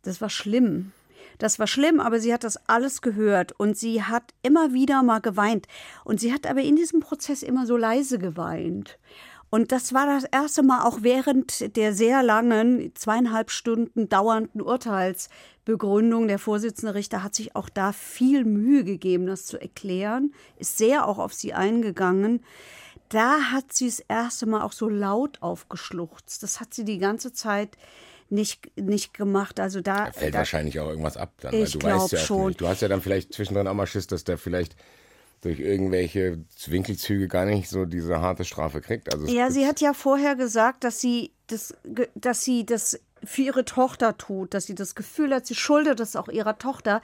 das 0.02 0.22
war 0.22 0.30
schlimm. 0.30 0.92
Das 1.38 1.60
war 1.60 1.68
schlimm, 1.68 2.00
aber 2.00 2.20
sie 2.20 2.34
hat 2.34 2.44
das 2.44 2.58
alles 2.68 3.02
gehört 3.02 3.52
und 3.54 3.78
sie 3.78 4.04
hat 4.04 4.34
immer 4.44 4.74
wieder 4.74 5.04
mal 5.04 5.20
geweint. 5.20 5.68
Und 6.04 6.20
sie 6.20 6.34
hat 6.34 6.48
aber 6.48 6.62
in 6.62 6.76
diesem 6.76 7.00
Prozess 7.00 7.44
immer 7.44 7.66
so 7.66 7.78
leise 7.78 8.20
geweint. 8.20 8.98
Und 9.54 9.74
das 9.74 9.94
war 9.94 10.06
das 10.06 10.24
erste 10.24 10.64
Mal 10.64 10.86
auch 10.86 11.00
während 11.02 11.76
der 11.76 11.94
sehr 11.94 12.24
langen, 12.24 12.94
zweieinhalb 12.96 13.52
Stunden 13.52 14.08
dauernden 14.08 14.62
Urteilsbegründung. 14.62 16.30
Der 16.30 16.40
Vorsitzende 16.40 16.96
Richter 16.96 17.22
hat 17.22 17.36
sich 17.36 17.54
auch 17.54 17.68
da 17.68 17.92
viel 17.92 18.46
Mühe 18.46 18.86
gegeben, 18.86 19.26
das 19.26 19.46
zu 19.46 19.60
erklären, 19.60 20.34
ist 20.58 20.78
sehr 20.78 21.06
auch 21.06 21.18
auf 21.18 21.34
sie 21.34 21.54
eingegangen. 21.54 22.42
Da 23.10 23.52
hat 23.52 23.74
sie 23.74 23.88
das 23.88 24.00
erste 24.00 24.46
Mal 24.46 24.62
auch 24.62 24.72
so 24.72 24.88
laut 24.88 25.42
aufgeschluchzt. 25.42 26.44
Das 26.44 26.62
hat 26.62 26.74
sie 26.74 26.86
die 26.86 26.98
ganze 26.98 27.34
Zeit 27.34 27.78
nicht, 28.32 28.78
nicht 28.78 29.14
gemacht. 29.14 29.60
Also 29.60 29.82
da, 29.82 30.06
da 30.06 30.12
fällt 30.12 30.34
da, 30.34 30.40
wahrscheinlich 30.40 30.80
auch 30.80 30.90
irgendwas 30.90 31.18
ab 31.18 31.34
dann, 31.42 31.54
weil 31.54 31.66
du 31.66 31.82
weißt 31.82 32.12
ja 32.14 32.20
schon. 32.20 32.48
nicht. 32.48 32.62
Du 32.62 32.68
hast 32.68 32.82
ja 32.82 32.88
dann 32.88 33.02
vielleicht 33.02 33.34
zwischendrin 33.34 33.68
auch 33.68 33.74
mal 33.74 33.88
Schiss, 33.88 34.08
dass 34.08 34.24
der 34.24 34.38
vielleicht 34.38 34.76
durch 35.42 35.60
irgendwelche 35.60 36.40
Winkelzüge 36.68 37.28
gar 37.28 37.46
nicht 37.46 37.68
so 37.68 37.86
diese 37.86 38.20
harte 38.22 38.46
Strafe 38.46 38.80
kriegt. 38.80 39.12
Also 39.14 39.28
ja, 39.28 39.50
sie 39.50 39.66
hat 39.66 39.82
ja 39.82 39.94
vorher 39.94 40.36
gesagt, 40.36 40.84
dass 40.84 41.02
sie 41.02 41.32
das, 41.48 41.74
dass 42.16 42.44
sie 42.44 42.66
das 42.66 43.00
für 43.24 43.42
ihre 43.42 43.66
Tochter 43.66 44.18
tut, 44.18 44.54
dass 44.54 44.66
sie 44.66 44.76
das 44.76 44.96
Gefühl 44.96 45.34
hat, 45.34 45.48
sie 45.48 45.56
schuldet 45.56 46.00
es 46.00 46.16
auch 46.16 46.28
ihrer 46.28 46.58
Tochter, 46.58 47.02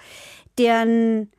deren 0.57 1.31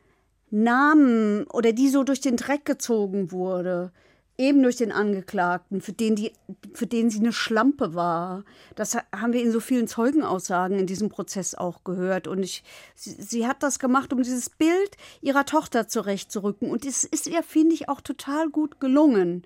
Namen 0.50 1.46
oder 1.48 1.72
die 1.72 1.88
so 1.88 2.04
durch 2.04 2.20
den 2.20 2.36
Dreck 2.36 2.64
gezogen 2.64 3.32
wurde 3.32 3.92
eben 4.38 4.62
durch 4.62 4.76
den 4.76 4.92
Angeklagten, 4.92 5.80
für 5.80 5.92
den, 5.92 6.14
die, 6.14 6.32
für 6.72 6.86
den 6.86 7.10
sie 7.10 7.18
eine 7.18 7.32
Schlampe 7.32 7.94
war. 7.94 8.44
Das 8.76 8.94
haben 8.94 9.32
wir 9.32 9.42
in 9.42 9.50
so 9.50 9.58
vielen 9.58 9.88
Zeugenaussagen 9.88 10.78
in 10.78 10.86
diesem 10.86 11.08
Prozess 11.08 11.56
auch 11.56 11.82
gehört. 11.82 12.28
Und 12.28 12.44
ich, 12.44 12.62
sie, 12.94 13.10
sie 13.20 13.46
hat 13.48 13.64
das 13.64 13.80
gemacht, 13.80 14.12
um 14.12 14.22
dieses 14.22 14.48
Bild 14.48 14.96
ihrer 15.20 15.44
Tochter 15.44 15.88
zurechtzurücken. 15.88 16.70
Und 16.70 16.86
es 16.86 17.02
ist 17.02 17.26
ihr, 17.26 17.42
finde 17.42 17.74
ich, 17.74 17.88
auch 17.88 18.00
total 18.00 18.48
gut 18.48 18.78
gelungen. 18.80 19.42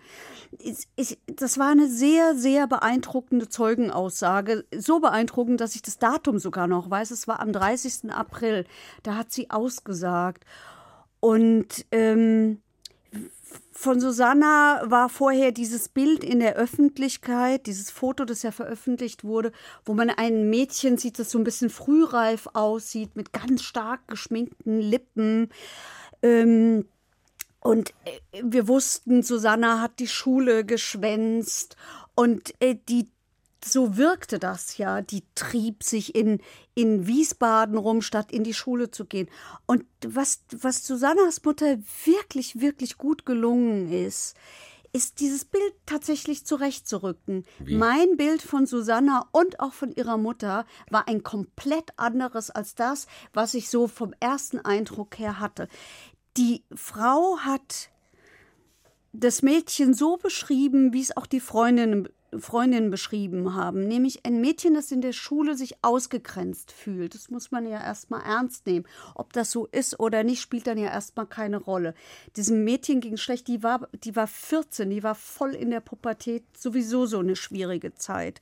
Ich, 0.58 0.86
ich, 0.96 1.18
das 1.26 1.58
war 1.58 1.70
eine 1.70 1.88
sehr, 1.88 2.36
sehr 2.36 2.66
beeindruckende 2.66 3.48
Zeugenaussage. 3.48 4.66
So 4.76 5.00
beeindruckend, 5.00 5.62
dass 5.62 5.74
ich 5.74 5.82
das 5.82 5.98
Datum 5.98 6.38
sogar 6.38 6.66
noch 6.66 6.90
weiß. 6.90 7.12
Es 7.12 7.26
war 7.26 7.40
am 7.40 7.52
30. 7.52 8.12
April. 8.12 8.66
Da 9.02 9.16
hat 9.16 9.32
sie 9.32 9.48
ausgesagt. 9.48 10.44
Und 11.20 11.86
ähm, 11.92 12.61
von 13.82 13.98
Susanna 13.98 14.80
war 14.84 15.08
vorher 15.08 15.50
dieses 15.50 15.88
Bild 15.88 16.22
in 16.22 16.38
der 16.38 16.54
Öffentlichkeit, 16.54 17.66
dieses 17.66 17.90
Foto, 17.90 18.24
das 18.24 18.44
ja 18.44 18.52
veröffentlicht 18.52 19.24
wurde, 19.24 19.50
wo 19.84 19.92
man 19.92 20.08
ein 20.08 20.48
Mädchen 20.48 20.98
sieht, 20.98 21.18
das 21.18 21.32
so 21.32 21.38
ein 21.38 21.44
bisschen 21.44 21.68
frühreif 21.68 22.48
aussieht, 22.52 23.16
mit 23.16 23.32
ganz 23.32 23.64
stark 23.64 24.06
geschminkten 24.06 24.80
Lippen. 24.80 25.48
Ähm, 26.22 26.86
und 27.58 27.90
äh, 28.04 28.42
wir 28.44 28.68
wussten, 28.68 29.24
Susanna 29.24 29.80
hat 29.80 29.98
die 29.98 30.06
Schule 30.06 30.64
geschwänzt 30.64 31.76
und 32.14 32.54
äh, 32.60 32.76
die 32.88 33.08
so 33.64 33.96
wirkte 33.96 34.38
das 34.38 34.78
ja. 34.78 35.02
Die 35.02 35.24
trieb 35.34 35.82
sich 35.82 36.14
in, 36.14 36.40
in 36.74 37.06
Wiesbaden 37.06 37.76
rum, 37.76 38.02
statt 38.02 38.32
in 38.32 38.44
die 38.44 38.54
Schule 38.54 38.90
zu 38.90 39.04
gehen. 39.04 39.28
Und 39.66 39.84
was, 40.04 40.40
was 40.50 40.86
Susannas 40.86 41.42
Mutter 41.44 41.78
wirklich, 42.04 42.60
wirklich 42.60 42.98
gut 42.98 43.26
gelungen 43.26 43.92
ist, 43.92 44.36
ist 44.92 45.20
dieses 45.20 45.44
Bild 45.44 45.74
tatsächlich 45.86 46.44
zurechtzurücken. 46.44 47.44
Wie? 47.58 47.76
Mein 47.76 48.16
Bild 48.16 48.42
von 48.42 48.66
Susanna 48.66 49.26
und 49.32 49.58
auch 49.58 49.72
von 49.72 49.90
ihrer 49.92 50.18
Mutter 50.18 50.66
war 50.90 51.08
ein 51.08 51.22
komplett 51.22 51.90
anderes 51.96 52.50
als 52.50 52.74
das, 52.74 53.06
was 53.32 53.54
ich 53.54 53.70
so 53.70 53.88
vom 53.88 54.12
ersten 54.20 54.58
Eindruck 54.60 55.18
her 55.18 55.40
hatte. 55.40 55.68
Die 56.36 56.64
Frau 56.74 57.38
hat 57.38 57.90
das 59.12 59.42
Mädchen 59.42 59.94
so 59.94 60.16
beschrieben, 60.16 60.92
wie 60.92 61.00
es 61.00 61.16
auch 61.16 61.26
die 61.26 61.40
Freundinnen 61.40 62.08
Freundinnen 62.38 62.90
beschrieben 62.90 63.54
haben, 63.54 63.86
nämlich 63.86 64.24
ein 64.24 64.40
Mädchen, 64.40 64.74
das 64.74 64.90
in 64.90 65.00
der 65.00 65.12
Schule 65.12 65.56
sich 65.56 65.76
ausgegrenzt 65.82 66.72
fühlt. 66.72 67.14
Das 67.14 67.30
muss 67.30 67.50
man 67.50 67.66
ja 67.66 67.80
erstmal 67.80 68.22
ernst 68.22 68.66
nehmen. 68.66 68.86
Ob 69.14 69.32
das 69.32 69.50
so 69.50 69.66
ist 69.66 70.00
oder 70.00 70.24
nicht, 70.24 70.40
spielt 70.40 70.66
dann 70.66 70.78
ja 70.78 70.90
erstmal 70.90 71.26
keine 71.26 71.58
Rolle. 71.58 71.94
Diesem 72.36 72.64
Mädchen 72.64 73.00
ging 73.00 73.16
schlecht, 73.16 73.48
die 73.48 73.62
war, 73.62 73.88
die 74.04 74.16
war 74.16 74.26
14, 74.26 74.90
die 74.90 75.02
war 75.02 75.14
voll 75.14 75.54
in 75.54 75.70
der 75.70 75.80
Pubertät, 75.80 76.44
sowieso 76.56 77.06
so 77.06 77.18
eine 77.18 77.36
schwierige 77.36 77.94
Zeit. 77.94 78.40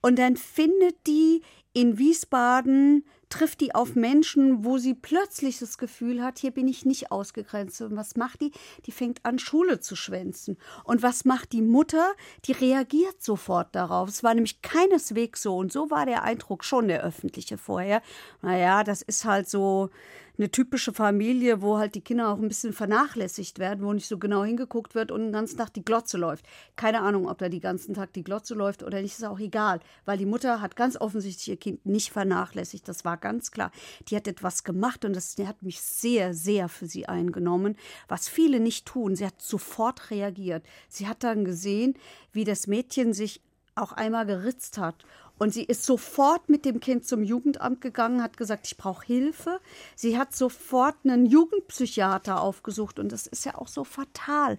Und 0.00 0.18
dann 0.18 0.36
findet 0.36 1.06
die 1.06 1.42
in 1.74 1.98
Wiesbaden 1.98 3.04
trifft 3.28 3.60
die 3.60 3.74
auf 3.74 3.96
Menschen, 3.96 4.64
wo 4.64 4.78
sie 4.78 4.94
plötzlich 4.94 5.58
das 5.58 5.76
Gefühl 5.76 6.22
hat, 6.22 6.38
hier 6.38 6.52
bin 6.52 6.68
ich 6.68 6.84
nicht 6.84 7.10
ausgegrenzt. 7.10 7.80
Und 7.82 7.96
was 7.96 8.14
macht 8.14 8.40
die? 8.40 8.52
Die 8.86 8.92
fängt 8.92 9.24
an, 9.24 9.40
Schule 9.40 9.80
zu 9.80 9.96
schwänzen. 9.96 10.56
Und 10.84 11.02
was 11.02 11.24
macht 11.24 11.52
die 11.52 11.62
Mutter? 11.62 12.12
Die 12.44 12.52
reagiert 12.52 13.20
sofort 13.22 13.74
darauf. 13.74 14.08
Es 14.08 14.22
war 14.22 14.34
nämlich 14.34 14.62
keineswegs 14.62 15.42
so. 15.42 15.56
Und 15.56 15.72
so 15.72 15.90
war 15.90 16.06
der 16.06 16.22
Eindruck 16.22 16.64
schon 16.64 16.86
der 16.86 17.02
öffentliche 17.02 17.58
vorher. 17.58 18.02
Naja, 18.40 18.84
das 18.84 19.02
ist 19.02 19.24
halt 19.24 19.48
so, 19.48 19.90
eine 20.36 20.50
typische 20.50 20.92
Familie, 20.92 21.62
wo 21.62 21.78
halt 21.78 21.94
die 21.94 22.00
Kinder 22.00 22.30
auch 22.30 22.38
ein 22.38 22.48
bisschen 22.48 22.72
vernachlässigt 22.72 23.58
werden, 23.58 23.84
wo 23.84 23.92
nicht 23.92 24.08
so 24.08 24.18
genau 24.18 24.44
hingeguckt 24.44 24.94
wird 24.94 25.12
und 25.12 25.20
den 25.20 25.32
ganzen 25.32 25.58
Tag 25.58 25.72
die 25.74 25.84
Glotze 25.84 26.18
läuft. 26.18 26.44
Keine 26.76 27.00
Ahnung, 27.00 27.28
ob 27.28 27.38
da 27.38 27.48
die 27.48 27.60
ganzen 27.60 27.94
Tag 27.94 28.12
die 28.12 28.24
Glotze 28.24 28.54
läuft 28.54 28.82
oder 28.82 29.00
nicht, 29.00 29.14
ist 29.14 29.24
auch 29.24 29.38
egal, 29.38 29.80
weil 30.04 30.18
die 30.18 30.26
Mutter 30.26 30.60
hat 30.60 30.76
ganz 30.76 30.96
offensichtlich 30.96 31.48
ihr 31.48 31.56
Kind 31.56 31.86
nicht 31.86 32.10
vernachlässigt, 32.10 32.88
das 32.88 33.04
war 33.04 33.16
ganz 33.16 33.50
klar. 33.50 33.70
Die 34.08 34.16
hat 34.16 34.26
etwas 34.26 34.64
gemacht 34.64 35.04
und 35.04 35.14
das 35.14 35.36
hat 35.38 35.62
mich 35.62 35.80
sehr, 35.80 36.34
sehr 36.34 36.68
für 36.68 36.86
sie 36.86 37.06
eingenommen, 37.06 37.76
was 38.08 38.28
viele 38.28 38.58
nicht 38.58 38.86
tun. 38.86 39.14
Sie 39.14 39.26
hat 39.26 39.40
sofort 39.40 40.10
reagiert. 40.10 40.64
Sie 40.88 41.06
hat 41.06 41.22
dann 41.22 41.44
gesehen, 41.44 41.94
wie 42.32 42.44
das 42.44 42.66
Mädchen 42.66 43.12
sich 43.12 43.40
auch 43.76 43.92
einmal 43.92 44.26
geritzt 44.26 44.78
hat 44.78 45.04
und 45.38 45.52
sie 45.52 45.64
ist 45.64 45.84
sofort 45.84 46.48
mit 46.48 46.64
dem 46.64 46.78
Kind 46.78 47.06
zum 47.06 47.24
Jugendamt 47.24 47.80
gegangen, 47.80 48.22
hat 48.22 48.36
gesagt, 48.36 48.66
ich 48.66 48.76
brauche 48.76 49.04
Hilfe. 49.04 49.60
Sie 49.96 50.16
hat 50.16 50.34
sofort 50.34 50.94
einen 51.04 51.26
Jugendpsychiater 51.26 52.40
aufgesucht. 52.40 53.00
Und 53.00 53.10
das 53.10 53.26
ist 53.26 53.44
ja 53.44 53.56
auch 53.56 53.66
so 53.66 53.82
fatal. 53.82 54.58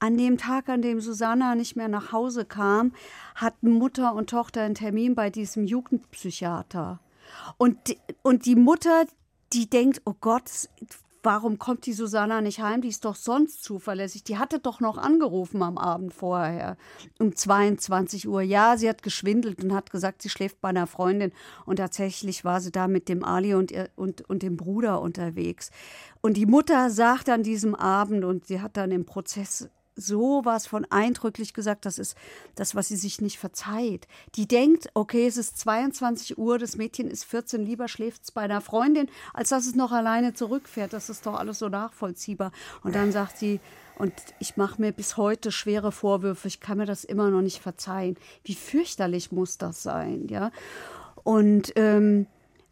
An 0.00 0.18
dem 0.18 0.36
Tag, 0.36 0.68
an 0.68 0.82
dem 0.82 1.00
Susanna 1.00 1.54
nicht 1.54 1.76
mehr 1.76 1.88
nach 1.88 2.10
Hause 2.10 2.44
kam, 2.44 2.92
hatten 3.36 3.70
Mutter 3.70 4.14
und 4.14 4.30
Tochter 4.30 4.62
einen 4.62 4.74
Termin 4.74 5.14
bei 5.14 5.30
diesem 5.30 5.64
Jugendpsychiater. 5.64 6.98
Und, 7.56 7.78
und 8.22 8.46
die 8.46 8.56
Mutter, 8.56 9.06
die 9.52 9.70
denkt, 9.70 10.02
oh 10.04 10.14
Gott, 10.20 10.68
warum 11.26 11.58
kommt 11.58 11.84
die 11.86 11.92
Susanna 11.92 12.40
nicht 12.40 12.60
heim? 12.60 12.80
Die 12.80 12.88
ist 12.88 13.04
doch 13.04 13.16
sonst 13.16 13.64
zuverlässig. 13.64 14.22
Die 14.22 14.38
hatte 14.38 14.60
doch 14.60 14.78
noch 14.78 14.96
angerufen 14.96 15.60
am 15.60 15.76
Abend 15.76 16.14
vorher 16.14 16.78
um 17.18 17.34
22 17.34 18.28
Uhr. 18.28 18.42
Ja, 18.42 18.76
sie 18.78 18.88
hat 18.88 19.02
geschwindelt 19.02 19.62
und 19.62 19.74
hat 19.74 19.90
gesagt, 19.90 20.22
sie 20.22 20.30
schläft 20.30 20.60
bei 20.60 20.68
einer 20.68 20.86
Freundin. 20.86 21.32
Und 21.66 21.76
tatsächlich 21.76 22.44
war 22.44 22.60
sie 22.60 22.70
da 22.70 22.86
mit 22.86 23.08
dem 23.08 23.24
Ali 23.24 23.54
und, 23.54 23.72
ihr, 23.72 23.90
und, 23.96 24.22
und 24.30 24.42
dem 24.42 24.56
Bruder 24.56 25.02
unterwegs. 25.02 25.72
Und 26.20 26.36
die 26.36 26.46
Mutter 26.46 26.90
sagt 26.90 27.28
an 27.28 27.42
diesem 27.42 27.74
Abend, 27.74 28.24
und 28.24 28.46
sie 28.46 28.60
hat 28.60 28.76
dann 28.76 28.92
im 28.92 29.04
Prozess 29.04 29.68
so 29.96 30.42
was 30.44 30.66
von 30.66 30.86
eindrücklich 30.90 31.54
gesagt, 31.54 31.86
das 31.86 31.98
ist 31.98 32.16
das, 32.54 32.74
was 32.74 32.88
sie 32.88 32.96
sich 32.96 33.20
nicht 33.20 33.38
verzeiht. 33.38 34.06
Die 34.34 34.46
denkt, 34.46 34.88
okay, 34.94 35.26
es 35.26 35.36
ist 35.38 35.58
22 35.58 36.38
Uhr, 36.38 36.58
das 36.58 36.76
Mädchen 36.76 37.10
ist 37.10 37.24
14, 37.24 37.64
lieber 37.64 37.88
schläft 37.88 38.24
es 38.24 38.30
bei 38.30 38.42
einer 38.42 38.60
Freundin, 38.60 39.08
als 39.32 39.48
dass 39.48 39.66
es 39.66 39.74
noch 39.74 39.92
alleine 39.92 40.34
zurückfährt. 40.34 40.92
Das 40.92 41.08
ist 41.08 41.26
doch 41.26 41.34
alles 41.34 41.58
so 41.58 41.68
nachvollziehbar. 41.68 42.52
Und 42.82 42.94
dann 42.94 43.10
sagt 43.10 43.38
sie, 43.38 43.60
und 43.98 44.12
ich 44.38 44.58
mache 44.58 44.80
mir 44.80 44.92
bis 44.92 45.16
heute 45.16 45.50
schwere 45.50 45.90
Vorwürfe, 45.90 46.48
ich 46.48 46.60
kann 46.60 46.78
mir 46.78 46.86
das 46.86 47.04
immer 47.04 47.30
noch 47.30 47.40
nicht 47.40 47.60
verzeihen. 47.62 48.16
Wie 48.44 48.54
fürchterlich 48.54 49.32
muss 49.32 49.56
das 49.56 49.82
sein, 49.82 50.28
ja? 50.28 50.50
Und, 51.24 51.72
ähm, 51.76 52.26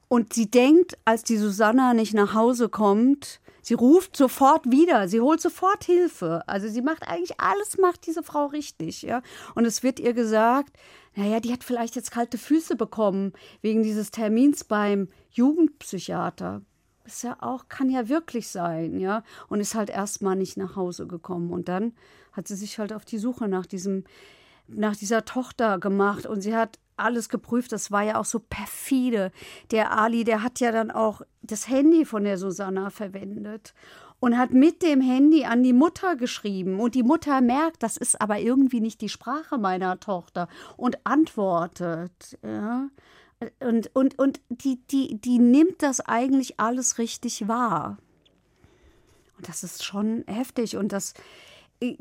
und 0.08 0.34
sie 0.34 0.50
denkt, 0.50 0.98
als 1.06 1.24
die 1.24 1.38
Susanna 1.38 1.94
nicht 1.94 2.12
nach 2.12 2.34
Hause 2.34 2.68
kommt, 2.68 3.40
Sie 3.64 3.72
ruft 3.72 4.14
sofort 4.14 4.70
wieder, 4.70 5.08
sie 5.08 5.22
holt 5.22 5.40
sofort 5.40 5.84
Hilfe. 5.84 6.42
Also 6.46 6.68
sie 6.68 6.82
macht 6.82 7.08
eigentlich 7.08 7.40
alles, 7.40 7.78
macht 7.78 8.06
diese 8.06 8.22
Frau 8.22 8.46
richtig, 8.46 9.00
ja. 9.00 9.22
Und 9.54 9.64
es 9.64 9.82
wird 9.82 9.98
ihr 9.98 10.12
gesagt, 10.12 10.76
naja, 11.14 11.40
die 11.40 11.50
hat 11.50 11.64
vielleicht 11.64 11.96
jetzt 11.96 12.10
kalte 12.10 12.36
Füße 12.36 12.76
bekommen 12.76 13.32
wegen 13.62 13.82
dieses 13.82 14.10
Termins 14.10 14.64
beim 14.64 15.08
Jugendpsychiater. 15.30 16.60
Ist 17.06 17.22
ja 17.22 17.38
auch, 17.40 17.68
kann 17.70 17.88
ja 17.88 18.10
wirklich 18.10 18.48
sein, 18.48 19.00
ja. 19.00 19.22
Und 19.48 19.60
ist 19.60 19.74
halt 19.74 19.88
erstmal 19.88 20.36
nicht 20.36 20.58
nach 20.58 20.76
Hause 20.76 21.06
gekommen. 21.06 21.50
Und 21.50 21.68
dann 21.68 21.94
hat 22.32 22.46
sie 22.46 22.56
sich 22.56 22.78
halt 22.78 22.92
auf 22.92 23.06
die 23.06 23.18
Suche 23.18 23.48
nach 23.48 23.64
diesem, 23.64 24.04
nach 24.68 24.94
dieser 24.94 25.24
Tochter 25.24 25.78
gemacht 25.78 26.26
und 26.26 26.42
sie 26.42 26.54
hat 26.54 26.78
alles 26.96 27.28
geprüft. 27.28 27.72
Das 27.72 27.90
war 27.90 28.02
ja 28.02 28.18
auch 28.18 28.24
so 28.24 28.38
perfide. 28.38 29.32
Der 29.70 29.96
Ali, 29.96 30.24
der 30.24 30.42
hat 30.42 30.60
ja 30.60 30.72
dann 30.72 30.90
auch 30.90 31.22
das 31.42 31.68
Handy 31.68 32.04
von 32.04 32.24
der 32.24 32.38
Susanna 32.38 32.90
verwendet 32.90 33.74
und 34.20 34.38
hat 34.38 34.52
mit 34.52 34.82
dem 34.82 35.00
Handy 35.00 35.44
an 35.44 35.62
die 35.62 35.72
Mutter 35.72 36.16
geschrieben. 36.16 36.80
Und 36.80 36.94
die 36.94 37.02
Mutter 37.02 37.40
merkt, 37.40 37.82
das 37.82 37.96
ist 37.96 38.20
aber 38.20 38.38
irgendwie 38.38 38.80
nicht 38.80 39.00
die 39.00 39.08
Sprache 39.08 39.58
meiner 39.58 40.00
Tochter 40.00 40.48
und 40.76 40.98
antwortet. 41.04 42.38
Ja. 42.42 42.88
Und, 43.60 43.90
und, 43.94 44.18
und 44.18 44.40
die, 44.48 44.80
die, 44.86 45.20
die 45.20 45.38
nimmt 45.38 45.82
das 45.82 46.00
eigentlich 46.00 46.58
alles 46.58 46.98
richtig 46.98 47.48
wahr. 47.48 47.98
Und 49.36 49.48
das 49.48 49.62
ist 49.62 49.84
schon 49.84 50.24
heftig. 50.26 50.76
Und 50.76 50.92
das, 50.92 51.12
äh, 51.80 51.96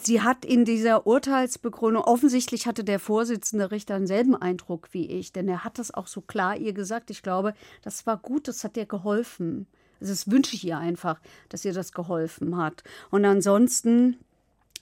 sie 0.00 0.20
hat 0.20 0.44
in 0.44 0.64
dieser 0.64 1.06
Urteilsbegründung, 1.06 2.02
offensichtlich 2.04 2.66
hatte 2.66 2.84
der 2.84 2.98
Vorsitzende 2.98 3.70
Richter 3.70 3.98
denselben 3.98 4.36
Eindruck 4.36 4.88
wie 4.92 5.06
ich, 5.06 5.32
denn 5.32 5.48
er 5.48 5.64
hat 5.64 5.78
das 5.78 5.92
auch 5.92 6.06
so 6.06 6.20
klar 6.20 6.56
ihr 6.56 6.72
gesagt. 6.72 7.10
Ich 7.10 7.22
glaube, 7.22 7.54
das 7.82 8.06
war 8.06 8.16
gut, 8.16 8.48
das 8.48 8.64
hat 8.64 8.76
ihr 8.76 8.86
geholfen. 8.86 9.66
Also 10.00 10.12
das 10.12 10.30
wünsche 10.30 10.54
ich 10.54 10.66
ihr 10.66 10.78
einfach, 10.78 11.20
dass 11.48 11.64
ihr 11.64 11.72
das 11.72 11.92
geholfen 11.92 12.56
hat. 12.56 12.84
Und 13.10 13.24
ansonsten, 13.24 14.18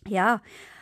ja, 0.08 0.40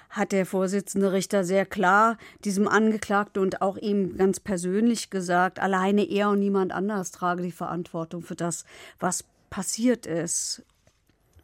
hat 0.09 0.33
der 0.33 0.45
Vorsitzende 0.45 1.13
Richter 1.13 1.45
sehr 1.45 1.65
klar 1.65 2.19
diesem 2.45 2.67
Angeklagten 2.67 3.43
und 3.43 3.63
auch 3.63 3.77
ihm 3.77 4.17
ganz 4.17 4.41
persönlich 4.41 5.11
gesagt, 5.11 5.61
alleine 5.61 6.03
er 6.03 6.31
und 6.31 6.41
niemand 6.41 6.73
anders 6.73 7.13
trage 7.13 7.43
die 7.43 7.53
Verantwortung 7.53 8.23
für 8.23 8.35
das, 8.35 8.65
was 8.99 9.25
passiert 9.51 10.07
ist. 10.07 10.65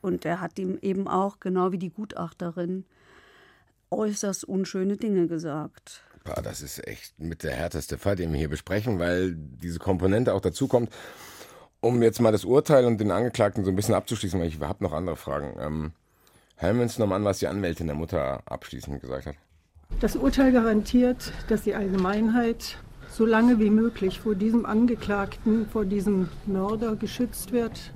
Und 0.06 0.24
er 0.24 0.40
hat 0.40 0.56
ihm 0.60 0.78
eben 0.82 1.08
auch, 1.08 1.40
genau 1.40 1.72
wie 1.72 1.78
die 1.78 1.90
Gutachterin, 1.90 2.84
äußerst 3.90 4.44
unschöne 4.44 4.96
Dinge 4.96 5.26
gesagt. 5.26 6.04
Das 6.44 6.62
ist 6.62 6.86
echt 6.86 7.18
mit 7.18 7.42
der 7.42 7.50
härteste 7.50 7.98
Fall, 7.98 8.14
den 8.14 8.30
wir 8.30 8.38
hier 8.38 8.48
besprechen, 8.48 9.00
weil 9.00 9.34
diese 9.34 9.80
Komponente 9.80 10.32
auch 10.32 10.40
dazu 10.40 10.68
kommt. 10.68 10.90
Um 11.80 12.04
jetzt 12.04 12.20
mal 12.20 12.30
das 12.30 12.44
Urteil 12.44 12.84
und 12.84 13.00
den 13.00 13.10
Angeklagten 13.10 13.64
so 13.64 13.70
ein 13.72 13.76
bisschen 13.76 13.96
abzuschließen, 13.96 14.38
weil 14.38 14.46
ich 14.46 14.60
habe 14.60 14.84
noch 14.84 14.92
andere 14.92 15.16
Fragen. 15.16 15.56
Ähm, 15.58 15.92
hören 16.54 16.76
wir 16.76 16.82
uns 16.84 17.00
nochmal 17.00 17.18
an, 17.18 17.24
was 17.24 17.40
die 17.40 17.48
Anwältin 17.48 17.88
der 17.88 17.96
Mutter 17.96 18.42
abschließend 18.46 19.00
gesagt 19.00 19.26
hat. 19.26 19.34
Das 19.98 20.14
Urteil 20.14 20.52
garantiert, 20.52 21.32
dass 21.48 21.62
die 21.62 21.74
Allgemeinheit 21.74 22.78
so 23.10 23.26
lange 23.26 23.58
wie 23.58 23.70
möglich 23.70 24.20
vor 24.20 24.36
diesem 24.36 24.66
Angeklagten, 24.66 25.68
vor 25.68 25.84
diesem 25.84 26.28
Mörder 26.46 26.94
geschützt 26.94 27.50
wird 27.50 27.92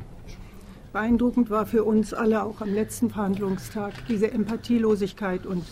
Beeindruckend 0.92 1.50
war 1.50 1.66
für 1.66 1.84
uns 1.84 2.12
alle 2.12 2.42
auch 2.42 2.60
am 2.60 2.74
letzten 2.74 3.10
Verhandlungstag 3.10 3.92
diese 4.08 4.32
Empathielosigkeit 4.32 5.46
und 5.46 5.64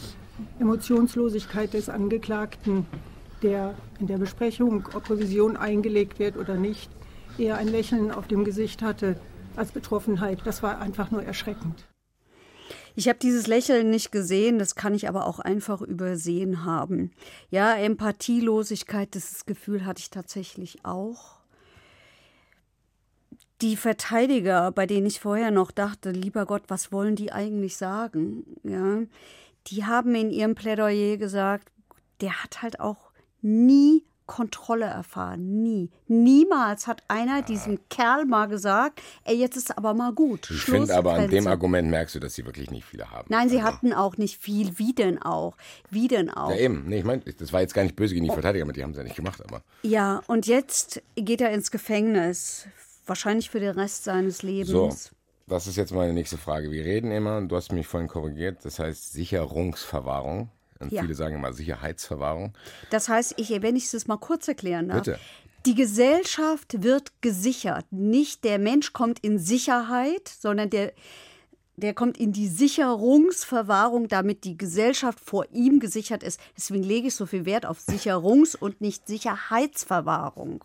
Emotionslosigkeit 0.60 1.74
des 1.74 1.88
Angeklagten, 1.88 2.86
der 3.42 3.74
in 3.98 4.06
der 4.06 4.18
Besprechung, 4.18 4.88
ob 4.94 5.10
Revision 5.10 5.56
eingelegt 5.56 6.20
wird 6.20 6.36
oder 6.36 6.54
nicht, 6.54 6.88
eher 7.36 7.56
ein 7.56 7.66
Lächeln 7.66 8.12
auf 8.12 8.28
dem 8.28 8.44
Gesicht 8.44 8.80
hatte 8.80 9.18
als 9.56 9.72
Betroffenheit. 9.72 10.38
Das 10.44 10.62
war 10.62 10.80
einfach 10.80 11.10
nur 11.10 11.24
erschreckend. 11.24 11.88
Ich 12.94 13.08
habe 13.08 13.18
dieses 13.18 13.48
Lächeln 13.48 13.90
nicht 13.90 14.12
gesehen, 14.12 14.58
das 14.60 14.76
kann 14.76 14.94
ich 14.94 15.08
aber 15.08 15.26
auch 15.26 15.40
einfach 15.40 15.82
übersehen 15.82 16.64
haben. 16.64 17.10
Ja, 17.50 17.74
Empathielosigkeit, 17.74 19.14
das 19.16 19.46
Gefühl 19.46 19.84
hatte 19.84 20.00
ich 20.00 20.10
tatsächlich 20.10 20.84
auch 20.84 21.37
die 23.60 23.76
Verteidiger, 23.76 24.70
bei 24.72 24.86
denen 24.86 25.06
ich 25.06 25.20
vorher 25.20 25.50
noch 25.50 25.70
dachte, 25.70 26.10
lieber 26.10 26.46
Gott, 26.46 26.62
was 26.68 26.92
wollen 26.92 27.16
die 27.16 27.32
eigentlich 27.32 27.76
sagen? 27.76 28.44
Ja, 28.62 29.02
die 29.66 29.84
haben 29.84 30.14
in 30.14 30.30
ihrem 30.30 30.54
Plädoyer 30.54 31.16
gesagt, 31.16 31.70
der 32.20 32.42
hat 32.42 32.62
halt 32.62 32.80
auch 32.80 33.10
nie 33.42 34.04
Kontrolle 34.28 34.84
erfahren. 34.84 35.62
Nie. 35.62 35.90
Niemals 36.06 36.86
hat 36.86 37.02
einer 37.08 37.40
diesem 37.40 37.80
Kerl 37.88 38.26
mal 38.26 38.46
gesagt, 38.46 39.00
ey, 39.24 39.34
jetzt 39.34 39.56
ist 39.56 39.76
aber 39.76 39.94
mal 39.94 40.12
gut. 40.12 40.50
Ich 40.50 40.64
finde 40.64 40.94
aber 40.94 41.14
an 41.14 41.30
dem 41.30 41.46
Argument 41.46 41.88
merkst 41.88 42.14
du, 42.14 42.20
dass 42.20 42.34
sie 42.34 42.44
wirklich 42.44 42.70
nicht 42.70 42.84
viele 42.84 43.10
haben. 43.10 43.26
Nein, 43.30 43.48
sie 43.48 43.60
also. 43.60 43.68
hatten 43.68 43.92
auch 43.94 44.18
nicht 44.18 44.38
viel. 44.38 44.78
Wie 44.78 44.92
denn 44.92 45.20
auch? 45.20 45.56
Wie 45.90 46.08
denn 46.08 46.30
auch? 46.30 46.50
Ja, 46.50 46.58
eben. 46.58 46.84
Nee, 46.86 46.98
ich 46.98 47.04
meine, 47.04 47.22
das 47.22 47.52
war 47.54 47.62
jetzt 47.62 47.72
gar 47.72 47.82
nicht 47.82 47.96
böse 47.96 48.14
gegen 48.14 48.26
die 48.26 48.32
Verteidiger, 48.32 48.64
aber 48.64 48.74
die 48.74 48.82
haben 48.82 48.90
es 48.90 48.98
ja 48.98 49.02
nicht 49.02 49.16
gemacht, 49.16 49.42
aber. 49.42 49.62
Ja, 49.82 50.22
und 50.26 50.46
jetzt 50.46 51.02
geht 51.16 51.40
er 51.40 51.50
ins 51.50 51.70
Gefängnis 51.70 52.68
Wahrscheinlich 53.08 53.50
für 53.50 53.60
den 53.60 53.70
Rest 53.70 54.04
seines 54.04 54.42
Lebens. 54.42 54.68
So, 54.68 54.90
das 55.46 55.66
ist 55.66 55.76
jetzt 55.76 55.92
meine 55.92 56.12
nächste 56.12 56.36
Frage. 56.36 56.70
Wir 56.70 56.84
reden 56.84 57.10
immer, 57.10 57.40
du 57.40 57.56
hast 57.56 57.72
mich 57.72 57.86
vorhin 57.86 58.08
korrigiert, 58.08 58.64
das 58.64 58.78
heißt 58.78 59.12
Sicherungsverwahrung. 59.12 60.50
Und 60.78 60.92
ja. 60.92 61.02
viele 61.02 61.14
sagen 61.14 61.34
immer 61.34 61.52
Sicherheitsverwahrung. 61.52 62.56
Das 62.90 63.08
heißt, 63.08 63.34
ich, 63.36 63.50
wenn 63.62 63.74
ich 63.74 63.92
es 63.92 64.06
mal 64.06 64.18
kurz 64.18 64.46
erklären 64.46 64.88
darf. 64.88 65.04
Bitte. 65.04 65.18
Die 65.66 65.74
Gesellschaft 65.74 66.82
wird 66.82 67.12
gesichert. 67.20 67.86
Nicht 67.90 68.44
der 68.44 68.58
Mensch 68.58 68.92
kommt 68.92 69.18
in 69.20 69.38
Sicherheit, 69.38 70.28
sondern 70.28 70.70
der, 70.70 70.92
der 71.76 71.94
kommt 71.94 72.16
in 72.16 72.32
die 72.32 72.46
Sicherungsverwahrung, 72.46 74.06
damit 74.06 74.44
die 74.44 74.56
Gesellschaft 74.56 75.18
vor 75.18 75.46
ihm 75.52 75.80
gesichert 75.80 76.22
ist. 76.22 76.38
Deswegen 76.56 76.84
lege 76.84 77.08
ich 77.08 77.14
so 77.14 77.26
viel 77.26 77.44
Wert 77.44 77.66
auf 77.66 77.80
Sicherungs- 77.80 78.56
und 78.56 78.80
nicht 78.80 79.08
Sicherheitsverwahrung. 79.08 80.64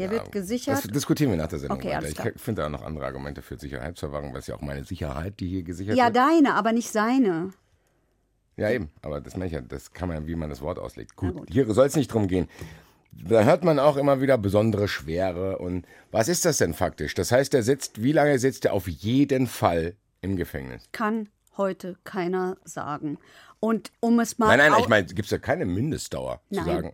Der 0.00 0.06
ja, 0.06 0.12
wird 0.12 0.32
gesichert. 0.32 0.78
Das 0.78 0.90
diskutieren 0.90 1.30
wir 1.30 1.36
nach 1.36 1.48
der 1.48 1.58
Sendung 1.58 1.78
okay, 1.78 1.90
weiter. 1.90 2.32
Ich 2.34 2.40
finde 2.40 2.62
da 2.62 2.68
noch 2.70 2.82
andere 2.82 3.04
Argumente 3.04 3.42
für 3.42 3.58
Sicherheitsverwahrung, 3.58 4.32
weil 4.32 4.40
es 4.40 4.46
ja 4.46 4.54
auch 4.54 4.62
meine 4.62 4.82
Sicherheit, 4.82 5.38
die 5.40 5.48
hier 5.48 5.62
gesichert 5.62 5.94
ja, 5.94 6.06
wird. 6.06 6.16
Ja, 6.16 6.30
deine, 6.30 6.54
aber 6.54 6.72
nicht 6.72 6.90
seine. 6.90 7.50
Ja, 8.56 8.70
eben. 8.70 8.90
Aber 9.02 9.20
das, 9.20 9.34
ja, 9.36 9.60
das 9.60 9.92
kann 9.92 10.08
man, 10.08 10.26
wie 10.26 10.34
man 10.34 10.48
das 10.48 10.62
Wort 10.62 10.78
auslegt. 10.78 11.16
Gut, 11.16 11.36
gut. 11.36 11.48
hier 11.50 11.70
soll 11.72 11.86
es 11.86 11.96
nicht 11.96 12.12
drum 12.12 12.28
gehen. 12.28 12.48
Da 13.12 13.44
hört 13.44 13.62
man 13.62 13.78
auch 13.78 13.98
immer 13.98 14.22
wieder 14.22 14.38
besondere 14.38 14.88
Schwere. 14.88 15.58
Und 15.58 15.84
was 16.10 16.28
ist 16.28 16.46
das 16.46 16.56
denn 16.56 16.72
faktisch? 16.72 17.12
Das 17.14 17.30
heißt, 17.30 17.52
er 17.52 17.62
sitzt, 17.62 18.02
wie 18.02 18.12
lange 18.12 18.38
sitzt 18.38 18.64
er 18.64 18.72
auf 18.72 18.88
jeden 18.88 19.48
Fall 19.48 19.96
im 20.22 20.36
Gefängnis? 20.36 20.88
Kann 20.92 21.28
heute 21.58 21.96
keiner 22.04 22.56
sagen. 22.64 23.18
Und 23.60 23.92
um 24.00 24.18
es 24.20 24.38
mal. 24.38 24.56
Nein, 24.56 24.70
nein, 24.70 24.80
ich 24.80 24.88
meine, 24.88 25.06
gibt 25.08 25.26
es 25.26 25.30
ja 25.30 25.38
keine 25.38 25.66
Mindestdauer 25.66 26.40
nein. 26.48 26.64
zu 26.64 26.70
sagen. 26.70 26.92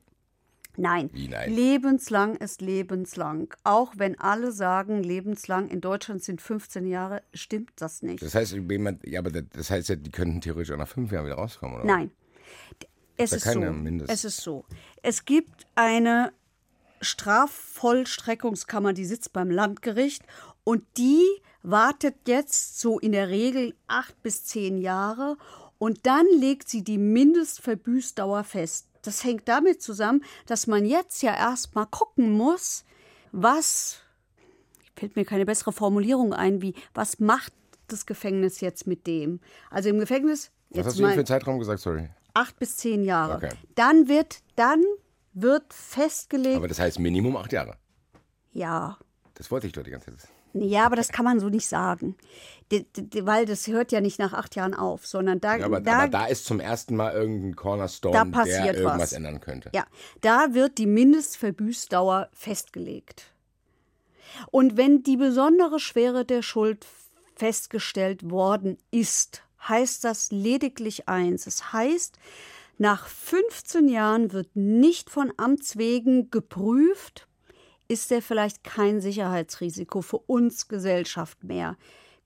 Nein. 0.77 1.11
Nein? 1.13 1.55
Lebenslang 1.55 2.37
ist 2.37 2.61
lebenslang. 2.61 3.55
Auch 3.65 3.95
wenn 3.97 4.19
alle 4.19 4.53
sagen, 4.53 5.03
lebenslang 5.03 5.69
in 5.69 5.81
Deutschland 5.81 6.23
sind 6.23 6.41
15 6.41 6.87
Jahre, 6.87 7.23
stimmt 7.35 7.71
das 7.77 8.03
nicht. 8.03 8.23
Das 8.23 8.35
heißt, 8.35 8.53
jemand, 8.53 9.07
ja, 9.07 9.21
aber 9.21 9.31
das 9.31 9.71
heißt 9.71 9.89
ja, 9.89 9.97
die 9.97 10.11
könnten 10.11 10.41
theoretisch 10.41 10.73
auch 10.73 10.79
nach 10.79 10.89
fünf 10.89 11.13
Jahren 11.13 11.27
wieder 11.27 11.37
rauskommen, 11.37 11.77
oder? 11.77 11.85
Nein. 11.85 12.11
Es 13.19 13.33
ist, 13.33 13.45
so. 13.45 13.63
es 14.09 14.25
ist 14.25 14.37
so. 14.43 14.65
Es 15.03 15.25
gibt 15.25 15.67
eine 15.75 16.33
Strafvollstreckungskammer, 17.01 18.93
die 18.93 19.07
sitzt 19.07 19.33
beim 19.33 19.51
Landgericht 19.51 20.23
und 20.65 20.85
die 20.99 21.23
wartet 21.63 22.29
jetzt 22.29 22.79
so 22.79 22.99
in 22.99 23.13
der 23.13 23.29
Regel 23.29 23.75
acht 23.87 24.23
bis 24.23 24.45
zehn 24.45 24.79
Jahre 24.79 25.37
und 25.79 26.07
dann 26.07 26.27
legt 26.39 26.69
sie 26.69 26.85
die 26.85 26.99
Mindestverbüßdauer 26.99 28.45
fest. 28.45 28.89
Das 29.07 29.25
hängt 29.25 29.49
damit 29.49 29.83
zusammen, 29.83 30.25
dass 30.47 30.67
man 30.67 30.85
jetzt 30.85 31.23
ja 31.23 31.35
erstmal 31.35 31.87
gucken 31.87 32.33
muss, 32.33 32.85
was, 33.33 34.01
fällt 34.97 35.15
mir 35.17 35.25
keine 35.25 35.47
bessere 35.47 35.73
Formulierung 35.73 36.33
ein, 36.33 36.61
wie, 36.63 36.75
was 36.93 37.21
macht 37.21 37.53
das 37.89 38.07
Gefängnis 38.07 38.61
jetzt 38.61 38.87
mit 38.87 39.07
dem? 39.07 39.41
Also 39.71 39.89
im 39.91 39.99
Gefängnis. 39.99 40.51
Was 40.71 40.87
hast 40.87 40.99
du 40.99 41.05
für 41.05 41.13
einen 41.13 41.27
Zeitraum 41.27 41.59
gesagt, 41.59 41.81
sorry? 41.81 42.09
Acht 42.35 42.59
bis 42.59 42.77
zehn 42.77 43.05
Jahre. 43.05 43.37
Okay. 43.37 43.51
Dann 43.77 44.09
wird, 44.09 44.41
dann 44.57 44.83
wird 45.33 45.73
festgelegt. 45.73 46.57
Aber 46.57 46.69
das 46.69 46.81
heißt 46.81 46.99
Minimum 46.99 47.37
acht 47.37 47.53
Jahre. 47.53 47.77
Ja. 48.53 48.99
Das 49.35 49.51
wollte 49.51 49.69
ich 49.69 49.73
doch 49.73 49.85
die 49.85 49.91
ganze 49.91 50.17
Zeit. 50.17 50.31
Ja, 50.55 50.87
aber 50.87 50.97
das 50.97 51.11
kann 51.11 51.25
man 51.25 51.39
so 51.39 51.49
nicht 51.49 51.69
sagen. 51.69 52.17
Die, 52.73 52.85
die, 52.85 53.25
weil 53.25 53.47
das 53.47 53.69
hört 53.69 53.93
ja 53.93 54.01
nicht 54.01 54.19
nach 54.19 54.33
acht 54.33 54.57
Jahren 54.57 54.75
auf, 54.75 55.07
sondern 55.07 55.41
da. 55.41 55.57
Ja, 55.57 55.67
aber, 55.67 55.81
da, 55.81 56.01
aber 56.01 56.09
da 56.09 56.27
ist 56.27 56.47
zum 56.47 56.59
ersten 56.59 56.97
Mal 56.97 57.13
irgendein 57.13 57.55
Cornerstone, 57.55 58.33
der 58.45 58.75
irgendwas 58.75 59.01
was. 59.01 59.13
ändern 59.13 59.41
könnte. 59.41 59.71
Ja, 59.73 59.87
da 60.21 60.49
wird 60.53 60.79
die 60.79 60.87
Mindestverbüßdauer 60.87 62.29
festgelegt. 62.33 63.33
Und 64.51 64.77
wenn 64.77 65.03
die 65.03 65.17
besondere 65.17 65.79
Schwere 65.79 66.25
der 66.25 66.43
Schuld 66.43 66.85
festgestellt 67.37 68.31
worden 68.31 68.79
ist, 68.91 69.43
heißt 69.69 70.05
das 70.05 70.33
lediglich 70.33 71.09
eins. 71.09 71.47
Es 71.47 71.73
heißt, 71.73 72.19
nach 72.79 73.07
15 73.07 73.89
Jahren 73.89 74.33
wird 74.33 74.55
nicht 74.55 75.11
von 75.11 75.33
Amts 75.37 75.77
wegen 75.79 76.31
geprüft, 76.31 77.29
ist 77.89 78.11
er 78.11 78.23
vielleicht 78.23 78.65
kein 78.65 79.01
Sicherheitsrisiko 79.01 80.03
für 80.03 80.19
uns 80.19 80.69
Gesellschaft 80.69 81.45
mehr. 81.45 81.77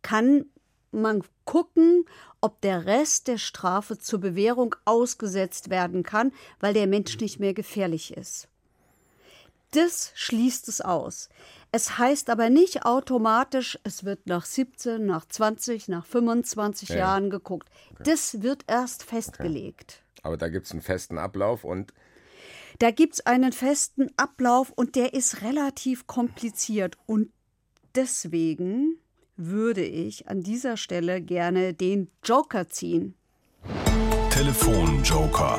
Kann 0.03 0.47
man 0.93 1.23
gucken, 1.45 2.05
ob 2.41 2.61
der 2.61 2.87
Rest 2.87 3.29
der 3.29 3.39
Strafe 3.39 3.99
zur 3.99 4.21
Bewährung 4.21 4.75
ausgesetzt 4.85 5.71
werden 5.71 6.03
kann, 6.03 6.33
weil 6.59 6.75
der 6.75 6.87
Mensch 6.87 7.19
nicht 7.19 7.39
mehr 7.39 7.55
gefährlich 7.55 8.17
ist. 8.17 8.49
Das 9.73 10.13
schließt 10.15 10.69
es 10.69 10.81
aus. 10.81 11.29
Es 11.71 11.99
heißt 11.99 12.31
aber 12.31 12.51
nicht 12.51 12.85
automatisch, 12.85 13.79
es 13.85 14.05
wird 14.05 14.27
nach 14.27 14.45
17, 14.45 15.07
nach 15.07 15.27
20, 15.27 15.87
nach 15.89 16.05
25 16.05 16.89
ja. 16.89 16.97
Jahren 16.97 17.31
geguckt. 17.31 17.69
Okay. 17.93 18.03
Das 18.05 18.43
wird 18.43 18.65
erst 18.67 19.05
festgelegt. 19.05 20.03
Okay. 20.03 20.21
Aber 20.23 20.37
da 20.37 20.49
gibt 20.49 20.67
es 20.67 20.73
einen 20.73 20.83
festen 20.83 21.19
Ablauf 21.19 21.63
und 21.63 21.93
da 22.81 22.91
gibt 22.91 23.15
es 23.15 23.27
einen 23.27 23.53
festen 23.53 24.11
Ablauf 24.17 24.71
und 24.71 24.97
der 24.97 25.15
ist 25.15 25.43
relativ 25.43 26.07
kompliziert. 26.07 26.97
Und 27.07 27.31
deswegen 27.95 29.00
würde 29.49 29.83
ich 29.83 30.29
an 30.29 30.43
dieser 30.43 30.77
Stelle 30.77 31.21
gerne 31.21 31.73
den 31.73 32.09
Joker 32.23 32.69
ziehen. 32.69 33.15
Telefonjoker. 34.31 35.59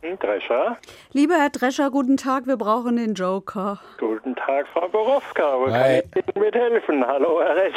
Herrn 0.00 0.18
Drescher. 0.18 0.78
Lieber 1.12 1.34
Herr 1.34 1.50
Drescher, 1.50 1.90
guten 1.90 2.16
Tag, 2.16 2.46
wir 2.46 2.56
brauchen 2.56 2.96
den 2.96 3.12
Joker. 3.14 3.78
Guten 3.98 4.34
Tag, 4.36 4.66
Frau 4.72 4.88
Borowka. 4.88 5.58
Wo 5.58 5.66
kann 5.66 5.90
ich 5.90 6.04
Ihnen 6.16 6.40
mithelfen? 6.42 7.06
Hallo, 7.06 7.42
Herr 7.42 7.56
Resch. 7.56 7.74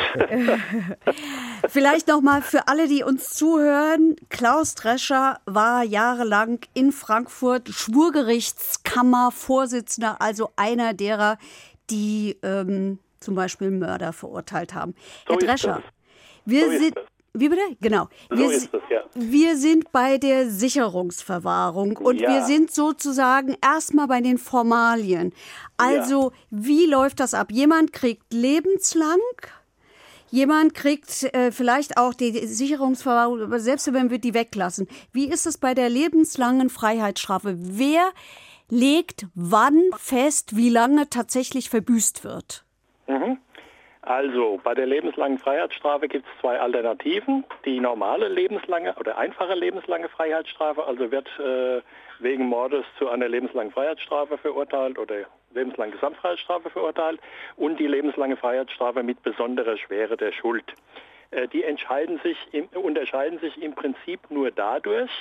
Vielleicht 1.68 2.08
nochmal 2.08 2.42
für 2.42 2.68
alle, 2.68 2.88
die 2.88 3.04
uns 3.04 3.32
zuhören. 3.32 4.16
Klaus 4.30 4.76
Drescher 4.76 5.40
war 5.46 5.84
jahrelang 5.84 6.60
in 6.74 6.92
Frankfurt 6.92 7.70
Schwurgerichtskammervorsitzender, 7.70 10.18
also 10.20 10.50
einer 10.56 10.94
derer, 10.94 11.38
die 11.90 12.38
ähm, 12.44 13.00
zum 13.20 13.36
Beispiel 13.36 13.72
Mörder 13.72 14.14
verurteilt 14.14 14.74
haben. 14.74 14.96
So 15.28 15.34
Herr 15.34 15.40
Drescher, 15.40 15.84
wir 16.46 16.72
So 16.72 16.78
sind. 16.78 16.96
Wie 17.34 17.48
bitte? 17.48 17.62
Genau. 17.80 18.08
So 18.32 18.38
Wir, 18.38 18.50
es, 18.50 18.70
ja. 18.90 19.02
wir 19.14 19.56
sind 19.56 19.92
bei 19.92 20.18
der 20.18 20.50
Sicherungsverwahrung 20.50 21.98
und 21.98 22.20
Ja. 22.20 22.30
wir 22.30 22.46
sind 22.46 22.72
sozusagen 22.72 23.56
erstmal 23.64 24.08
bei 24.08 24.20
den 24.20 24.40
Formalien. 24.40 25.32
Also, 25.78 26.32
wie 26.50 26.86
läuft 26.88 27.20
das 27.20 27.36
ab? 27.36 27.52
Jemand 27.52 27.94
kriegt 27.94 28.34
lebenslang, 28.34 29.20
jemand 30.32 30.74
kriegt 30.74 31.24
äh, 31.36 31.52
vielleicht 31.52 31.98
auch 31.98 32.16
die 32.16 32.48
Sicherungsverwahrung, 32.48 33.42
aber 33.44 33.60
selbst 33.60 33.94
wenn 33.94 34.10
wir 34.10 34.18
die 34.20 34.34
weglassen. 34.34 34.88
Wie 35.14 35.30
ist 35.30 35.46
es 35.46 35.60
bei 35.60 35.76
der 35.76 35.90
lebenslangen 35.90 36.70
Freiheitsstrafe? 36.72 37.56
Wer 37.60 38.10
legt 38.70 39.28
wann 39.36 39.82
fest, 39.98 40.56
wie 40.56 40.70
lange 40.70 41.10
tatsächlich 41.10 41.70
verbüßt 41.70 42.24
wird? 42.24 42.64
Mhm. 43.08 43.38
Also, 44.02 44.60
bei 44.64 44.74
der 44.74 44.86
lebenslangen 44.86 45.38
Freiheitsstrafe 45.38 46.08
gibt 46.08 46.26
es 46.26 46.42
zwei 46.42 46.60
Alternativen. 46.60 47.44
Die 47.66 47.80
normale 47.80 48.30
lebenslange 48.30 48.96
oder 48.96 49.18
einfache 49.18 49.54
lebenslange 49.54 50.10
Freiheitsstrafe, 50.10 50.84
also 50.86 51.12
wird 51.12 51.28
äh, 51.38 51.82
wegen 52.20 52.46
Mordes 52.46 52.86
zu 52.98 53.10
einer 53.10 53.28
lebenslangen 53.28 53.72
Freiheitsstrafe 53.72 54.38
verurteilt 54.38 54.98
oder 54.98 55.26
lebenslange 55.54 55.92
Gesamtfreiheitsstrafe 55.92 56.70
verurteilt 56.70 57.20
und 57.58 57.80
die 57.80 57.88
lebenslange 57.88 58.38
Freiheitsstrafe 58.38 59.04
mit 59.04 59.22
besonderer 59.22 59.78
Schwere 59.78 60.16
der 60.16 60.32
Schuld. 60.32 60.66
Äh, 61.32 61.48
die 61.48 61.64
entscheiden 61.64 62.20
sich 62.24 62.38
im, 62.52 62.68
unterscheiden 62.82 63.40
sich 63.40 63.62
im 63.62 63.74
Prinzip 63.74 64.32
nur 64.32 64.52
dadurch, 64.52 65.12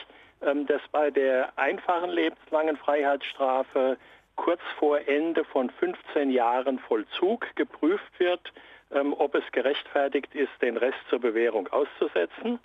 dass 0.41 0.83
bei 0.93 1.11
der 1.11 1.53
einfachen 1.57 2.11
lebenslangen 2.11 2.77
Freiheitsstrafe 2.77 3.97
kurz 4.37 4.61
vor 4.79 5.01
Ende 5.07 5.45
von 5.45 5.69
15 5.69 6.31
Jahren 6.31 6.79
Vollzug 6.79 7.47
geprüft 7.57 8.19
wird, 8.19 8.53
ähm, 8.93 9.13
ob 9.19 9.35
es 9.35 9.45
gerechtfertigt 9.53 10.35
ist, 10.35 10.53
den 10.63 10.77
Rest 10.77 10.99
zur 11.11 11.19
Bewährung 11.21 11.69
auszusetzen. 11.69 12.59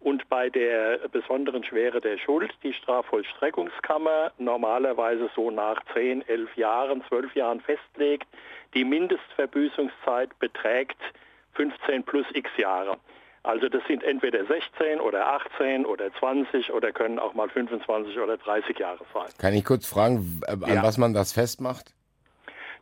Und 0.00 0.28
bei 0.28 0.48
der 0.48 1.08
besonderen 1.08 1.64
Schwere 1.64 2.00
der 2.00 2.18
Schuld 2.18 2.52
die 2.62 2.72
Strafvollstreckungskammer 2.72 4.32
normalerweise 4.38 5.28
so 5.34 5.50
nach 5.50 5.82
10, 5.92 6.26
11 6.26 6.56
Jahren, 6.56 7.04
12 7.08 7.34
Jahren 7.34 7.60
festlegt, 7.60 8.28
die 8.74 8.84
Mindestverbüßungszeit 8.84 10.38
beträgt 10.38 11.00
15 11.54 12.04
plus 12.04 12.26
x 12.32 12.48
Jahre. 12.56 12.96
Also 13.48 13.70
das 13.70 13.82
sind 13.88 14.04
entweder 14.04 14.44
16 14.44 15.00
oder 15.00 15.26
18 15.26 15.86
oder 15.86 16.12
20 16.18 16.70
oder 16.70 16.92
können 16.92 17.18
auch 17.18 17.32
mal 17.32 17.48
25 17.48 18.18
oder 18.18 18.36
30 18.36 18.78
Jahre 18.78 19.02
sein. 19.14 19.24
Kann 19.38 19.54
ich 19.54 19.64
kurz 19.64 19.86
fragen, 19.86 20.42
an 20.46 20.60
Ja. 20.74 20.82
was 20.82 20.98
man 20.98 21.14
das 21.14 21.32
festmacht? 21.32 21.94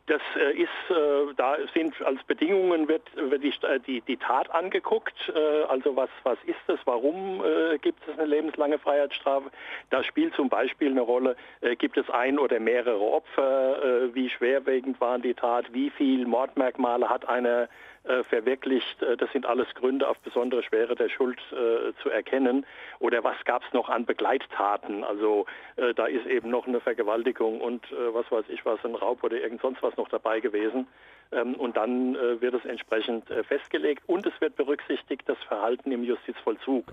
Das 0.07 0.21
äh, 0.37 0.53
ist, 0.53 0.69
äh, 0.89 1.33
da 1.37 1.55
sind 1.73 2.01
als 2.01 2.21
Bedingungen 2.23 2.87
wird, 2.89 3.03
wird 3.15 3.43
die, 3.43 3.53
äh, 3.65 3.79
die, 3.79 4.01
die 4.01 4.17
Tat 4.17 4.49
angeguckt. 4.51 5.31
Also 5.69 5.95
was, 5.95 6.09
was 6.23 6.37
ist 6.45 6.55
es? 6.67 6.79
Warum 6.85 7.41
gibt 7.81 7.99
es 8.07 8.17
eine 8.17 8.27
lebenslange 8.27 8.77
Freiheitsstrafe? 8.79 9.49
Da 9.89 10.03
spielt 10.03 10.33
zum 10.35 10.49
Beispiel 10.49 10.91
eine 10.91 11.01
Rolle, 11.01 11.35
gibt 11.77 11.97
es 11.97 12.09
ein 12.09 12.39
oder 12.39 12.59
mehrere 12.59 12.99
Opfer? 13.01 14.09
Wie 14.13 14.29
schwerwiegend 14.29 14.99
waren 15.01 15.21
die 15.21 15.33
Tat? 15.33 15.65
Wie 15.73 15.89
viel 15.89 16.25
Mordmerkmale 16.25 17.09
hat 17.09 17.27
eine 17.27 17.67
verwirklicht? 18.23 19.01
Äh, 19.01 19.17
Das 19.17 19.31
sind 19.31 19.45
alles 19.45 19.67
Gründe, 19.75 20.07
auf 20.07 20.19
besondere 20.19 20.63
Schwere 20.63 20.95
der 20.95 21.09
Schuld 21.09 21.39
äh, 21.51 21.93
zu 22.01 22.09
erkennen. 22.09 22.65
Oder 22.99 23.23
was 23.23 23.43
gab 23.45 23.63
es 23.63 23.73
noch 23.73 23.89
an 23.89 24.05
Begleittaten? 24.05 25.03
Also 25.03 25.45
äh, 25.75 25.93
da 25.93 26.05
ist 26.05 26.25
eben 26.25 26.49
noch 26.49 26.67
eine 26.67 26.79
Vergewaltigung 26.79 27.61
und 27.61 27.83
äh, 27.91 28.13
was 28.13 28.31
weiß 28.31 28.45
ich 28.49 28.65
was, 28.65 28.83
ein 28.85 28.95
Raub 28.95 29.23
oder 29.23 29.37
irgend 29.39 29.61
sonst 29.61 29.83
was 29.83 29.95
noch 29.97 30.09
dabei 30.09 30.39
gewesen. 30.39 30.87
Ähm, 31.31 31.55
und 31.55 31.77
dann 31.77 32.15
äh, 32.15 32.41
wird 32.41 32.53
es 32.53 32.65
entsprechend 32.65 33.29
äh, 33.29 33.43
festgelegt 33.43 34.03
und 34.07 34.25
es 34.25 34.39
wird 34.39 34.55
berücksichtigt 34.55 35.23
das 35.27 35.37
Verhalten 35.47 35.91
im 35.91 36.03
Justizvollzug. 36.03 36.85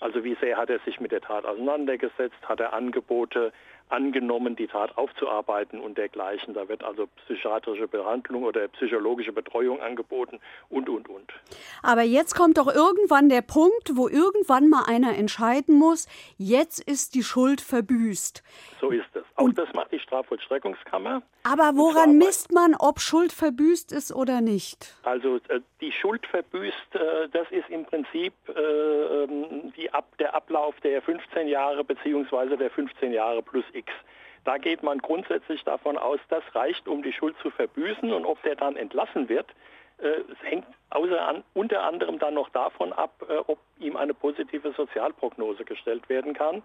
Also 0.00 0.24
wie 0.24 0.36
sehr 0.40 0.58
hat 0.58 0.68
er 0.68 0.78
sich 0.80 1.00
mit 1.00 1.12
der 1.12 1.22
Tat 1.22 1.46
auseinandergesetzt, 1.46 2.36
hat 2.42 2.60
er 2.60 2.74
Angebote 2.74 3.52
angenommen, 3.88 4.56
die 4.56 4.66
Tat 4.66 4.96
aufzuarbeiten 4.96 5.80
und 5.80 5.98
dergleichen. 5.98 6.54
Da 6.54 6.68
wird 6.68 6.82
also 6.82 7.06
psychiatrische 7.24 7.88
Behandlung 7.88 8.44
oder 8.44 8.68
psychologische 8.68 9.32
Betreuung 9.32 9.80
angeboten 9.80 10.40
und, 10.68 10.88
und, 10.88 11.08
und. 11.08 11.32
Aber 11.82 12.02
jetzt 12.02 12.34
kommt 12.34 12.58
doch 12.58 12.72
irgendwann 12.72 13.28
der 13.28 13.42
Punkt, 13.42 13.92
wo 13.94 14.08
irgendwann 14.08 14.68
mal 14.68 14.84
einer 14.86 15.16
entscheiden 15.16 15.78
muss, 15.78 16.08
jetzt 16.36 16.80
ist 16.80 17.14
die 17.14 17.22
Schuld 17.22 17.60
verbüßt. 17.60 18.42
So 18.80 18.90
ist 18.90 19.04
es. 19.14 19.24
Auch 19.36 19.52
das 19.52 19.72
macht 19.74 19.92
die 19.92 19.98
Strafvollstreckungskammer. 19.98 21.22
Aber 21.42 21.76
woran 21.76 22.16
misst 22.16 22.52
man, 22.52 22.74
ob 22.74 23.00
Schuld 23.00 23.32
verbüßt 23.32 23.92
ist 23.92 24.12
oder 24.12 24.40
nicht? 24.40 24.96
Also 25.04 25.36
äh, 25.48 25.60
die 25.80 25.92
Schuld 25.92 26.26
verbüßt, 26.26 26.94
äh, 26.94 27.28
das 27.30 27.46
ist 27.50 27.68
im 27.68 27.84
Prinzip 27.84 28.32
äh, 28.48 28.52
ähm, 28.60 29.72
die 29.76 29.90
Ab 29.92 30.06
der 30.18 30.34
Ablauf 30.34 30.74
der 30.80 31.02
15 31.02 31.48
Jahre 31.48 31.84
beziehungsweise 31.84 32.56
der 32.56 32.70
15 32.70 33.12
Jahre 33.12 33.42
plus 33.42 33.64
X. 33.76 33.92
Da 34.44 34.58
geht 34.58 34.82
man 34.82 34.98
grundsätzlich 34.98 35.64
davon 35.64 35.98
aus, 35.98 36.20
das 36.28 36.42
reicht, 36.54 36.86
um 36.86 37.02
die 37.02 37.12
Schuld 37.12 37.36
zu 37.42 37.50
verbüßen 37.50 38.12
und 38.12 38.24
ob 38.24 38.40
der 38.42 38.54
dann 38.54 38.76
entlassen 38.76 39.28
wird, 39.28 39.46
äh, 39.98 40.22
hängt 40.42 40.66
an, 40.90 41.42
unter 41.54 41.82
anderem 41.82 42.18
dann 42.18 42.34
noch 42.34 42.48
davon 42.50 42.92
ab, 42.92 43.24
äh, 43.28 43.38
ob 43.46 43.58
ihm 43.78 43.96
eine 43.96 44.14
positive 44.14 44.72
Sozialprognose 44.72 45.64
gestellt 45.64 46.08
werden 46.08 46.34
kann. 46.34 46.62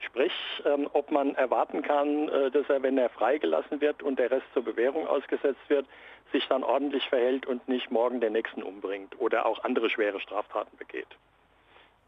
Sprich, 0.00 0.32
ähm, 0.64 0.88
ob 0.92 1.10
man 1.10 1.34
erwarten 1.34 1.82
kann, 1.82 2.28
äh, 2.28 2.50
dass 2.50 2.68
er, 2.68 2.82
wenn 2.82 2.98
er 2.98 3.08
freigelassen 3.08 3.80
wird 3.80 4.02
und 4.02 4.18
der 4.18 4.30
Rest 4.30 4.46
zur 4.52 4.64
Bewährung 4.64 5.06
ausgesetzt 5.06 5.68
wird, 5.68 5.86
sich 6.32 6.46
dann 6.48 6.62
ordentlich 6.62 7.08
verhält 7.08 7.46
und 7.46 7.66
nicht 7.68 7.90
morgen 7.90 8.20
den 8.20 8.32
Nächsten 8.32 8.62
umbringt 8.62 9.18
oder 9.18 9.46
auch 9.46 9.64
andere 9.64 9.88
schwere 9.90 10.20
Straftaten 10.20 10.76
begeht. 10.76 11.08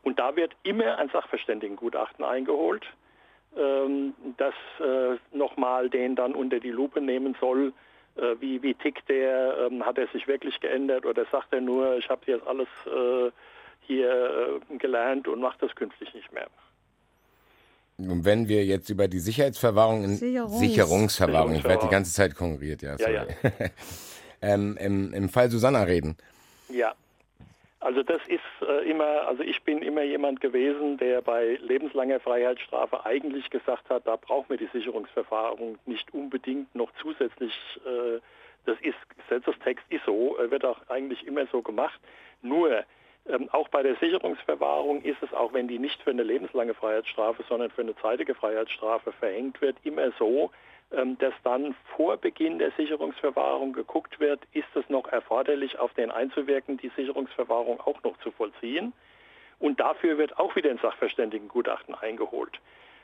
Und 0.02 0.18
da 0.18 0.36
wird 0.36 0.54
immer 0.62 0.98
ein 0.98 1.08
Sachverständigengutachten 1.08 2.24
eingeholt, 2.24 2.86
ähm, 3.56 4.14
das 4.36 4.54
äh, 4.80 5.16
nochmal 5.36 5.88
den 5.90 6.16
dann 6.16 6.34
unter 6.34 6.60
die 6.60 6.70
Lupe 6.70 7.00
nehmen 7.00 7.36
soll, 7.40 7.72
äh, 8.16 8.34
wie, 8.40 8.62
wie 8.62 8.74
tickt 8.74 9.08
der, 9.08 9.68
ähm, 9.70 9.84
hat 9.84 9.98
er 9.98 10.08
sich 10.08 10.26
wirklich 10.26 10.58
geändert 10.60 11.04
oder 11.06 11.24
sagt 11.30 11.52
er 11.52 11.60
nur, 11.60 11.96
ich 11.98 12.08
habe 12.08 12.22
jetzt 12.26 12.46
alles 12.46 12.68
äh, 12.86 13.30
hier 13.80 14.60
äh, 14.72 14.76
gelernt 14.78 15.28
und 15.28 15.40
mache 15.40 15.58
das 15.60 15.74
künftig 15.74 16.12
nicht 16.14 16.32
mehr. 16.32 16.46
Und 17.98 18.24
wenn 18.24 18.46
wir 18.48 18.64
jetzt 18.64 18.90
über 18.90 19.08
die 19.08 19.20
Sicherheitsverwahrung 19.20 20.04
in 20.04 20.16
Sicherungs- 20.16 20.58
Sicherungsverwahrung, 20.58 21.54
ich 21.54 21.64
werde 21.64 21.84
die 21.84 21.90
ganze 21.90 22.12
Zeit 22.12 22.34
konkurriert, 22.34 22.82
ja. 22.82 22.96
Ja, 22.96 23.24
sorry. 23.24 23.26
ähm, 24.42 24.76
im, 24.78 25.14
Im 25.14 25.28
Fall 25.30 25.50
Susanna 25.50 25.82
reden. 25.82 26.16
Ja, 26.68 26.94
also 27.80 28.02
das 28.02 28.20
ist 28.26 28.40
äh, 28.66 28.88
immer, 28.90 29.26
also 29.28 29.42
ich 29.42 29.62
bin 29.62 29.82
immer 29.82 30.02
jemand 30.02 30.40
gewesen, 30.40 30.96
der 30.96 31.20
bei 31.20 31.58
lebenslanger 31.60 32.20
Freiheitsstrafe 32.20 33.04
eigentlich 33.04 33.50
gesagt 33.50 33.90
hat, 33.90 34.06
da 34.06 34.16
braucht 34.16 34.48
man 34.48 34.58
die 34.58 34.68
Sicherungsverfahrung 34.72 35.78
nicht 35.84 36.12
unbedingt 36.14 36.74
noch 36.74 36.90
zusätzlich, 37.00 37.52
äh, 37.84 38.20
das 38.64 38.80
ist, 38.80 38.96
Gesetzestext 39.28 39.84
ist 39.90 40.04
so, 40.06 40.36
wird 40.38 40.64
auch 40.64 40.80
eigentlich 40.88 41.26
immer 41.26 41.46
so 41.46 41.62
gemacht. 41.62 42.00
Nur 42.42 42.84
ähm, 43.28 43.48
auch 43.52 43.68
bei 43.68 43.82
der 43.82 43.96
Sicherungsverwahrung 43.96 45.02
ist 45.02 45.22
es, 45.22 45.32
auch 45.32 45.52
wenn 45.52 45.68
die 45.68 45.78
nicht 45.78 46.02
für 46.02 46.10
eine 46.10 46.22
lebenslange 46.22 46.74
Freiheitsstrafe, 46.74 47.44
sondern 47.48 47.70
für 47.70 47.82
eine 47.82 47.96
zeitige 47.96 48.34
Freiheitsstrafe 48.34 49.12
verhängt 49.12 49.60
wird, 49.60 49.76
immer 49.84 50.12
so, 50.18 50.50
dass 50.90 51.34
dann 51.42 51.74
vor 51.96 52.16
Beginn 52.16 52.58
der 52.58 52.70
Sicherungsverwahrung 52.72 53.72
geguckt 53.72 54.20
wird, 54.20 54.40
ist 54.52 54.74
es 54.74 54.88
noch 54.88 55.08
erforderlich, 55.08 55.78
auf 55.78 55.92
den 55.94 56.10
einzuwirken, 56.10 56.76
die 56.76 56.90
Sicherungsverwahrung 56.96 57.80
auch 57.80 58.02
noch 58.02 58.16
zu 58.18 58.30
vollziehen. 58.30 58.92
Und 59.58 59.80
dafür 59.80 60.18
wird 60.18 60.38
auch 60.38 60.54
wieder 60.54 60.70
ein 60.70 60.78
Sachverständigengutachten 60.78 61.94
eingeholt. 61.94 62.60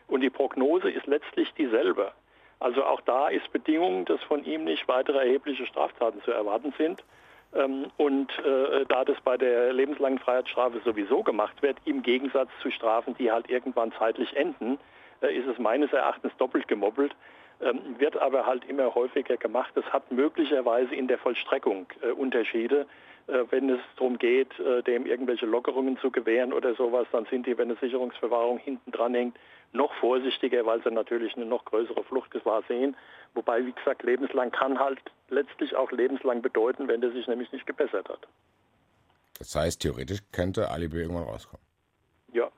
Und 0.07 0.21
die 0.21 0.31
Prognose 0.31 0.91
ist 0.91 1.07
letztlich 1.07 1.53
dieselbe. 1.55 2.13
Also 2.61 2.85
auch 2.85 3.01
da 3.01 3.29
ist 3.29 3.51
Bedingung, 3.53 4.05
dass 4.05 4.23
von 4.23 4.45
ihm 4.45 4.65
nicht 4.65 4.87
weitere 4.87 5.19
erhebliche 5.19 5.67
Straftaten 5.67 6.23
zu 6.23 6.31
erwarten 6.31 6.73
sind. 6.79 7.03
Ähm, 7.55 7.87
Und 7.97 8.31
äh, 8.39 8.85
da 8.87 9.05
das 9.05 9.21
bei 9.23 9.37
der 9.37 9.73
lebenslangen 9.73 10.19
Freiheitsstrafe 10.19 10.81
sowieso 10.85 11.23
gemacht 11.23 11.61
wird, 11.63 11.79
im 11.85 12.03
Gegensatz 12.03 12.51
zu 12.61 12.71
Strafen, 12.71 13.17
die 13.19 13.33
halt 13.33 13.51
irgendwann 13.51 13.93
zeitlich 13.99 14.37
enden, 14.37 14.79
äh, 15.21 15.35
ist 15.35 15.49
es 15.49 15.59
meines 15.59 15.93
Erachtens 15.93 16.33
doppelt 16.39 16.69
gemoppelt, 16.69 17.15
ähm, 17.15 17.19
wird 17.99 18.17
aber 18.17 18.47
halt 18.47 18.65
immer 18.69 18.95
häufiger 18.95 19.37
gemacht. 19.37 19.77
Es 19.77 19.85
hat 19.93 20.11
möglicherweise 20.11 20.95
in 20.95 21.09
der 21.09 21.19
Vollstreckung 21.19 21.87
äh, 22.03 22.11
Unterschiede. 22.11 22.87
äh, 23.29 23.45
wenn 23.51 23.71
es 23.71 23.81
darum 23.97 24.19
geht, 24.19 24.59
äh, 24.59 24.83
dem 24.83 25.07
irgendwelche 25.07 25.47
Lockerungen 25.47 25.97
zu 25.99 26.11
gewähren 26.11 26.53
oder 26.53 26.75
sowas, 26.75 27.07
dann 27.13 27.27
sind 27.27 27.47
die, 27.47 27.57
wenn 27.57 27.71
eine 27.71 27.79
Sicherungsverwahrung 27.79 28.59
hinten 28.59 28.91
dran 28.91 29.15
hängt, 29.15 29.37
noch 29.73 29.93
vorsichtiger, 29.95 30.67
weil 30.67 30.83
sie 30.83 30.91
natürlich 30.91 31.35
eine 31.37 31.47
noch 31.47 31.65
größere 31.65 32.05
Fluchtgefahr 32.05 32.63
sehen. 32.69 32.97
Wobei, 33.35 33.65
wie 33.65 33.73
gesagt, 33.73 34.03
lebenslang 34.03 34.51
kann 34.51 34.79
halt 34.79 34.99
letztlich 35.31 35.75
auch 35.75 35.91
lebenslang 35.93 36.43
bedeuten, 36.43 36.89
wenn 36.89 37.01
der 37.01 37.13
sich 37.13 37.27
nämlich 37.27 37.51
nicht 37.53 37.67
gebessert 37.67 38.09
hat. 38.09 38.27
Das 39.39 39.55
heißt, 39.55 39.81
theoretisch 39.81 40.19
könnte 40.33 40.71
Alibi 40.71 40.99
irgendwann 40.99 41.25
rauskommen. 41.25 41.65
Ja. 42.33 42.51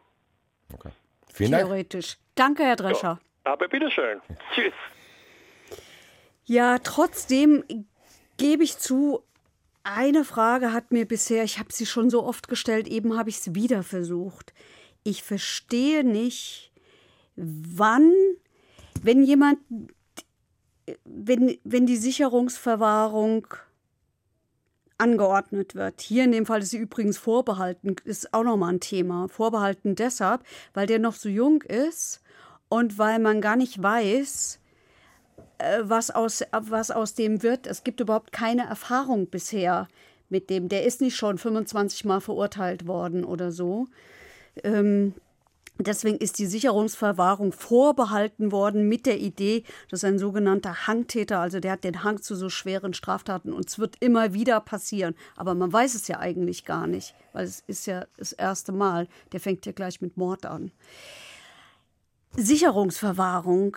Okay. 0.73 0.91
Vielen 1.33 1.53
Dank. 1.53 1.67
Theoretisch. 1.67 2.17
Danke, 2.35 2.65
Herr 2.65 2.77
Drescher. 2.77 3.21
Ja, 3.45 3.53
aber 3.53 3.69
bitteschön. 3.69 4.21
Tschüss. 4.55 4.73
Ja, 6.47 6.79
trotzdem 6.79 7.65
gebe 8.37 8.65
ich 8.65 8.79
zu, 8.79 9.21
eine 9.83 10.25
Frage 10.25 10.73
hat 10.73 10.93
mir 10.93 11.07
bisher, 11.07 11.45
ich 11.45 11.59
habe 11.59 11.73
sie 11.73 11.87
schon 11.87 12.11
so 12.11 12.25
oft 12.25 12.49
gestellt, 12.49 12.89
eben 12.89 13.17
habe 13.17 13.31
ich 13.31 13.39
es 13.39 13.55
wieder 13.55 13.83
versucht. 13.83 14.53
Ich 15.05 15.23
verstehe 15.23 16.05
nicht, 16.05 16.73
wann, 17.37 18.13
wenn 19.03 19.23
jemand, 19.23 19.59
wenn, 21.05 21.59
wenn 21.65 21.87
die 21.87 21.97
Sicherungsverwahrung 21.97 23.47
angeordnet 24.99 25.75
wird. 25.75 26.01
Hier 26.01 26.25
in 26.25 26.33
dem 26.33 26.47
Fall 26.47 26.63
ist 26.63 26.71
sie 26.71 26.79
übrigens 26.79 27.19
vorbehalten, 27.19 27.97
ist 28.05 28.33
auch 28.33 28.45
nochmal 28.45 28.75
ein 28.75 28.81
Thema. 28.81 29.29
Vorbehalten 29.29 29.97
deshalb, 29.97 30.45
weil 30.73 30.87
der 30.87 30.99
noch 30.99 31.15
so 31.15 31.29
jung 31.29 31.63
ist 31.63 32.21
und 32.69 32.99
weil 32.99 33.19
man 33.19 33.41
gar 33.41 33.57
nicht 33.57 33.83
weiß, 33.83 34.61
was 35.83 36.11
aus, 36.11 36.43
was 36.53 36.91
aus 36.91 37.15
dem 37.15 37.43
wird. 37.43 37.67
Es 37.67 37.85
gibt 37.85 38.01
überhaupt 38.01 38.33
keine 38.33 38.67
Erfahrung 38.67 39.29
bisher 39.29 39.89
mit 40.29 40.51
dem. 40.51 40.69
Der 40.69 40.85
ist 40.85 41.01
nicht 41.01 41.17
schon 41.17 41.39
25 41.39 42.05
Mal 42.05 42.21
verurteilt 42.21 42.87
worden 42.87 43.25
oder 43.25 43.53
so. 43.53 43.87
Ähm, 44.63 45.15
Deswegen 45.79 46.19
ist 46.19 46.39
die 46.39 46.47
Sicherungsverwahrung 46.47 47.51
vorbehalten 47.51 48.53
worden 48.53 48.89
mit 48.89 49.07
der 49.07 49.19
Idee, 49.19 49.65
dass 49.91 50.05
ein 50.05 50.21
sogenannter 50.21 50.87
Hangtäter, 50.87 51.41
also 51.41 51.59
der 51.59 51.73
hat 51.73 51.83
den 51.83 52.05
Hang 52.05 52.23
zu 52.23 52.37
so 52.37 52.49
schweren 52.49 52.95
Straftaten 52.95 53.53
und 53.53 53.69
es 53.69 53.81
wird 53.81 53.97
immer 53.99 54.33
wieder 54.35 54.61
passieren. 54.61 55.17
Aber 55.35 55.55
man 55.55 55.73
weiß 55.73 55.97
es 55.97 56.07
ja 56.07 56.21
eigentlich 56.21 56.65
gar 56.65 56.87
nicht, 56.87 57.17
weil 57.33 57.45
es 57.45 57.65
ist 57.67 57.87
ja 57.87 58.07
das 58.19 58.33
erste 58.33 58.71
Mal. 58.71 59.09
Der 59.33 59.41
fängt 59.41 59.67
ja 59.67 59.73
gleich 59.73 60.01
mit 60.01 60.17
Mord 60.17 60.47
an. 60.47 60.71
Sicherungsverwahrung 62.37 63.77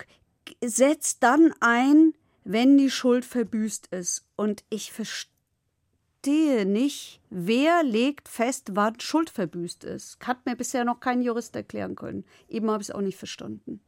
setzt 0.64 1.24
dann 1.24 1.54
ein, 1.60 2.14
wenn 2.44 2.78
die 2.78 2.90
Schuld 2.90 3.26
verbüßt 3.26 3.88
ist. 3.88 4.26
Und 4.36 4.64
ich 4.70 4.92
verstehe 4.92 6.66
nicht, 6.66 7.22
wer 7.30 7.84
legt 7.84 8.28
fest, 8.30 8.70
wann 8.74 9.00
Schuld 9.00 9.30
verbüßt 9.30 9.84
ist. 9.84 10.18
Hat 10.26 10.46
mir 10.46 10.56
bisher 10.56 10.86
noch 10.86 11.00
kein 11.00 11.22
Jurist 11.22 11.56
erklären 11.56 11.96
können. 11.96 12.26
Eben 12.48 12.70
habe 12.72 12.82
ich 12.82 12.90
es 12.90 12.96
auch 12.96 13.02
nicht 13.02 13.18
verstanden. 13.18 13.82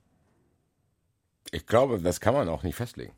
Ich 1.51 1.65
glaube, 1.65 1.99
das 1.99 2.19
kann 2.19 2.33
man 2.33 2.47
auch 2.49 2.63
nicht 2.63 2.75
festlegen. 2.75 3.13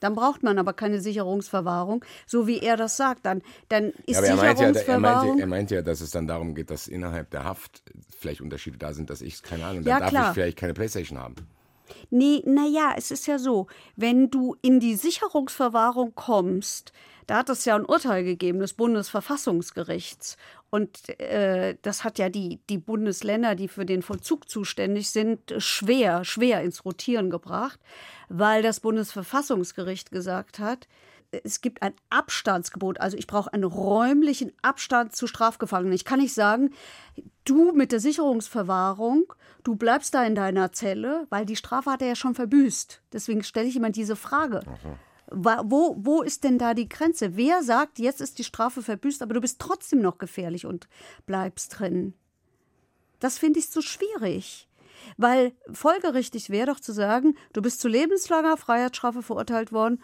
Dann 0.00 0.16
braucht 0.16 0.42
man 0.42 0.58
aber 0.58 0.72
keine 0.72 1.00
Sicherungsverwahrung, 1.00 2.04
so 2.26 2.48
wie 2.48 2.58
er 2.58 2.76
das 2.76 2.96
sagt. 2.96 3.24
Dann, 3.24 3.40
dann 3.68 3.90
ist 4.06 4.14
Ja, 4.14 4.18
aber 4.18 4.26
er 4.26 4.36
meint 4.36 4.58
ja, 4.58 4.66
er, 4.66 4.74
Sicherungsverwahrung. 4.74 5.28
meint, 5.28 5.40
er 5.40 5.46
meint 5.46 5.70
ja, 5.70 5.82
dass 5.82 6.00
es 6.00 6.10
dann 6.10 6.26
darum 6.26 6.56
geht, 6.56 6.70
dass 6.70 6.88
innerhalb 6.88 7.30
der 7.30 7.44
Haft 7.44 7.84
vielleicht 8.18 8.40
Unterschiede 8.40 8.78
da 8.78 8.92
sind, 8.94 9.10
dass 9.10 9.22
ich, 9.22 9.40
keine 9.44 9.64
Ahnung, 9.64 9.84
dann 9.84 9.90
Ja, 9.90 10.00
darf 10.00 10.10
klar. 10.10 10.28
ich 10.30 10.34
vielleicht 10.34 10.58
keine 10.58 10.74
Playstation 10.74 11.18
haben. 11.20 11.36
Nee, 12.10 12.42
naja, 12.46 12.94
es 12.96 13.10
ist 13.10 13.26
ja 13.26 13.38
so, 13.38 13.66
wenn 13.96 14.30
du 14.30 14.56
in 14.62 14.80
die 14.80 14.96
Sicherungsverwahrung 14.96 16.14
kommst, 16.14 16.92
da 17.26 17.38
hat 17.38 17.48
es 17.48 17.64
ja 17.64 17.76
ein 17.76 17.84
Urteil 17.84 18.24
gegeben 18.24 18.58
des 18.58 18.74
Bundesverfassungsgerichts. 18.74 20.36
Und 20.70 21.08
äh, 21.20 21.76
das 21.82 22.02
hat 22.02 22.18
ja 22.18 22.28
die, 22.28 22.60
die 22.68 22.78
Bundesländer, 22.78 23.54
die 23.54 23.68
für 23.68 23.84
den 23.84 24.02
Vollzug 24.02 24.48
zuständig 24.48 25.10
sind, 25.10 25.54
schwer, 25.58 26.24
schwer 26.24 26.62
ins 26.62 26.84
Rotieren 26.84 27.30
gebracht, 27.30 27.78
weil 28.28 28.62
das 28.62 28.80
Bundesverfassungsgericht 28.80 30.10
gesagt 30.10 30.58
hat, 30.58 30.88
es 31.44 31.60
gibt 31.60 31.82
ein 31.82 31.94
Abstandsgebot. 32.10 33.00
Also 33.00 33.16
ich 33.16 33.26
brauche 33.26 33.52
einen 33.52 33.64
räumlichen 33.64 34.52
Abstand 34.62 35.16
zu 35.16 35.26
Strafgefangenen. 35.26 35.94
Ich 35.94 36.04
kann 36.04 36.20
nicht 36.20 36.34
sagen, 36.34 36.70
du 37.44 37.72
mit 37.72 37.90
der 37.90 38.00
Sicherungsverwahrung, 38.00 39.32
du 39.64 39.74
bleibst 39.76 40.14
da 40.14 40.24
in 40.24 40.34
deiner 40.34 40.72
Zelle, 40.72 41.26
weil 41.30 41.46
die 41.46 41.56
Strafe 41.56 41.90
hat 41.90 42.02
er 42.02 42.08
ja 42.08 42.16
schon 42.16 42.34
verbüßt. 42.34 43.02
Deswegen 43.12 43.42
stelle 43.42 43.68
ich 43.68 43.76
immer 43.76 43.90
diese 43.90 44.16
Frage. 44.16 44.60
Wa- 45.28 45.62
Wo, 45.64 45.96
wo 45.98 46.20
ist 46.22 46.44
denn 46.44 46.58
da 46.58 46.74
die 46.74 46.88
Grenze? 46.88 47.36
Wer 47.36 47.62
sagt, 47.62 47.98
jetzt 47.98 48.20
ist 48.20 48.38
die 48.38 48.44
Strafe 48.44 48.82
verbüßt, 48.82 49.22
aber 49.22 49.32
du 49.34 49.40
bist 49.40 49.58
trotzdem 49.58 50.02
noch 50.02 50.18
gefährlich 50.18 50.66
und 50.66 50.88
bleibst 51.24 51.78
drin? 51.78 52.12
Das 53.20 53.38
finde 53.38 53.60
ich 53.60 53.70
so 53.70 53.80
schwierig. 53.80 54.68
Weil 55.16 55.52
folgerichtig 55.72 56.50
wäre 56.50 56.66
doch 56.66 56.78
zu 56.80 56.92
sagen, 56.92 57.34
du 57.52 57.62
bist 57.62 57.80
zu 57.80 57.88
lebenslanger 57.88 58.56
Freiheitsstrafe 58.56 59.22
verurteilt 59.22 59.72
worden 59.72 60.00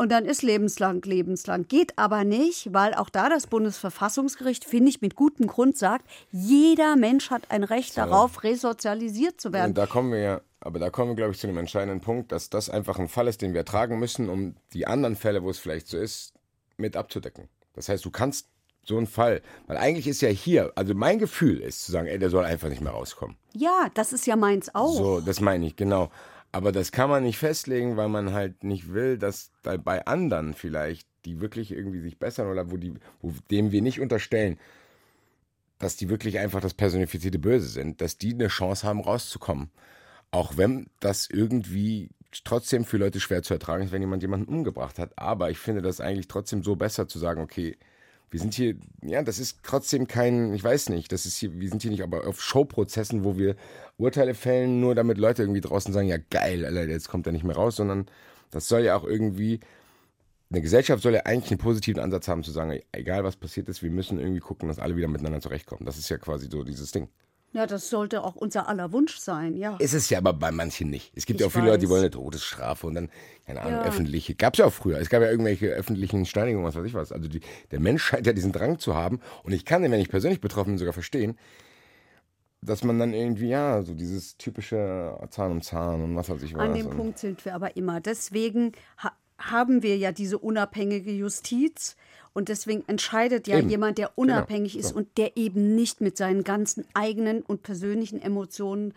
und 0.00 0.10
dann 0.10 0.24
ist 0.24 0.40
lebenslang, 0.40 1.02
lebenslang. 1.02 1.68
Geht 1.68 1.98
aber 1.98 2.24
nicht, 2.24 2.72
weil 2.72 2.94
auch 2.94 3.10
da 3.10 3.28
das 3.28 3.46
Bundesverfassungsgericht, 3.46 4.64
finde 4.64 4.88
ich, 4.88 5.02
mit 5.02 5.14
gutem 5.14 5.46
Grund 5.46 5.76
sagt, 5.76 6.06
jeder 6.32 6.96
Mensch 6.96 7.28
hat 7.28 7.50
ein 7.50 7.64
Recht 7.64 7.98
darauf, 7.98 8.42
resozialisiert 8.42 9.38
zu 9.38 9.52
werden. 9.52 9.72
Und 9.72 9.78
da 9.78 9.84
kommen 9.84 10.12
wir 10.12 10.20
ja, 10.20 10.40
aber 10.60 10.78
da 10.78 10.88
kommen 10.88 11.10
wir, 11.10 11.16
glaube 11.16 11.32
ich, 11.32 11.38
zu 11.38 11.48
dem 11.48 11.58
entscheidenden 11.58 12.00
Punkt, 12.00 12.32
dass 12.32 12.48
das 12.48 12.70
einfach 12.70 12.98
ein 12.98 13.08
Fall 13.08 13.28
ist, 13.28 13.42
den 13.42 13.52
wir 13.52 13.66
tragen 13.66 13.98
müssen, 13.98 14.30
um 14.30 14.54
die 14.72 14.86
anderen 14.86 15.16
Fälle, 15.16 15.42
wo 15.42 15.50
es 15.50 15.58
vielleicht 15.58 15.86
so 15.86 15.98
ist, 15.98 16.32
mit 16.78 16.96
abzudecken. 16.96 17.50
Das 17.74 17.90
heißt, 17.90 18.02
du 18.02 18.10
kannst 18.10 18.48
so 18.86 18.96
einen 18.96 19.06
Fall, 19.06 19.42
weil 19.66 19.76
eigentlich 19.76 20.06
ist 20.06 20.22
ja 20.22 20.30
hier, 20.30 20.72
also 20.76 20.94
mein 20.94 21.18
Gefühl 21.18 21.60
ist 21.60 21.84
zu 21.84 21.92
sagen, 21.92 22.06
ey, 22.06 22.18
der 22.18 22.30
soll 22.30 22.46
einfach 22.46 22.70
nicht 22.70 22.80
mehr 22.80 22.92
rauskommen. 22.92 23.36
Ja, 23.52 23.90
das 23.92 24.14
ist 24.14 24.26
ja 24.26 24.36
meins 24.36 24.74
auch. 24.74 24.96
So, 24.96 25.20
das 25.20 25.42
meine 25.42 25.66
ich, 25.66 25.76
genau. 25.76 26.10
Aber 26.52 26.72
das 26.72 26.90
kann 26.92 27.10
man 27.10 27.22
nicht 27.22 27.38
festlegen, 27.38 27.96
weil 27.96 28.08
man 28.08 28.32
halt 28.32 28.64
nicht 28.64 28.92
will, 28.92 29.18
dass 29.18 29.52
da 29.62 29.76
bei 29.76 30.04
anderen 30.06 30.54
vielleicht, 30.54 31.06
die 31.24 31.40
wirklich 31.40 31.70
irgendwie 31.70 32.00
sich 32.00 32.18
bessern 32.18 32.48
oder 32.48 32.70
wo 32.70 32.76
die, 32.76 32.94
wo 33.20 33.32
dem 33.50 33.70
wir 33.70 33.82
nicht 33.82 34.00
unterstellen, 34.00 34.58
dass 35.78 35.96
die 35.96 36.08
wirklich 36.08 36.38
einfach 36.38 36.60
das 36.60 36.74
personifizierte 36.74 37.38
Böse 37.38 37.68
sind, 37.68 38.00
dass 38.00 38.18
die 38.18 38.34
eine 38.34 38.48
Chance 38.48 38.86
haben, 38.86 39.00
rauszukommen. 39.00 39.70
Auch 40.32 40.56
wenn 40.56 40.88
das 41.00 41.28
irgendwie 41.30 42.10
trotzdem 42.44 42.84
für 42.84 42.98
Leute 42.98 43.20
schwer 43.20 43.42
zu 43.42 43.54
ertragen 43.54 43.84
ist, 43.84 43.92
wenn 43.92 44.02
jemand 44.02 44.22
jemanden 44.22 44.52
umgebracht 44.52 44.98
hat. 44.98 45.18
Aber 45.18 45.50
ich 45.50 45.58
finde 45.58 45.82
das 45.82 46.00
eigentlich 46.00 46.28
trotzdem 46.28 46.62
so 46.62 46.76
besser 46.76 47.08
zu 47.08 47.18
sagen, 47.18 47.40
okay, 47.40 47.76
wir 48.30 48.38
sind 48.38 48.54
hier, 48.54 48.76
ja, 49.02 49.22
das 49.22 49.38
ist 49.38 49.58
trotzdem 49.62 50.06
kein, 50.06 50.54
ich 50.54 50.62
weiß 50.62 50.88
nicht, 50.90 51.10
das 51.10 51.26
ist 51.26 51.36
hier, 51.36 51.58
wir 51.60 51.68
sind 51.68 51.82
hier 51.82 51.90
nicht 51.90 52.02
aber 52.02 52.26
auf 52.26 52.40
Showprozessen, 52.40 53.24
wo 53.24 53.36
wir 53.36 53.56
Urteile 53.96 54.34
fällen, 54.34 54.80
nur 54.80 54.94
damit 54.94 55.18
Leute 55.18 55.42
irgendwie 55.42 55.60
draußen 55.60 55.92
sagen, 55.92 56.06
ja 56.06 56.18
geil, 56.30 56.64
Alter, 56.64 56.88
jetzt 56.88 57.08
kommt 57.08 57.26
er 57.26 57.32
nicht 57.32 57.44
mehr 57.44 57.56
raus, 57.56 57.76
sondern 57.76 58.06
das 58.50 58.68
soll 58.68 58.82
ja 58.82 58.96
auch 58.96 59.04
irgendwie, 59.04 59.60
eine 60.50 60.62
Gesellschaft 60.62 61.02
soll 61.02 61.14
ja 61.14 61.22
eigentlich 61.24 61.50
einen 61.50 61.58
positiven 61.58 62.02
Ansatz 62.02 62.28
haben, 62.28 62.44
zu 62.44 62.52
sagen, 62.52 62.80
egal 62.92 63.24
was 63.24 63.36
passiert 63.36 63.68
ist, 63.68 63.82
wir 63.82 63.90
müssen 63.90 64.18
irgendwie 64.18 64.40
gucken, 64.40 64.68
dass 64.68 64.78
alle 64.78 64.96
wieder 64.96 65.08
miteinander 65.08 65.40
zurechtkommen. 65.40 65.84
Das 65.84 65.98
ist 65.98 66.08
ja 66.08 66.18
quasi 66.18 66.48
so 66.50 66.62
dieses 66.62 66.92
Ding. 66.92 67.08
Ja, 67.52 67.66
das 67.66 67.90
sollte 67.90 68.22
auch 68.22 68.36
unser 68.36 68.68
aller 68.68 68.92
Wunsch 68.92 69.16
sein, 69.18 69.56
ja. 69.56 69.76
Ist 69.78 69.92
es 69.94 70.08
ja 70.08 70.18
aber 70.18 70.32
bei 70.32 70.52
manchen 70.52 70.88
nicht. 70.88 71.12
Es 71.16 71.26
gibt 71.26 71.40
Ich 71.40 71.42
ja 71.42 71.48
auch 71.48 71.52
viele 71.52 71.66
Leute, 71.66 71.78
die 71.78 71.86
weiß. 71.86 71.90
wollen 71.90 72.02
eine 72.02 72.10
Todesstrafe 72.10 72.86
und 72.86 72.94
dann, 72.94 73.10
keine 73.44 73.60
Ahnung, 73.62 73.72
Ja. 73.80 73.84
öffentliche. 73.84 74.36
Gab 74.36 74.54
es 74.54 74.58
ja 74.58 74.66
auch 74.66 74.72
früher. 74.72 74.98
Es 75.00 75.08
gab 75.10 75.20
ja 75.20 75.30
irgendwelche 75.30 75.66
öffentlichen 75.66 76.26
Steinigungen, 76.26 76.64
was 76.64 76.76
weiß 76.76 76.84
ich 76.84 76.94
was. 76.94 77.10
Also 77.10 77.28
die, 77.28 77.40
der 77.72 77.80
Mensch 77.80 78.04
scheint 78.04 78.26
ja 78.26 78.32
diesen 78.32 78.52
Drang 78.52 78.78
zu 78.78 78.94
haben. 78.94 79.18
Und 79.42 79.52
ich 79.52 79.64
kann 79.64 79.82
den, 79.82 79.90
wenn 79.90 80.00
ich 80.00 80.08
persönlich 80.10 80.40
betroffen 80.40 80.70
bin, 80.72 80.78
sogar 80.78 80.92
verstehen, 80.94 81.36
dass 82.62 82.84
man 82.84 82.98
dann 82.98 83.14
irgendwie, 83.14 83.48
ja, 83.48 83.82
so 83.82 83.94
dieses 83.94 84.36
typische 84.36 85.18
Zahn 85.30 85.50
um 85.50 85.62
Zahn 85.62 86.02
und 86.02 86.14
was 86.14 86.28
weiß 86.28 86.42
ich 86.42 86.54
was. 86.54 86.60
An 86.60 86.74
dem 86.74 86.90
Punkt 86.90 87.18
sind 87.18 87.44
wir 87.44 87.54
aber 87.54 87.76
immer. 87.76 88.00
Deswegen 88.00 88.72
ha 88.98 89.12
haben 89.38 89.82
wir 89.82 89.96
ja 89.96 90.12
diese 90.12 90.38
unabhängige 90.38 91.10
Justiz. 91.10 91.96
Und 92.32 92.48
deswegen 92.48 92.84
entscheidet 92.86 93.48
ja 93.48 93.58
Eben. 93.58 93.70
jemand, 93.70 93.98
der 93.98 94.16
unabhängig 94.16 94.78
ist 94.78 94.92
und 94.92 95.18
der 95.18 95.36
eben 95.36 95.74
nicht 95.74 96.00
mit 96.00 96.16
seinen 96.16 96.44
ganzen 96.44 96.84
eigenen 96.94 97.42
und 97.42 97.62
persönlichen 97.62 98.22
Emotionen 98.22 98.94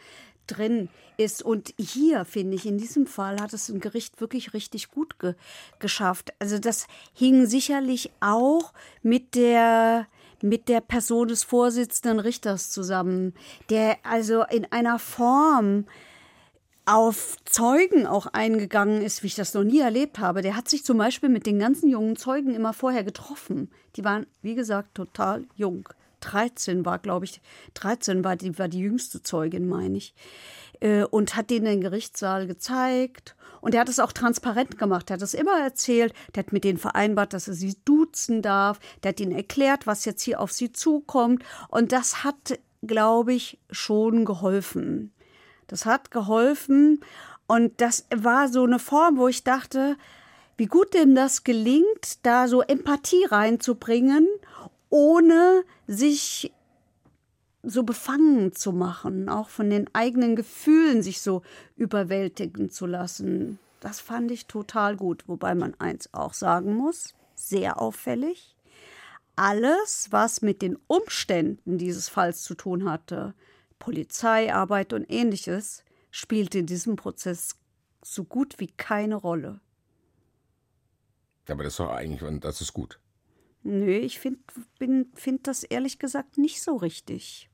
drin 0.48 0.90
ist. 1.18 1.42
Und 1.42 1.74
hier, 1.80 2.26
finde 2.26 2.56
ich, 2.56 2.66
in 2.66 2.78
diesem 2.78 3.08
Fall 3.08 3.40
hat 3.40 3.54
es 3.54 3.70
ein 3.70 3.80
Gericht 3.80 4.22
wirklich 4.22 4.54
richtig 4.54 4.92
gut 4.92 5.20
ge 5.20 5.36
geschafft. 5.80 6.34
Also 6.40 6.60
das 6.60 6.88
hing 7.14 7.46
sicherlich 7.46 8.12
auch 8.20 8.74
mit 9.02 9.36
der 9.36 10.08
mit 10.42 10.68
der 10.68 10.82
Person 10.82 11.30
des 11.30 11.44
Vorsitzenden 11.44 12.20
Richters 12.20 12.70
zusammen, 12.70 13.34
der 13.70 13.98
also 14.04 14.44
in 14.44 14.70
einer 14.74 15.00
Form 15.00 15.86
auf 16.86 17.38
Zeugen 17.46 18.06
auch 18.06 18.28
eingegangen 18.28 19.02
ist, 19.02 19.24
wie 19.24 19.28
ich 19.28 19.36
das 19.36 19.54
noch 19.54 19.64
nie 19.64 19.80
erlebt 19.80 20.20
habe. 20.20 20.42
Der 20.42 20.56
hat 20.56 20.68
sich 20.68 20.84
zum 20.84 20.98
Beispiel 20.98 21.30
mit 21.30 21.46
den 21.46 21.60
ganzen 21.60 21.90
jungen 21.90 22.16
Zeugen 22.16 22.54
immer 22.54 22.74
vorher 22.74 23.04
getroffen. 23.04 23.72
Die 23.96 24.04
waren, 24.04 24.26
wie 24.42 24.56
gesagt, 24.56 24.96
total 24.96 25.46
jung. 25.56 25.88
13 26.20 26.86
war, 26.86 27.00
glaube 27.00 27.26
ich, 27.26 27.42
13 27.76 28.24
war 28.24 28.36
die, 28.36 28.58
war 28.58 28.68
die 28.68 28.80
jüngste 28.80 29.22
Zeugin, 29.22 29.68
meine 29.68 29.98
ich, 29.98 30.14
äh, 30.80 31.04
und 31.04 31.36
hat 31.36 31.50
denen 31.50 31.66
den 31.66 31.82
Gerichtssaal 31.82 32.48
gezeigt. 32.48 33.36
Und 33.62 33.74
er 33.74 33.82
hat 33.82 33.90
es 33.90 34.00
auch 34.00 34.12
transparent 34.12 34.78
gemacht. 34.78 35.10
Er 35.10 35.16
hat 35.16 35.22
es 35.22 35.34
immer 35.34 35.58
erzählt. 35.62 36.14
Der 36.36 36.44
hat 36.44 36.52
mit 36.52 36.66
denen 36.66 36.78
vereinbart, 36.78 37.32
dass 37.32 37.48
er 37.48 37.54
sie 37.54 37.76
duzen 37.86 38.42
darf. 38.42 38.80
Der 39.02 39.10
hat 39.10 39.22
ihnen 39.22 39.32
erklärt, 39.32 39.88
was 39.88 40.04
jetzt 40.04 40.22
hier 40.22 40.42
auf 40.42 40.52
sie 40.52 40.74
zukommt. 40.74 41.44
Und 41.70 41.94
das 41.94 42.26
hat, 42.26 42.60
glaube 42.82 43.34
ich, 43.34 43.60
schon 43.72 44.26
geholfen. 44.26 45.13
Das 45.74 45.88
hat 45.88 46.12
geholfen. 46.12 47.00
Und 47.48 47.82
das 47.82 48.06
war 48.16 48.48
so 48.48 48.64
eine 48.64 48.78
Form, 48.78 49.18
wo 49.18 49.28
ich 49.28 49.44
dachte, 49.44 49.98
wie 50.56 50.68
gut 50.68 50.94
dem 50.94 51.16
das 51.16 51.44
gelingt, 51.44 52.24
da 52.24 52.48
so 52.48 52.62
Empathie 52.62 53.26
reinzubringen, 53.26 54.28
ohne 54.92 55.64
sich 55.88 56.54
so 57.64 57.82
befangen 57.82 58.54
zu 58.54 58.72
machen, 58.72 59.30
auch 59.30 59.50
von 59.50 59.72
den 59.72 59.90
eigenen 59.96 60.36
Gefühlen 60.36 61.02
sich 61.02 61.22
so 61.22 61.42
überwältigen 61.76 62.70
zu 62.70 62.86
lassen. 62.86 63.58
Das 63.80 64.00
fand 64.00 64.30
ich 64.30 64.46
total 64.46 64.96
gut, 64.96 65.28
wobei 65.28 65.56
man 65.56 65.74
eins 65.80 66.14
auch 66.14 66.36
sagen 66.36 66.76
muss, 66.76 67.16
sehr 67.34 67.82
auffällig. 67.82 68.56
Alles, 69.36 70.10
was 70.12 70.44
mit 70.44 70.62
den 70.62 70.78
Umständen 70.86 71.80
dieses 71.80 72.10
Falls 72.10 72.44
zu 72.44 72.54
tun 72.54 72.88
hatte, 72.88 73.34
Polizeiarbeit 73.84 74.94
und 74.94 75.12
ähnliches, 75.12 75.84
spielte 76.10 76.60
in 76.60 76.66
diesem 76.66 76.96
Prozess 76.96 77.58
so 78.02 78.24
gut 78.24 78.58
wie 78.60 78.68
keine 78.68 79.16
Rolle. 79.16 79.60
Aber 81.50 81.66
das 81.66 81.74
ist 81.74 81.80
doch 81.82 81.90
eigentlich, 81.90 82.24
und 82.24 82.46
das 82.46 82.62
ist 82.62 82.72
gut. 82.72 83.02
Nö, 83.64 83.92
ich 83.92 84.20
finde 84.20 84.40
find 85.16 85.48
das 85.48 85.66
ehrlich 85.66 86.00
gesagt 86.00 86.38
nicht 86.38 86.62
so 86.62 86.78
richtig. 86.78 87.50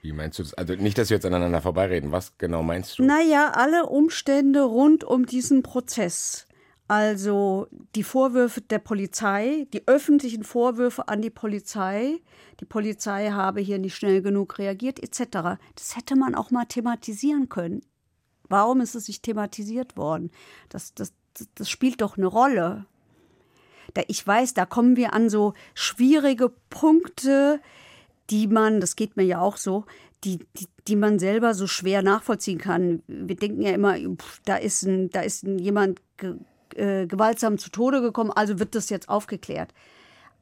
Wie 0.00 0.12
meinst 0.12 0.38
du 0.38 0.44
das? 0.44 0.54
Also 0.54 0.74
nicht, 0.76 0.96
dass 0.96 1.10
wir 1.10 1.16
jetzt 1.16 1.26
aneinander 1.26 1.60
vorbeireden. 1.60 2.12
Was 2.12 2.38
genau 2.38 2.62
meinst 2.62 3.00
du? 3.00 3.04
Naja, 3.04 3.50
alle 3.56 3.86
Umstände 3.86 4.62
rund 4.62 5.02
um 5.02 5.26
diesen 5.26 5.64
Prozess. 5.64 6.46
Also 6.86 7.66
die 7.94 8.02
Vorwürfe 8.02 8.60
der 8.60 8.78
Polizei, 8.78 9.66
die 9.72 9.88
öffentlichen 9.88 10.44
Vorwürfe 10.44 11.08
an 11.08 11.22
die 11.22 11.30
Polizei, 11.30 12.20
die 12.60 12.66
Polizei 12.66 13.30
habe 13.30 13.60
hier 13.60 13.78
nicht 13.78 13.94
schnell 13.94 14.20
genug 14.20 14.58
reagiert, 14.58 15.02
etc. 15.02 15.58
Das 15.76 15.96
hätte 15.96 16.14
man 16.14 16.34
auch 16.34 16.50
mal 16.50 16.66
thematisieren 16.66 17.48
können. 17.48 17.80
Warum 18.48 18.82
ist 18.82 18.94
es 18.94 19.08
nicht 19.08 19.22
thematisiert 19.22 19.96
worden? 19.96 20.30
Das, 20.68 20.92
das, 20.94 21.14
das 21.54 21.70
spielt 21.70 22.02
doch 22.02 22.18
eine 22.18 22.26
Rolle. 22.26 22.84
Da, 23.94 24.02
ich 24.08 24.26
weiß, 24.26 24.52
da 24.52 24.66
kommen 24.66 24.96
wir 24.96 25.14
an 25.14 25.30
so 25.30 25.54
schwierige 25.74 26.52
Punkte, 26.68 27.60
die 28.28 28.46
man, 28.46 28.80
das 28.80 28.94
geht 28.96 29.16
mir 29.16 29.24
ja 29.24 29.40
auch 29.40 29.56
so, 29.56 29.86
die, 30.24 30.38
die, 30.58 30.66
die 30.86 30.96
man 30.96 31.18
selber 31.18 31.54
so 31.54 31.66
schwer 31.66 32.02
nachvollziehen 32.02 32.58
kann. 32.58 33.02
Wir 33.06 33.36
denken 33.36 33.62
ja 33.62 33.72
immer, 33.72 33.96
pff, 33.96 34.40
da 34.44 34.56
ist, 34.56 34.82
ein, 34.82 35.10
da 35.10 35.20
ist 35.20 35.44
jemand 35.44 36.00
äh, 36.74 37.06
gewaltsam 37.06 37.58
zu 37.58 37.70
Tode 37.70 38.00
gekommen, 38.00 38.30
also 38.30 38.58
wird 38.58 38.74
das 38.74 38.90
jetzt 38.90 39.08
aufgeklärt. 39.08 39.72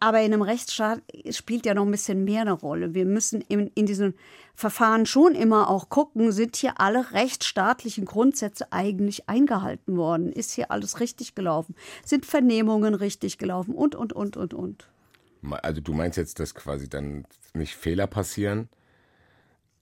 Aber 0.03 0.20
in 0.20 0.33
einem 0.33 0.43
Rechtsstaat 0.43 1.01
spielt 1.30 1.64
ja 1.64 1.74
noch 1.74 1.85
ein 1.85 1.91
bisschen 1.93 2.24
mehr 2.24 2.41
eine 2.41 2.55
Rolle. 2.55 2.93
Wir 2.93 3.05
müssen 3.05 3.41
in, 3.43 3.68
in 3.76 3.87
diesen 3.87 4.14
Verfahren 4.57 5.07
schon 5.07 5.37
immer 5.37 5.70
auch 5.70 5.91
gucken, 5.91 6.33
sind 6.33 6.57
hier 6.57 6.80
alle 6.80 7.12
rechtsstaatlichen 7.12 8.05
Grundsätze 8.05 8.72
eigentlich 8.72 9.28
eingehalten 9.28 9.97
worden? 9.97 10.33
Ist 10.33 10.51
hier 10.51 10.72
alles 10.72 10.99
richtig 10.99 11.37
gelaufen? 11.37 11.76
Sind 12.05 12.26
Vernehmungen 12.26 12.95
richtig 12.95 13.39
gelaufen? 13.39 13.76
Und, 13.76 13.95
und, 13.95 14.12
und, 14.12 14.37
und, 14.37 14.55
und. 14.55 14.89
Also 15.62 15.80
du 15.80 15.93
meinst 15.93 16.18
jetzt, 16.18 16.41
dass 16.41 16.53
quasi 16.57 16.89
dann 16.89 17.24
nicht 17.55 17.76
Fehler 17.76 18.09
passieren, 18.09 18.68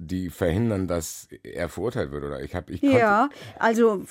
die 0.03 0.31
verhindern, 0.31 0.89
dass 0.89 1.29
er 1.43 1.69
verurteilt 1.69 2.11
wird, 2.11 2.25
oder? 2.25 2.43
Ich 2.43 2.55
habe, 2.55 2.73
ich 2.73 2.81
ja, 2.81 3.29
also 3.59 4.03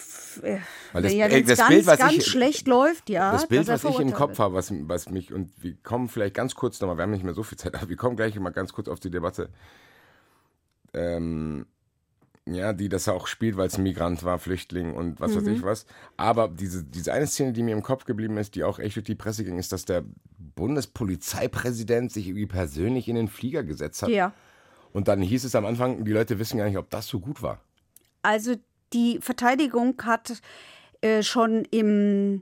äh, 0.44 0.60
das, 0.94 1.14
ja, 1.14 1.26
es 1.26 1.58
ganz, 1.58 1.68
Bild, 1.68 1.86
ganz 1.88 2.14
ich, 2.14 2.26
schlecht 2.28 2.68
läuft, 2.68 3.10
ja. 3.10 3.32
Das 3.32 3.48
Bild, 3.48 3.68
was 3.68 3.84
ich 3.84 4.00
im 4.00 4.14
Kopf 4.14 4.38
habe, 4.38 4.54
was, 4.54 4.72
was 4.72 5.10
mich 5.10 5.34
und 5.34 5.52
wir 5.58 5.76
kommen 5.82 6.08
vielleicht 6.08 6.36
ganz 6.36 6.54
kurz 6.54 6.80
nochmal, 6.80 6.98
wir 6.98 7.04
haben 7.04 7.12
nicht 7.12 7.24
mehr 7.24 7.34
so 7.34 7.42
viel 7.42 7.58
Zeit, 7.58 7.74
aber 7.82 7.90
wir 7.90 7.98
kommen 7.98 8.16
gleich 8.16 8.40
mal 8.40 8.52
ganz 8.52 8.72
kurz 8.72 8.88
auf 8.88 9.00
die 9.00 9.10
Debatte. 9.10 9.50
Ähm, 10.94 11.66
ja, 12.46 12.74
die 12.74 12.90
das 12.90 13.08
auch 13.08 13.28
spielt, 13.28 13.58
weil 13.58 13.68
es 13.68 13.78
ein 13.78 13.84
Migrant 13.84 14.24
war, 14.24 14.38
Flüchtling 14.38 14.94
und 14.94 15.20
was 15.20 15.32
mhm. 15.32 15.38
weiß 15.38 15.48
ich 15.48 15.64
was. 15.64 15.86
Aber 16.18 16.48
diese, 16.48 16.84
diese 16.84 17.14
eine 17.14 17.28
Szene, 17.28 17.54
die 17.54 17.64
mir 17.64 17.74
im 17.74 17.84
Kopf 17.84 18.06
geblieben 18.06 18.38
ist, 18.38 18.56
die 18.56 18.64
auch 18.64 18.80
echt 18.80 18.96
durch 18.96 19.06
die 19.06 19.16
Presse 19.16 19.44
ging, 19.44 19.58
ist, 19.58 19.72
dass 19.72 19.86
der 19.86 20.04
Bundespolizeipräsident 20.38 22.12
sich 22.12 22.28
irgendwie 22.28 22.48
persönlich 22.48 23.08
in 23.08 23.16
den 23.16 23.28
Flieger 23.28 23.64
gesetzt 23.64 24.04
hat. 24.04 24.10
Ja. 24.10 24.34
Und 24.94 25.08
dann 25.08 25.22
hieß 25.22 25.44
es 25.44 25.56
am 25.56 25.66
Anfang, 25.66 26.04
die 26.04 26.12
Leute 26.12 26.40
wissen 26.40 26.58
gar 26.58 26.66
nicht, 26.66 26.78
ob 26.78 26.90
das 26.90 27.08
so 27.08 27.20
gut 27.20 27.42
war. 27.42 27.60
Also 28.22 28.56
die 28.94 29.20
Verteidigung 29.22 29.96
hat 30.04 30.42
äh, 31.02 31.24
schon 31.24 31.66
im 31.72 32.42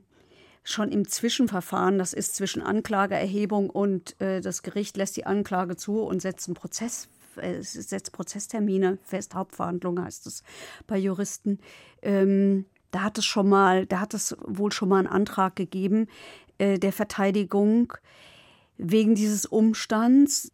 schon 0.63 0.91
im 0.91 1.07
Zwischenverfahren, 1.07 1.97
das 1.97 2.11
ist 2.11 2.35
zwischen 2.35 2.61
Anklageerhebung 2.61 3.69
und 3.69 4.19
äh, 4.19 4.41
das 4.41 4.63
Gericht 4.63 4.97
lässt 4.97 5.15
die 5.15 5.25
Anklage 5.25 5.77
zu 5.77 6.01
und 6.01 6.21
setzt 6.21 6.49
einen 6.49 6.55
Prozess 6.55 7.07
äh, 7.37 7.61
setzt 7.61 8.11
Prozesstermine 8.11 8.97
fest, 9.03 9.33
Hauptverhandlung 9.33 10.03
heißt 10.03 10.27
es 10.27 10.43
bei 10.85 10.97
Juristen. 10.97 11.59
Ähm, 12.01 12.65
da 12.91 13.03
hat 13.03 13.17
es 13.17 13.25
schon 13.25 13.47
mal, 13.47 13.85
da 13.85 14.01
hat 14.01 14.13
es 14.13 14.35
wohl 14.45 14.71
schon 14.71 14.89
mal 14.89 14.99
einen 14.99 15.07
Antrag 15.07 15.55
gegeben 15.55 16.07
äh, 16.57 16.77
der 16.79 16.91
Verteidigung 16.91 17.93
wegen 18.77 19.15
dieses 19.15 19.45
Umstands. 19.45 20.51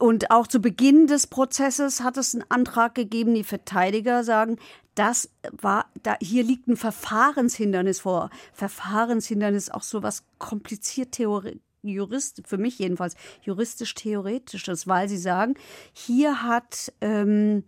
Und 0.00 0.30
auch 0.30 0.46
zu 0.46 0.60
Beginn 0.60 1.06
des 1.06 1.26
Prozesses 1.26 2.00
hat 2.00 2.16
es 2.16 2.34
einen 2.34 2.46
Antrag 2.48 2.94
gegeben, 2.94 3.34
die 3.34 3.44
Verteidiger 3.44 4.24
sagen, 4.24 4.56
das 4.94 5.28
war, 5.52 5.90
da, 6.02 6.16
hier 6.22 6.42
liegt 6.42 6.68
ein 6.68 6.78
Verfahrenshindernis 6.78 8.00
vor. 8.00 8.30
Verfahrenshindernis 8.54 9.68
auch 9.68 9.82
so 9.82 10.02
was 10.02 10.24
kompliziert 10.38 11.12
Theorie 11.12 11.60
Jurist, 11.82 12.42
für 12.46 12.56
mich 12.56 12.78
jedenfalls, 12.78 13.14
juristisch-theoretisches, 13.42 14.86
weil 14.86 15.06
sie 15.08 15.18
sagen, 15.18 15.54
hier 15.92 16.42
hat, 16.42 16.92
ähm, 17.02 17.64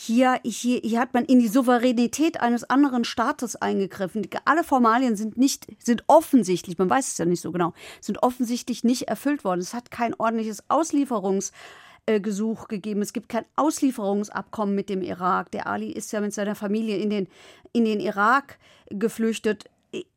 hier, 0.00 0.38
hier, 0.44 0.80
hier 0.84 1.00
hat 1.00 1.12
man 1.12 1.24
in 1.24 1.40
die 1.40 1.48
Souveränität 1.48 2.40
eines 2.40 2.62
anderen 2.62 3.04
Staates 3.04 3.56
eingegriffen. 3.56 4.28
Alle 4.44 4.62
Formalien 4.62 5.16
sind 5.16 5.36
nicht, 5.36 5.66
sind 5.82 6.04
offensichtlich, 6.06 6.78
man 6.78 6.88
weiß 6.88 7.08
es 7.08 7.18
ja 7.18 7.24
nicht 7.24 7.40
so 7.40 7.50
genau, 7.50 7.72
sind 8.00 8.22
offensichtlich 8.22 8.84
nicht 8.84 9.08
erfüllt 9.08 9.42
worden. 9.42 9.58
Es 9.58 9.74
hat 9.74 9.90
kein 9.90 10.14
ordentliches 10.14 10.62
Auslieferungsgesuch 10.68 12.68
gegeben. 12.68 13.02
Es 13.02 13.12
gibt 13.12 13.28
kein 13.28 13.44
Auslieferungsabkommen 13.56 14.72
mit 14.72 14.88
dem 14.88 15.02
Irak. 15.02 15.50
Der 15.50 15.66
Ali 15.66 15.90
ist 15.90 16.12
ja 16.12 16.20
mit 16.20 16.32
seiner 16.32 16.54
Familie 16.54 16.98
in 16.98 17.10
den, 17.10 17.26
in 17.72 17.84
den 17.84 17.98
Irak 17.98 18.60
geflüchtet. 18.90 19.64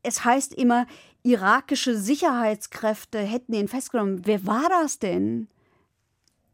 Es 0.03 0.23
heißt 0.23 0.53
immer, 0.53 0.85
irakische 1.23 1.97
Sicherheitskräfte 1.97 3.17
hätten 3.17 3.53
ihn 3.53 3.67
festgenommen. 3.67 4.21
Wer 4.25 4.45
war 4.45 4.69
das 4.69 4.99
denn? 4.99 5.47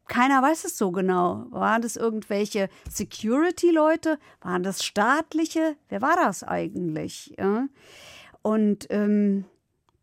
Keiner 0.07 0.41
weiß 0.41 0.65
es 0.65 0.77
so 0.77 0.91
genau. 0.91 1.45
Waren 1.49 1.81
das 1.81 1.95
irgendwelche 1.95 2.69
Security-Leute? 2.89 4.19
Waren 4.41 4.63
das 4.63 4.83
staatliche? 4.83 5.75
Wer 5.89 6.01
war 6.01 6.15
das 6.15 6.43
eigentlich? 6.43 7.35
Ja? 7.37 7.67
Und 8.41 8.87
ähm, 8.89 9.45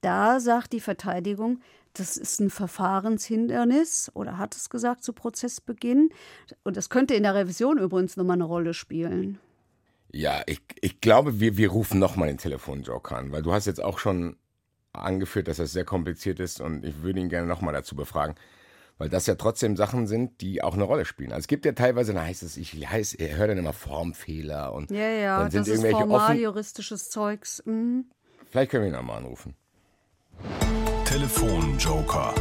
da 0.01 0.41
sagt 0.41 0.73
die 0.73 0.81
Verteidigung, 0.81 1.61
das 1.95 2.17
ist 2.17 2.41
ein 2.41 2.51
Verfahrenshindernis 2.51 4.11
oder 4.15 4.37
hat 4.37 4.57
es 4.57 4.69
gesagt 4.69 5.05
zu 5.05 5.13
Prozessbeginn. 5.13 6.11
Und 6.65 6.77
das 6.77 6.91
könnte 6.91 7.15
in 7.15 7.23
der 7.23 7.35
Revision 7.35 7.79
übrigens 7.79 8.17
nochmal 8.17 8.35
eine 8.35 8.45
Rolle 8.45 8.75
spielen. 8.75 9.39
Ja, 10.13 10.43
ich, 10.47 10.61
ich 10.81 11.01
glaube, 11.01 11.41
wir, 11.41 11.57
wir 11.57 11.71
rufen 11.71 11.99
nochmal 11.99 12.29
den 12.29 12.39
Telefonjoker 12.39 13.17
an, 13.17 13.33
weil 13.33 13.43
du 13.43 13.53
hast 13.53 13.67
jetzt 13.67 13.83
auch 13.83 13.99
schon 13.99 14.37
angeführt, 14.93 15.49
dass 15.49 15.57
das 15.57 15.73
sehr 15.73 15.85
kompliziert 15.85 16.39
ist 16.41 16.61
und 16.61 16.85
ich 16.85 17.03
würde 17.03 17.21
ihn 17.21 17.29
gerne 17.29 17.49
nochmal 17.49 17.75
dazu 17.75 17.97
befragen. 17.97 18.35
Weil 18.99 19.09
das 19.09 19.27
ja 19.27 19.35
trotzdem 19.35 19.77
Sachen 19.77 20.07
sind, 20.07 20.41
die 20.41 20.63
auch 20.63 20.75
eine 20.75 20.85
Rolle 20.85 21.05
spielen. 21.05 21.33
Also 21.33 21.41
es 21.41 21.49
gibt 21.49 21.65
ja 21.67 21.73
teilweise, 21.73 22.15
da 22.15 22.23
heißt 22.23 22.45
es, 22.45 22.57
ich 22.57 22.73
heiß, 22.89 23.15
er 23.15 23.37
hört 23.37 23.51
dann 23.51 23.59
immer 23.59 23.73
Formfehler 23.73 24.73
und 24.73 24.91
ja, 24.91 25.09
ja, 25.09 25.39
dann 25.41 25.51
sind 25.51 25.61
das 25.63 25.69
irgendwelche 25.69 25.97
ist 25.97 26.03
formal 26.03 26.31
offen 26.31 26.41
juristisches 26.41 27.11
Zeugs. 27.11 27.63
Mhm. 27.67 28.05
Vielleicht 28.51 28.71
können 28.71 28.85
wir 28.85 28.91
ihn 28.91 28.95
nochmal 28.97 29.19
anrufen. 29.19 29.55
Telefonjoker. 31.07 32.35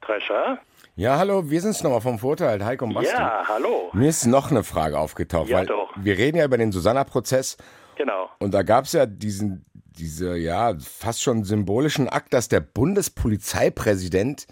Drescher? 0.00 0.58
Ja, 0.96 1.18
hallo, 1.18 1.48
wir 1.50 1.60
sind's 1.60 1.82
nochmal 1.82 2.00
vom 2.00 2.18
Vorteil, 2.18 2.64
Heiko 2.64 2.84
und 2.84 2.94
Basti. 2.94 3.12
Ja, 3.12 3.44
hallo. 3.48 3.90
Mir 3.92 4.08
ist 4.08 4.26
noch 4.26 4.50
eine 4.50 4.62
Frage 4.64 4.98
aufgetaucht, 4.98 5.48
Ja, 5.48 5.58
weil 5.58 5.66
doch. 5.66 5.90
wir 5.96 6.16
reden 6.18 6.36
ja 6.38 6.44
über 6.44 6.58
den 6.58 6.72
Susanna-Prozess 6.72 7.56
Genau. 7.96 8.28
und 8.38 8.52
da 8.54 8.62
gab's 8.62 8.92
ja 8.92 9.06
diesen, 9.06 9.64
diese, 9.98 10.36
ja, 10.36 10.74
fast 10.78 11.22
schon 11.22 11.44
symbolischen 11.44 12.08
Akt, 12.08 12.32
dass 12.32 12.48
der 12.48 12.60
Bundespolizeipräsident 12.60 14.46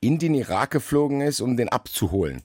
in 0.00 0.18
den 0.18 0.34
Irak 0.34 0.72
geflogen 0.72 1.20
ist, 1.20 1.40
um 1.40 1.56
den 1.56 1.68
abzuholen. 1.68 2.42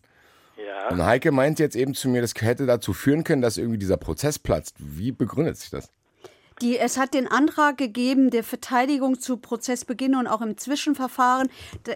Ja. 0.57 0.89
Und 0.89 1.03
Heike 1.03 1.31
meint 1.31 1.59
jetzt 1.59 1.75
eben 1.75 1.93
zu 1.93 2.09
mir, 2.09 2.21
das 2.21 2.33
hätte 2.39 2.65
dazu 2.65 2.93
führen 2.93 3.23
können, 3.23 3.41
dass 3.41 3.57
irgendwie 3.57 3.79
dieser 3.79 3.97
Prozess 3.97 4.39
platzt. 4.39 4.75
Wie 4.79 5.11
begründet 5.11 5.57
sich 5.57 5.69
das? 5.69 5.91
Die, 6.61 6.77
es 6.79 6.97
hat 6.97 7.13
den 7.13 7.27
Antrag 7.27 7.77
gegeben 7.77 8.31
der 8.31 8.43
Verteidigung 8.43 9.19
zu 9.19 9.37
Prozessbeginn 9.37 10.15
und 10.15 10.27
auch 10.27 10.41
im 10.41 10.57
Zwischenverfahren. 10.57 11.49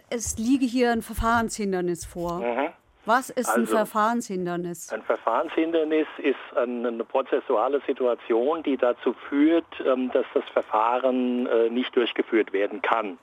Es 0.10 0.38
liege 0.38 0.66
hier 0.66 0.92
ein 0.92 1.02
Verfahrenshindernis 1.02 2.06
vor. 2.06 2.40
Mhm. 2.40 2.70
Was 3.06 3.30
ist 3.32 3.50
also, 3.50 3.62
ein 3.62 3.68
Verfahrenshindernis? 3.68 4.92
Ein 4.92 5.02
Verfahrenshindernis 5.02 6.08
ist 6.20 6.58
eine 6.58 7.04
prozessuale 7.04 7.82
Situation, 7.88 8.62
die 8.64 8.78
dazu 8.78 9.14
führt, 9.30 9.66
ähm, 9.86 10.12
dass 10.12 10.26
das 10.34 10.44
Verfahren 10.54 11.48
äh, 11.48 11.70
nicht 11.70 11.96
durchgeführt 11.96 12.54
werden 12.54 12.82
kann. 12.82 13.18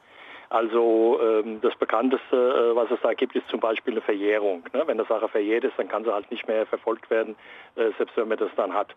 Also 0.51 1.21
ähm, 1.23 1.61
das 1.61 1.75
bekannteste, 1.77 2.37
äh, 2.37 2.75
was 2.75 2.91
es 2.91 2.99
da 3.03 3.13
gibt, 3.13 3.37
ist 3.37 3.47
zum 3.49 3.61
Beispiel 3.61 3.93
eine 3.95 4.01
Verjährung. 4.01 4.65
Ne? 4.73 4.83
Wenn 4.87 4.99
eine 4.99 5.07
Sache 5.07 5.29
verjährt 5.29 5.65
ist, 5.65 5.75
dann 5.77 5.89
kann 5.89 6.05
sie 6.05 6.13
halt 6.13 6.31
nicht 6.31 6.49
mehr 6.49 6.65
verfolgt 6.67 7.11
werden, 7.11 7.37
äh, 7.77 7.91
selbst 7.99 8.17
wenn 8.17 8.29
man 8.29 8.39
das 8.39 8.51
dann 8.57 8.73
hat. 8.73 8.95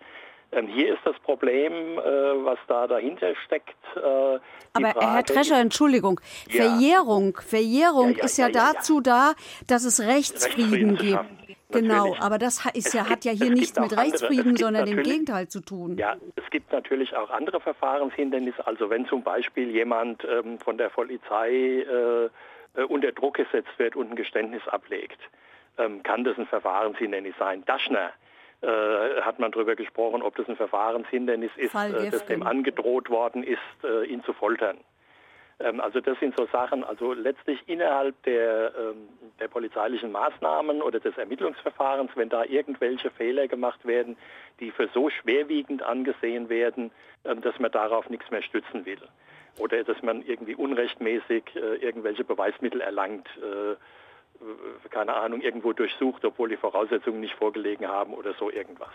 Ähm, 0.54 0.68
hier 0.68 0.94
ist 0.94 1.02
das 1.06 1.18
Problem, 1.20 1.72
äh, 1.72 2.02
was 2.02 2.60
da 2.68 2.88
dahinter 2.88 3.34
steckt. 3.46 3.70
Äh, 3.96 4.00
Aber 4.00 4.92
Frage, 4.92 5.14
Herr 5.14 5.24
Drescher, 5.24 5.60
Entschuldigung, 5.60 6.20
ja. 6.50 6.66
Verjährung, 6.66 7.38
Verjährung 7.38 8.12
ja, 8.12 8.18
ja, 8.18 8.24
ist 8.26 8.38
ja, 8.38 8.50
dazu 8.50 9.00
da, 9.00 9.34
dass 9.68 9.86
es 9.86 10.02
Rechtsfrieden, 10.02 10.98
gibt. 10.98 11.20
Genau, 11.72 12.08
natürlich. 12.08 12.22
aber 12.22 12.38
das 12.38 12.66
ist 12.74 12.94
ja, 12.94 13.10
hat 13.10 13.24
ja 13.24 13.32
hier 13.32 13.50
nichts 13.50 13.80
mit 13.80 13.96
Rechtsfrieden, 13.96 14.58
sondern 14.58 14.88
im 14.88 15.04
Gegenteil 15.04 15.48
zu 15.48 15.62
tun. 15.62 15.98
Ja, 15.98 16.18
es 16.36 16.50
gibt 16.50 16.72
natürlich 16.72 17.16
auch 17.16 17.30
andere 17.30 17.62
Verfahrenshindernisse. 17.62 18.68
Also 18.68 18.90
wenn 18.90 19.06
zum 19.08 19.24
Beispiel 19.24 19.70
jemand 19.72 20.26
ähm, 20.26 20.60
von 20.60 20.78
der 20.78 20.90
Polizei 20.90 21.50
äh, 21.50 22.26
äh, 22.26 22.84
unter 22.88 23.12
Druck 23.14 23.36
gesetzt 23.36 23.72
wird 23.78 23.96
und 23.96 24.12
ein 24.12 24.16
Geständnis 24.16 24.68
ablegt, 24.68 25.20
ähm, 25.78 26.04
kann 26.04 26.24
das 26.24 26.38
ein 26.38 26.48
Verfahrenshindernis 26.48 27.36
sein. 27.40 27.64
Daschner 27.66 28.12
äh, 28.62 29.22
hat 29.22 29.40
man 29.40 29.52
darüber 29.52 29.76
gesprochen, 29.76 30.22
ob 30.22 30.36
das 30.36 30.48
ein 30.48 30.56
Verfahrenshindernis 30.56 31.52
ist, 31.56 31.74
äh, 31.74 32.10
das 32.10 32.26
dem 32.26 32.44
angedroht 32.44 33.10
worden 33.10 33.44
ist, 33.44 33.60
äh, 33.84 34.06
ihn 34.06 34.24
zu 34.24 34.34
foltern. 34.34 34.78
Ähm, 35.64 35.80
also 35.80 36.00
das 36.00 36.20
sind 36.20 36.36
so 36.38 36.48
Sachen, 36.52 36.84
also 36.84 37.14
letztlich 37.14 37.60
innerhalb 37.68 38.22
der, 38.24 38.74
ähm, 38.78 39.10
der 39.40 39.48
polizeilichen 39.48 40.12
Maßnahmen 40.12 40.82
oder 40.82 41.00
des 41.00 41.18
Ermittlungsverfahrens, 41.18 42.12
wenn 42.16 42.30
da 42.30 42.44
irgendwelche 42.44 43.10
Fehler 43.12 43.48
gemacht 43.48 43.86
werden, 43.86 44.18
die 44.60 44.72
für 44.72 44.90
so 44.94 45.10
schwerwiegend 45.10 45.84
angesehen 45.84 46.50
werden, 46.50 46.92
ähm, 47.26 47.42
dass 47.42 47.58
man 47.60 47.72
darauf 47.72 48.10
nichts 48.10 48.30
mehr 48.32 48.42
stützen 48.42 48.86
will. 48.86 49.02
Oder 49.60 49.84
dass 49.84 50.02
man 50.02 50.24
irgendwie 50.24 50.56
unrechtmäßig 50.56 51.44
äh, 51.56 51.76
irgendwelche 51.76 52.24
Beweismittel 52.24 52.82
erlangt 52.82 53.28
äh, 53.38 53.76
keine 54.90 55.16
Ahnung, 55.16 55.42
irgendwo 55.42 55.74
durchsucht, 55.74 56.26
obwohl 56.26 56.50
die 56.50 56.58
Voraussetzungen 56.58 57.20
nicht 57.20 57.36
vorgelegen 57.36 57.88
haben 57.88 58.14
oder 58.14 58.34
so 58.34 58.50
irgendwas. 58.52 58.92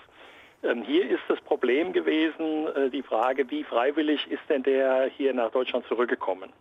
Ähm, 0.63 0.83
hier 0.83 1.09
ist 1.09 1.23
das 1.29 1.41
Problem 1.43 1.93
gewesen, 1.93 2.67
äh, 2.75 2.91
die 2.91 3.03
Frage, 3.03 3.51
wie 3.51 3.65
freiwillig 3.65 4.27
ist 4.31 4.43
denn 4.49 4.63
der 4.63 5.05
hier 5.17 5.35
nach 5.35 5.51
Deutschland 5.51 5.87
zurückgekommen? 5.87 6.53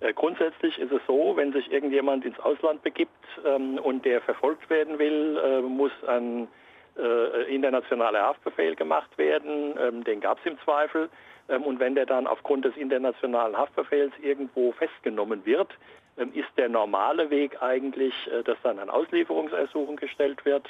Äh, 0.00 0.12
grundsätzlich 0.12 0.78
ist 0.78 0.92
es 0.92 1.00
so, 1.06 1.36
wenn 1.36 1.52
sich 1.52 1.70
irgendjemand 1.70 2.24
ins 2.24 2.38
Ausland 2.40 2.82
begibt 2.82 3.10
ähm, 3.44 3.78
und 3.78 4.04
der 4.04 4.20
verfolgt 4.22 4.70
werden 4.70 4.98
will, 4.98 5.38
äh, 5.42 5.60
muss 5.62 5.92
ein 6.06 6.48
internationaler 7.48 8.20
Haftbefehl 8.20 8.74
gemacht 8.74 9.16
werden. 9.16 9.74
Ähm, 9.78 10.04
den 10.04 10.20
gab 10.20 10.38
es 10.40 10.44
im 10.44 10.58
Zweifel. 10.64 11.08
und 11.46 11.78
wenn 11.78 11.94
der 11.94 12.04
dann 12.04 12.26
aufgrund 12.26 12.64
des 12.64 12.76
internationalen 12.76 13.56
Haftbefehls 13.56 14.12
irgendwo 14.20 14.72
festgenommen 14.72 15.46
wird, 15.46 15.68
ist 16.28 16.48
der 16.56 16.68
normale 16.68 17.30
Weg 17.30 17.62
eigentlich, 17.62 18.14
äh, 18.32 18.42
dass 18.42 18.58
dann 18.62 18.78
ein 18.78 18.90
Auslieferungsersuchen 18.90 19.96
gestellt 19.96 20.44
wird 20.44 20.68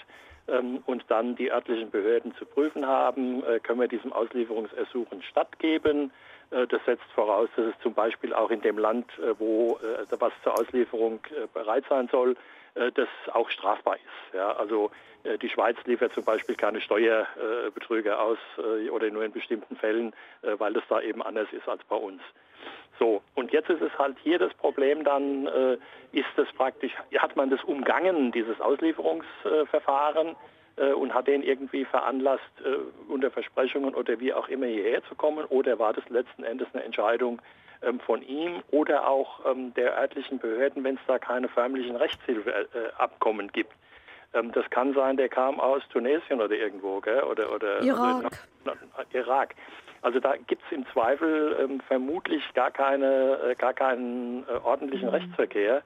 ähm, 0.49 0.83
und 0.87 1.05
dann 1.09 1.37
die 1.37 1.51
örtlichen 1.51 1.91
Behörden 1.91 2.35
zu 2.37 2.47
prüfen 2.47 2.87
haben, 2.87 3.45
äh, 3.45 3.61
können 3.61 3.81
wir 3.81 3.89
diesem 3.89 4.13
Auslieferungsersuchen 4.13 5.23
stattgeben. 5.23 6.13
Äh, 6.51 6.67
das 6.67 6.85
setzt 6.85 7.11
voraus, 7.15 7.49
dass 7.57 7.67
es 7.67 7.75
zum 7.83 7.95
Beispiel 7.95 8.33
auch 8.33 8.51
in 8.51 8.61
dem 8.61 8.79
Land, 8.79 9.07
wo 9.39 9.79
was 10.11 10.33
zur 10.43 10.59
Auslieferung 10.59 11.21
bereit 11.55 11.85
sein 11.89 12.09
soll, 12.11 12.37
das 12.75 13.09
auch 13.33 13.49
strafbar 13.51 13.97
ist. 13.97 14.35
Ja, 14.35 14.53
also 14.53 14.91
die 15.43 15.49
Schweiz 15.49 15.77
liefert 15.87 16.13
zum 16.13 16.25
Beispiel 16.25 16.55
keine 16.55 16.81
Steuerbetrüger 16.81 18.21
aus 18.21 18.39
oder 18.91 19.11
nur 19.11 19.25
in 19.25 19.33
bestimmten 19.33 19.77
Fällen, 19.77 20.13
weil 20.43 20.73
das 20.73 20.85
da 20.89 21.01
eben 21.01 21.23
anders 21.23 21.49
ist 21.53 21.69
als 21.69 21.83
bei 21.85 21.97
uns. 21.97 22.21
So, 22.99 23.23
und 23.35 23.51
jetzt 23.53 23.71
ist 23.71 23.81
es 23.81 23.99
halt 23.99 24.17
hier 24.23 24.39
das 24.39 24.53
Problem 24.55 25.05
dann, 25.05 25.47
äh, 25.47 25.79
ist 26.13 26.29
das 26.37 26.47
praktisch, 26.53 26.93
hat 27.19 27.35
man 27.35 27.49
das 27.49 27.63
umgangen, 27.65 28.31
dieses 28.31 28.61
Auslieferungsverfahren 28.61 30.37
äh, 30.77 30.93
und 30.93 31.15
hat 31.15 31.27
den 31.27 31.43
irgendwie 31.43 31.87
veranlasst, 31.87 32.45
äh, 32.63 33.11
unter 33.11 33.31
Versprechungen 33.31 33.95
oder 33.95 34.21
wie 34.21 34.35
auch 34.35 34.49
immer 34.49 34.67
hierher 34.67 35.03
zu 35.05 35.15
kommen 35.15 35.47
oder 35.47 35.79
war 35.79 35.95
das 35.95 36.07
letzten 36.11 36.45
Endes 36.45 36.69
eine 36.75 36.85
Entscheidung 36.85 37.41
ähm, 37.83 38.01
von 38.01 38.21
ihm 38.21 38.63
oder 38.71 39.09
auch 39.09 39.47
ähm, 39.47 39.73
der 39.75 39.97
örtlichen 39.97 40.39
Behörden, 40.39 40.85
wenn 40.85 40.97
es 40.97 41.01
da 41.07 41.19
keine 41.19 41.49
förmlichen 41.49 41.97
Rechtshilfeabkommen 41.97 43.47
äh, 43.47 43.53
gibt. 43.53 43.73
Ähm, 44.35 44.53
das 44.53 44.69
kann 44.71 44.95
sein, 44.95 45.17
der 45.17 45.29
kam 45.29 45.59
aus 45.59 45.83
Tunesien 45.89 46.41
oder 46.41 46.55
irgendwo, 46.55 47.01
gell? 47.01 47.23
Oder, 47.23 47.53
oder, 47.53 47.81
Irak. 47.83 48.31
Oder, 48.65 48.75
Irak. 49.13 49.55
Also 50.03 50.21
da 50.21 50.37
gibt 50.37 50.63
es 50.65 50.73
im 50.73 50.87
Zweifel 50.93 51.57
ähm, 51.61 51.81
vermutlich 51.87 52.43
gar, 52.55 52.71
keine, 52.71 53.39
äh, 53.51 53.55
gar 53.55 53.75
keinen 53.75 54.45
äh, 54.49 54.53
ordentlichen 54.65 55.09
mhm. 55.09 55.15
Rechtsverkehr. 55.15 55.83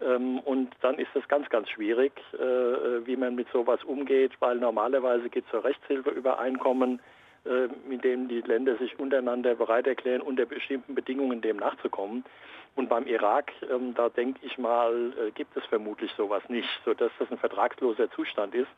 Ähm, 0.00 0.38
und 0.40 0.70
dann 0.82 0.96
ist 0.98 1.14
es 1.14 1.26
ganz, 1.28 1.48
ganz 1.48 1.68
schwierig, 1.70 2.12
äh, 2.38 2.42
äh, 2.42 3.06
wie 3.06 3.16
man 3.16 3.34
mit 3.34 3.48
sowas 3.52 3.82
umgeht, 3.84 4.32
weil 4.40 4.56
normalerweise 4.56 5.28
gibt 5.30 5.46
es 5.46 5.52
so 5.52 5.58
Rechtshilfeübereinkommen, 5.58 7.00
äh, 7.44 7.68
mit 7.88 8.04
denen 8.04 8.28
die 8.28 8.40
Länder 8.42 8.76
sich 8.76 8.98
untereinander 8.98 9.54
bereit 9.54 9.86
erklären, 9.86 10.20
unter 10.20 10.44
bestimmten 10.44 10.94
Bedingungen 10.94 11.40
dem 11.40 11.56
nachzukommen. 11.56 12.24
Und 12.74 12.90
beim 12.90 13.06
Irak, 13.06 13.52
ähm, 13.72 13.94
da 13.94 14.10
denke 14.10 14.38
ich 14.42 14.58
mal, 14.58 15.12
äh, 15.18 15.30
gibt 15.30 15.56
es 15.56 15.64
vermutlich 15.64 16.12
sowas 16.12 16.42
nicht, 16.48 16.68
sodass 16.84 17.10
das 17.18 17.30
ein 17.30 17.38
vertragsloser 17.38 18.10
Zustand 18.10 18.54
ist. 18.54 18.68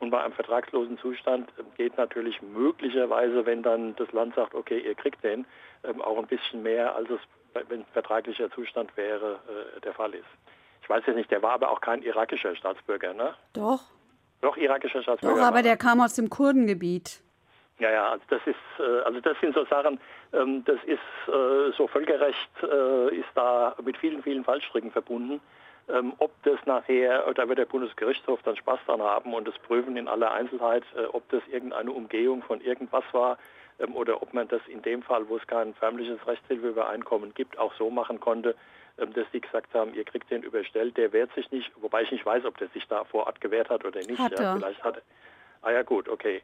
Und 0.00 0.10
bei 0.10 0.22
einem 0.22 0.32
vertragslosen 0.32 0.98
Zustand 0.98 1.52
ähm, 1.58 1.66
geht 1.76 1.96
natürlich 1.96 2.40
möglicherweise, 2.42 3.44
wenn 3.46 3.62
dann 3.62 3.94
das 3.96 4.10
Land 4.12 4.34
sagt, 4.34 4.54
okay, 4.54 4.80
ihr 4.80 4.94
kriegt 4.94 5.22
den, 5.22 5.44
ähm, 5.84 6.00
auch 6.00 6.18
ein 6.18 6.26
bisschen 6.26 6.62
mehr, 6.62 6.96
als 6.96 7.08
es, 7.10 7.20
wenn 7.68 7.84
vertraglicher 7.92 8.50
Zustand 8.50 8.96
wäre, 8.96 9.38
äh, 9.76 9.80
der 9.82 9.92
Fall 9.92 10.14
ist. 10.14 10.24
Ich 10.82 10.88
weiß 10.88 11.04
jetzt 11.06 11.16
nicht, 11.16 11.30
der 11.30 11.42
war 11.42 11.52
aber 11.52 11.70
auch 11.70 11.82
kein 11.82 12.02
irakischer 12.02 12.56
Staatsbürger, 12.56 13.12
ne? 13.12 13.34
Doch. 13.52 13.82
Doch, 14.40 14.56
irakischer 14.56 15.02
Staatsbürger. 15.02 15.36
Doch, 15.36 15.46
aber 15.46 15.62
der 15.62 15.76
kam 15.76 16.00
aus 16.00 16.14
dem 16.14 16.30
Kurdengebiet. 16.30 17.20
Ja, 17.78 17.90
ja, 17.90 18.10
also 18.10 18.24
das 18.28 18.40
ist, 18.46 18.56
äh, 18.78 19.00
also 19.02 19.20
das 19.20 19.38
sind 19.40 19.54
so 19.54 19.66
Sachen, 19.66 20.00
ähm, 20.32 20.64
das 20.64 20.78
ist 20.84 20.98
äh, 21.28 21.72
so 21.76 21.86
Völkerrecht 21.86 22.50
ist 22.62 23.28
da 23.34 23.74
mit 23.84 23.96
vielen, 23.98 24.22
vielen 24.22 24.44
Fallstricken 24.44 24.90
verbunden. 24.90 25.40
Ähm, 25.92 26.12
ob 26.18 26.30
das 26.44 26.58
nachher, 26.66 27.32
da 27.34 27.48
wird 27.48 27.58
der 27.58 27.64
Bundesgerichtshof 27.64 28.40
dann 28.42 28.56
Spaß 28.56 28.80
dran 28.86 29.02
haben 29.02 29.34
und 29.34 29.48
das 29.48 29.58
prüfen 29.58 29.96
in 29.96 30.08
aller 30.08 30.32
Einzelheit, 30.32 30.84
äh, 30.96 31.04
ob 31.06 31.28
das 31.30 31.42
irgendeine 31.50 31.90
Umgehung 31.90 32.42
von 32.42 32.60
irgendwas 32.60 33.04
war 33.12 33.38
ähm, 33.78 33.96
oder 33.96 34.22
ob 34.22 34.32
man 34.32 34.46
das 34.48 34.60
in 34.68 34.82
dem 34.82 35.02
Fall, 35.02 35.28
wo 35.28 35.36
es 35.36 35.46
kein 35.46 35.74
förmliches 35.74 36.24
Rechtshilfeübereinkommen 36.26 37.34
gibt, 37.34 37.58
auch 37.58 37.74
so 37.74 37.90
machen 37.90 38.20
konnte, 38.20 38.54
ähm, 38.98 39.12
dass 39.14 39.26
die 39.32 39.40
gesagt 39.40 39.74
haben, 39.74 39.94
ihr 39.94 40.04
kriegt 40.04 40.30
den 40.30 40.42
überstellt, 40.42 40.96
der 40.96 41.12
wehrt 41.12 41.32
sich 41.34 41.50
nicht, 41.50 41.72
wobei 41.80 42.02
ich 42.02 42.12
nicht 42.12 42.26
weiß, 42.26 42.44
ob 42.44 42.58
der 42.58 42.68
sich 42.68 42.86
da 42.86 43.04
vor 43.04 43.26
Ort 43.26 43.40
gewehrt 43.40 43.70
hat 43.70 43.84
oder 43.84 44.00
nicht. 44.00 44.18
Hat 44.18 44.38
ja, 44.38 44.56
vielleicht 44.56 44.84
hat 44.84 45.02
Ah 45.62 45.72
ja 45.72 45.82
gut, 45.82 46.08
okay. 46.08 46.42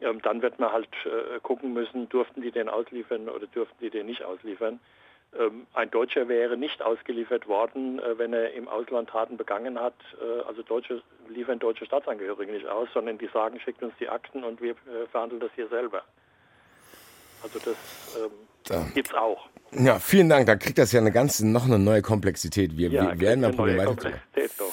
Ähm, 0.00 0.20
dann 0.22 0.42
wird 0.42 0.58
man 0.58 0.72
halt 0.72 0.88
äh, 1.04 1.40
gucken 1.40 1.72
müssen, 1.72 2.08
durften 2.08 2.42
die 2.42 2.50
den 2.50 2.68
ausliefern 2.68 3.28
oder 3.28 3.46
durften 3.46 3.76
die 3.80 3.90
den 3.90 4.06
nicht 4.06 4.24
ausliefern. 4.24 4.80
Ähm, 5.38 5.66
ein 5.74 5.90
Deutscher 5.90 6.28
wäre 6.28 6.56
nicht 6.56 6.82
ausgeliefert 6.82 7.46
worden, 7.48 7.98
äh, 7.98 8.18
wenn 8.18 8.32
er 8.32 8.52
im 8.54 8.68
Ausland 8.68 9.10
Taten 9.10 9.36
begangen 9.36 9.78
hat. 9.78 9.94
Äh, 10.20 10.42
also 10.46 10.62
Deutsche 10.62 11.02
liefern 11.28 11.58
deutsche 11.58 11.86
Staatsangehörige 11.86 12.52
nicht 12.52 12.66
aus, 12.66 12.88
sondern 12.94 13.18
die 13.18 13.28
sagen, 13.32 13.60
schickt 13.60 13.82
uns 13.82 13.94
die 13.98 14.08
Akten 14.08 14.44
und 14.44 14.60
wir 14.60 14.72
äh, 14.72 15.06
verhandeln 15.10 15.40
das 15.40 15.50
hier 15.54 15.68
selber. 15.68 16.02
Also 17.42 17.58
das 17.58 17.76
ähm, 18.70 18.92
gibt 18.94 19.08
es 19.08 19.14
auch. 19.14 19.48
Ja, 19.72 19.98
vielen 19.98 20.28
Dank. 20.28 20.46
Da 20.46 20.56
kriegt 20.56 20.78
das 20.78 20.92
ja 20.92 21.00
eine 21.00 21.12
ganze, 21.12 21.46
noch 21.46 21.66
eine 21.66 21.78
neue 21.78 22.02
Komplexität. 22.02 22.76
Wir, 22.76 22.88
ja, 22.88 23.12
wir 23.12 23.20
werden 23.20 23.54
probieren 23.54 23.78
weiter. 23.78 24.12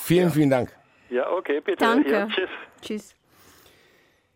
Vielen, 0.04 0.28
ja. 0.28 0.30
vielen 0.30 0.50
Dank. 0.50 0.72
Ja, 1.10 1.30
okay, 1.32 1.60
bitte. 1.60 1.78
Danke. 1.78 2.12
Ja, 2.12 2.28
tschüss. 2.28 2.50
Tschüss. 2.82 3.16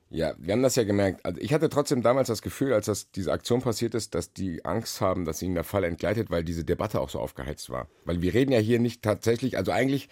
Ja, 0.10 0.34
wir 0.38 0.54
haben 0.54 0.64
das 0.64 0.76
ja 0.76 0.84
gemerkt. 0.84 1.26
Also 1.26 1.42
ich 1.42 1.54
hatte 1.54 1.70
trotzdem 1.70 2.02
damals 2.02 2.28
das 2.30 2.42
Gefühl, 2.42 2.74
als 2.74 2.86
das, 2.86 3.12
diese 3.12 3.32
Aktion 3.32 3.62
passiert 3.62 3.94
ist, 3.94 4.16
dass 4.16 4.32
die 4.32 4.64
Angst 4.64 5.02
haben, 5.02 5.26
dass 5.26 5.42
ihnen 5.42 5.56
der 5.56 5.64
Fall 5.64 5.84
entgleitet, 5.84 6.30
weil 6.30 6.44
diese 6.44 6.64
Debatte 6.64 7.02
auch 7.02 7.10
so 7.10 7.20
aufgeheizt 7.20 7.70
war. 7.70 7.88
Weil 8.06 8.22
wir 8.22 8.34
reden 8.34 8.52
ja 8.52 8.60
hier 8.60 8.80
nicht 8.80 9.02
tatsächlich, 9.02 9.58
also 9.58 9.72
eigentlich, 9.72 10.08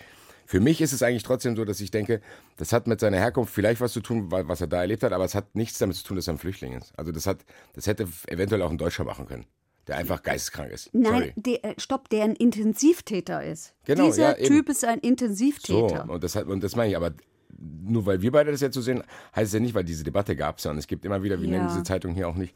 für 0.45 0.59
mich 0.59 0.81
ist 0.81 0.91
es 0.91 1.01
eigentlich 1.01 1.23
trotzdem 1.23 1.55
so, 1.55 1.63
dass 1.63 1.79
ich 1.79 1.91
denke, 1.91 2.21
das 2.57 2.73
hat 2.73 2.87
mit 2.87 2.99
seiner 2.99 3.17
Herkunft 3.17 3.53
vielleicht 3.53 3.79
was 3.79 3.93
zu 3.93 4.01
tun, 4.01 4.31
was 4.31 4.61
er 4.61 4.67
da 4.67 4.81
erlebt 4.81 5.03
hat, 5.03 5.13
aber 5.13 5.25
es 5.25 5.33
hat 5.33 5.55
nichts 5.55 5.79
damit 5.79 5.95
zu 5.95 6.03
tun, 6.03 6.17
dass 6.17 6.27
er 6.27 6.33
ein 6.33 6.39
Flüchtling 6.39 6.73
ist. 6.73 6.93
Also 6.97 7.11
das 7.11 7.25
hat, 7.25 7.45
das 7.73 7.87
hätte 7.87 8.07
eventuell 8.27 8.61
auch 8.61 8.71
ein 8.71 8.77
Deutscher 8.77 9.05
machen 9.05 9.25
können 9.27 9.45
der 9.87 9.97
einfach 9.97 10.23
geisteskrank 10.23 10.71
ist. 10.71 10.89
Nein, 10.93 11.31
der, 11.35 11.63
äh, 11.63 11.73
stopp, 11.77 12.09
der 12.09 12.23
ein 12.23 12.35
Intensivtäter 12.35 13.43
ist. 13.43 13.75
Genau, 13.85 14.07
Dieser 14.07 14.39
ja, 14.39 14.47
Typ 14.47 14.69
ist 14.69 14.83
ein 14.83 14.99
Intensivtäter. 14.99 16.05
So, 16.07 16.13
und 16.13 16.23
das, 16.23 16.35
hat, 16.35 16.47
und 16.47 16.63
das 16.63 16.75
meine 16.75 16.89
ich, 16.89 16.97
aber 16.97 17.13
nur 17.57 18.05
weil 18.05 18.21
wir 18.21 18.31
beide 18.31 18.51
das 18.51 18.61
jetzt 18.61 18.75
so 18.75 18.81
sehen, 18.81 19.03
heißt 19.35 19.47
es 19.47 19.53
ja 19.53 19.59
nicht, 19.59 19.73
weil 19.75 19.83
diese 19.83 20.03
Debatte 20.03 20.35
gab 20.35 20.57
es 20.57 20.63
ja. 20.63 20.71
Und 20.71 20.77
es 20.77 20.87
gibt 20.87 21.05
immer 21.05 21.23
wieder, 21.23 21.41
wir 21.41 21.47
ja. 21.47 21.57
nennen 21.57 21.69
diese 21.69 21.83
Zeitung 21.83 22.13
hier 22.13 22.27
auch 22.27 22.35
nicht, 22.35 22.55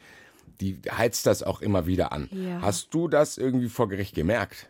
die 0.61 0.79
heizt 0.91 1.25
das 1.25 1.43
auch 1.43 1.61
immer 1.61 1.87
wieder 1.87 2.11
an. 2.11 2.29
Ja. 2.31 2.61
Hast 2.61 2.93
du 2.93 3.07
das 3.07 3.37
irgendwie 3.37 3.69
vor 3.69 3.87
Gericht 3.89 4.15
gemerkt? 4.15 4.69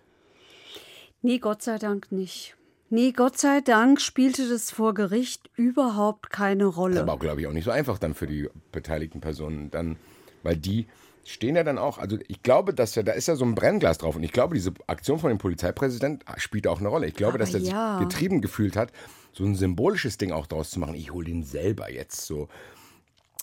Nee, 1.22 1.40
Gott 1.40 1.62
sei 1.62 1.78
Dank 1.78 2.12
nicht. 2.12 2.56
Nee, 2.92 3.12
Gott 3.12 3.38
sei 3.38 3.62
Dank 3.62 4.02
spielte 4.02 4.50
das 4.50 4.72
vor 4.72 4.94
Gericht 4.94 5.50
überhaupt 5.56 6.32
keine 6.32 6.66
Rolle. 6.66 7.02
Aber 7.02 7.14
auch, 7.14 7.20
glaube 7.20 7.42
ich, 7.42 7.48
auch 7.48 7.54
nicht 7.54 7.66
so 7.66 7.72
einfach 7.72 8.00
dann 8.00 8.16
für 8.16 8.26
die 8.26 8.50
beteiligten 8.72 9.22
Personen. 9.22 9.70
Dann, 9.70 9.98
weil 10.42 10.58
die 10.58 10.88
stehen 11.24 11.56
ja 11.56 11.64
dann 11.64 11.78
auch, 11.78 12.00
also 12.00 12.18
ich 12.28 12.42
glaube, 12.42 12.74
dass 12.74 12.96
ja, 12.96 13.04
da 13.04 13.12
ist 13.12 13.28
ja 13.28 13.36
so 13.36 13.46
ein 13.46 13.54
Brennglas 13.54 14.00
drauf. 14.00 14.16
Und 14.16 14.24
ich 14.24 14.32
glaube, 14.32 14.56
diese 14.56 14.74
Aktion 14.88 15.20
von 15.20 15.30
dem 15.30 15.38
Polizeipräsident 15.38 16.24
spielt 16.38 16.66
auch 16.66 16.80
eine 16.80 16.88
Rolle. 16.88 17.06
Ich 17.06 17.14
glaube, 17.14 17.34
Aber 17.34 17.40
dass 17.40 17.54
er 17.54 17.60
ja. 17.60 18.00
sich 18.00 18.08
getrieben 18.08 18.42
gefühlt 18.42 18.76
hat, 18.76 18.92
so 19.34 19.44
ein 19.44 19.56
symbolisches 19.56 20.18
Ding 20.18 20.32
auch 20.32 20.48
draus 20.48 20.72
zu 20.72 20.80
machen. 20.80 20.96
Ich 20.96 21.12
hole 21.12 21.26
den 21.26 21.44
selber 21.44 21.92
jetzt 21.92 22.26
so. 22.26 22.48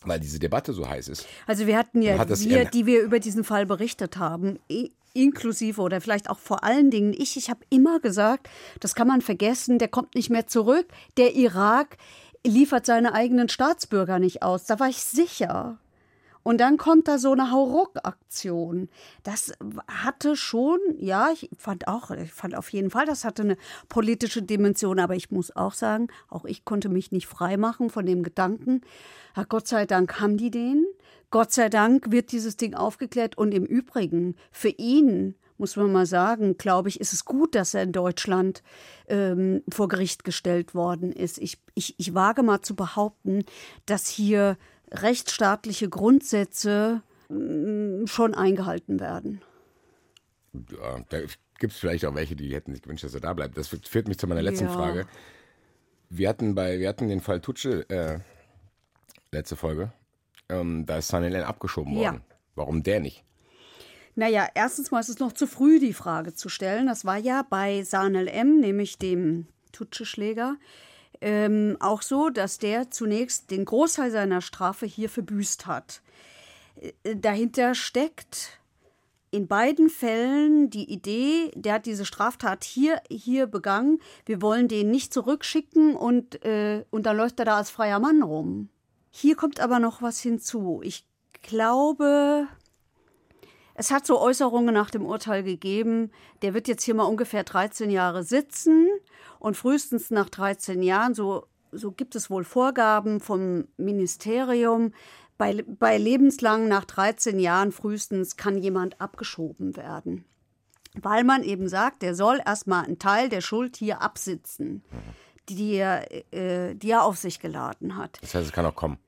Weil 0.02 0.20
diese 0.20 0.38
Debatte 0.38 0.72
so 0.72 0.88
heiß 0.88 1.08
ist. 1.08 1.26
Also 1.46 1.66
wir 1.66 1.76
hatten 1.76 2.02
ja, 2.02 2.18
hat 2.18 2.28
wir, 2.28 2.64
die 2.66 2.86
wir 2.86 3.02
über 3.02 3.18
diesen 3.18 3.44
Fall 3.44 3.66
berichtet 3.66 4.18
haben, 4.18 4.58
inklusive 5.14 5.80
oder 5.80 6.00
vielleicht 6.00 6.30
auch 6.30 6.38
vor 6.38 6.62
allen 6.62 6.90
Dingen 6.90 7.14
ich, 7.16 7.36
ich 7.36 7.50
habe 7.50 7.60
immer 7.70 7.98
gesagt, 7.98 8.48
das 8.80 8.94
kann 8.94 9.08
man 9.08 9.22
vergessen, 9.22 9.78
der 9.78 9.88
kommt 9.88 10.14
nicht 10.14 10.30
mehr 10.30 10.46
zurück. 10.46 10.86
Der 11.16 11.34
Irak 11.34 11.96
liefert 12.46 12.86
seine 12.86 13.14
eigenen 13.14 13.48
Staatsbürger 13.48 14.18
nicht 14.18 14.42
aus. 14.42 14.66
Da 14.66 14.78
war 14.78 14.88
ich 14.88 14.98
sicher. 14.98 15.78
Und 16.46 16.58
dann 16.58 16.76
kommt 16.76 17.08
da 17.08 17.18
so 17.18 17.32
eine 17.32 17.50
Hauruck-Aktion. 17.50 18.88
Das 19.24 19.52
hatte 19.88 20.36
schon, 20.36 20.78
ja, 20.96 21.30
ich 21.32 21.50
fand 21.58 21.88
auch, 21.88 22.12
ich 22.12 22.32
fand 22.32 22.54
auf 22.54 22.68
jeden 22.68 22.90
Fall, 22.90 23.04
das 23.04 23.24
hatte 23.24 23.42
eine 23.42 23.56
politische 23.88 24.42
Dimension. 24.42 25.00
Aber 25.00 25.16
ich 25.16 25.32
muss 25.32 25.56
auch 25.56 25.72
sagen, 25.72 26.06
auch 26.28 26.44
ich 26.44 26.64
konnte 26.64 26.88
mich 26.88 27.10
nicht 27.10 27.26
freimachen 27.26 27.90
von 27.90 28.06
dem 28.06 28.22
Gedanken. 28.22 28.82
Ja, 29.36 29.42
Gott 29.42 29.66
sei 29.66 29.86
Dank 29.86 30.20
haben 30.20 30.36
die 30.36 30.52
den. 30.52 30.86
Gott 31.32 31.52
sei 31.52 31.68
Dank 31.68 32.12
wird 32.12 32.30
dieses 32.30 32.56
Ding 32.56 32.74
aufgeklärt. 32.74 33.36
Und 33.36 33.52
im 33.52 33.64
Übrigen, 33.64 34.36
für 34.52 34.68
ihn, 34.68 35.34
muss 35.58 35.74
man 35.74 35.90
mal 35.90 36.06
sagen, 36.06 36.56
glaube 36.58 36.88
ich, 36.90 37.00
ist 37.00 37.12
es 37.12 37.24
gut, 37.24 37.56
dass 37.56 37.74
er 37.74 37.82
in 37.82 37.90
Deutschland 37.90 38.62
ähm, 39.08 39.62
vor 39.68 39.88
Gericht 39.88 40.22
gestellt 40.22 40.76
worden 40.76 41.10
ist. 41.10 41.38
Ich, 41.38 41.58
ich, 41.74 41.96
ich 41.98 42.14
wage 42.14 42.44
mal 42.44 42.60
zu 42.60 42.76
behaupten, 42.76 43.44
dass 43.86 44.06
hier 44.06 44.56
rechtsstaatliche 44.92 45.88
Grundsätze 45.88 47.02
mm, 47.28 48.06
schon 48.06 48.34
eingehalten 48.34 49.00
werden. 49.00 49.42
Ja, 50.70 50.98
da 51.08 51.18
gibt 51.58 51.72
es 51.72 51.78
vielleicht 51.78 52.04
auch 52.06 52.14
welche, 52.14 52.36
die 52.36 52.54
hätten 52.54 52.72
sich 52.72 52.82
gewünscht, 52.82 53.04
dass 53.04 53.14
er 53.14 53.20
da 53.20 53.32
bleibt. 53.34 53.56
Das 53.58 53.68
führt- 53.68 54.08
mich 54.08 54.18
zu 54.18 54.26
meiner 54.26 54.42
letzten 54.42 54.66
Ja. 54.66 54.72
Frage. 54.72 55.06
Wir 56.08 56.28
hatten 56.28 56.54
bei, 56.54 56.78
wir 56.78 56.88
hatten 56.88 57.08
den 57.08 57.20
Fall 57.20 57.40
Tutsche, 57.40 57.88
äh, 57.90 58.18
letzte 59.32 59.56
Folge. 59.56 59.92
Ähm, 60.48 60.86
da 60.86 60.98
ist 60.98 61.08
Sunny 61.08 61.28
Len 61.28 61.42
abgeschoben 61.42 61.94
Ja. 61.94 62.12
worden. 62.12 62.20
Warum 62.54 62.82
der 62.82 63.00
nicht? 63.00 63.24
Naja, 64.14 64.48
erstens 64.54 64.90
mal 64.90 65.00
ist 65.00 65.10
es 65.10 65.18
noch 65.18 65.32
zu 65.32 65.46
früh, 65.46 65.78
die 65.78 65.92
Frage 65.92 66.32
zu 66.32 66.48
stellen. 66.48 66.86
Das 66.86 67.04
war 67.04 67.18
ja 67.18 67.42
bei 67.48 67.82
Sanel 67.82 68.28
M., 68.28 68.60
nämlich 68.60 68.96
dem 68.98 69.46
Tutsche-Schläger, 69.72 70.56
ähm, 71.20 71.76
auch 71.80 72.02
so, 72.02 72.30
dass 72.30 72.58
der 72.58 72.90
zunächst 72.90 73.50
den 73.50 73.64
Großteil 73.64 74.10
seiner 74.10 74.40
Strafe 74.40 74.86
hier 74.86 75.08
verbüßt 75.08 75.66
hat. 75.66 76.02
Äh, 76.76 77.16
dahinter 77.16 77.74
steckt 77.74 78.60
in 79.30 79.48
beiden 79.48 79.90
Fällen 79.90 80.70
die 80.70 80.90
Idee, 80.90 81.50
der 81.54 81.74
hat 81.74 81.86
diese 81.86 82.06
Straftat 82.06 82.64
hier, 82.64 83.02
hier 83.10 83.46
begangen, 83.46 84.00
wir 84.24 84.40
wollen 84.40 84.68
den 84.68 84.90
nicht 84.90 85.12
zurückschicken 85.12 85.94
und, 85.94 86.44
äh, 86.44 86.84
und 86.90 87.04
dann 87.06 87.16
läuft 87.16 87.38
er 87.38 87.44
da 87.44 87.56
als 87.56 87.70
freier 87.70 87.98
Mann 87.98 88.22
rum. 88.22 88.68
Hier 89.10 89.36
kommt 89.36 89.60
aber 89.60 89.78
noch 89.78 90.00
was 90.00 90.20
hinzu. 90.20 90.80
Ich 90.82 91.06
glaube, 91.42 92.46
es 93.78 93.90
hat 93.90 94.06
so 94.06 94.18
Äußerungen 94.20 94.74
nach 94.74 94.90
dem 94.90 95.04
Urteil 95.04 95.42
gegeben, 95.42 96.10
der 96.42 96.54
wird 96.54 96.66
jetzt 96.66 96.82
hier 96.82 96.94
mal 96.94 97.04
ungefähr 97.04 97.44
13 97.44 97.90
Jahre 97.90 98.24
sitzen 98.24 98.88
und 99.38 99.56
frühestens 99.56 100.10
nach 100.10 100.30
13 100.30 100.82
Jahren, 100.82 101.14
so, 101.14 101.46
so 101.72 101.92
gibt 101.92 102.16
es 102.16 102.30
wohl 102.30 102.44
Vorgaben 102.44 103.20
vom 103.20 103.68
Ministerium, 103.76 104.92
bei, 105.36 105.62
bei 105.66 105.98
lebenslang 105.98 106.68
nach 106.68 106.86
13 106.86 107.38
Jahren 107.38 107.70
frühestens 107.70 108.38
kann 108.38 108.56
jemand 108.56 108.98
abgeschoben 109.00 109.76
werden. 109.76 110.24
Weil 110.94 111.24
man 111.24 111.42
eben 111.42 111.68
sagt, 111.68 112.00
der 112.00 112.14
soll 112.14 112.40
erstmal 112.44 112.86
einen 112.86 112.98
Teil 112.98 113.28
der 113.28 113.42
Schuld 113.42 113.76
hier 113.76 114.00
absitzen, 114.00 114.82
die 115.50 115.76
äh, 115.76 116.74
die 116.74 116.90
er 116.90 117.04
auf 117.04 117.18
sich 117.18 117.38
geladen 117.38 117.96
hat. 117.96 118.18
Das 118.22 118.34
heißt, 118.34 118.46
es 118.46 118.52
kann 118.52 118.64
auch 118.64 118.74
kommen. 118.74 118.98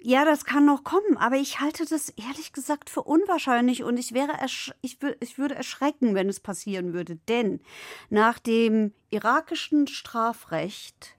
Ja, 0.00 0.24
das 0.24 0.44
kann 0.44 0.64
noch 0.64 0.84
kommen, 0.84 1.16
aber 1.16 1.36
ich 1.36 1.58
halte 1.58 1.84
das 1.84 2.10
ehrlich 2.10 2.52
gesagt 2.52 2.88
für 2.88 3.02
unwahrscheinlich 3.02 3.82
und 3.82 3.96
ich 3.96 4.14
wäre 4.14 4.32
ich, 4.44 4.72
ich 5.20 5.38
würde 5.38 5.56
erschrecken, 5.56 6.14
wenn 6.14 6.28
es 6.28 6.38
passieren 6.38 6.92
würde, 6.92 7.16
denn 7.28 7.60
nach 8.08 8.38
dem 8.38 8.92
irakischen 9.10 9.88
Strafrecht 9.88 11.16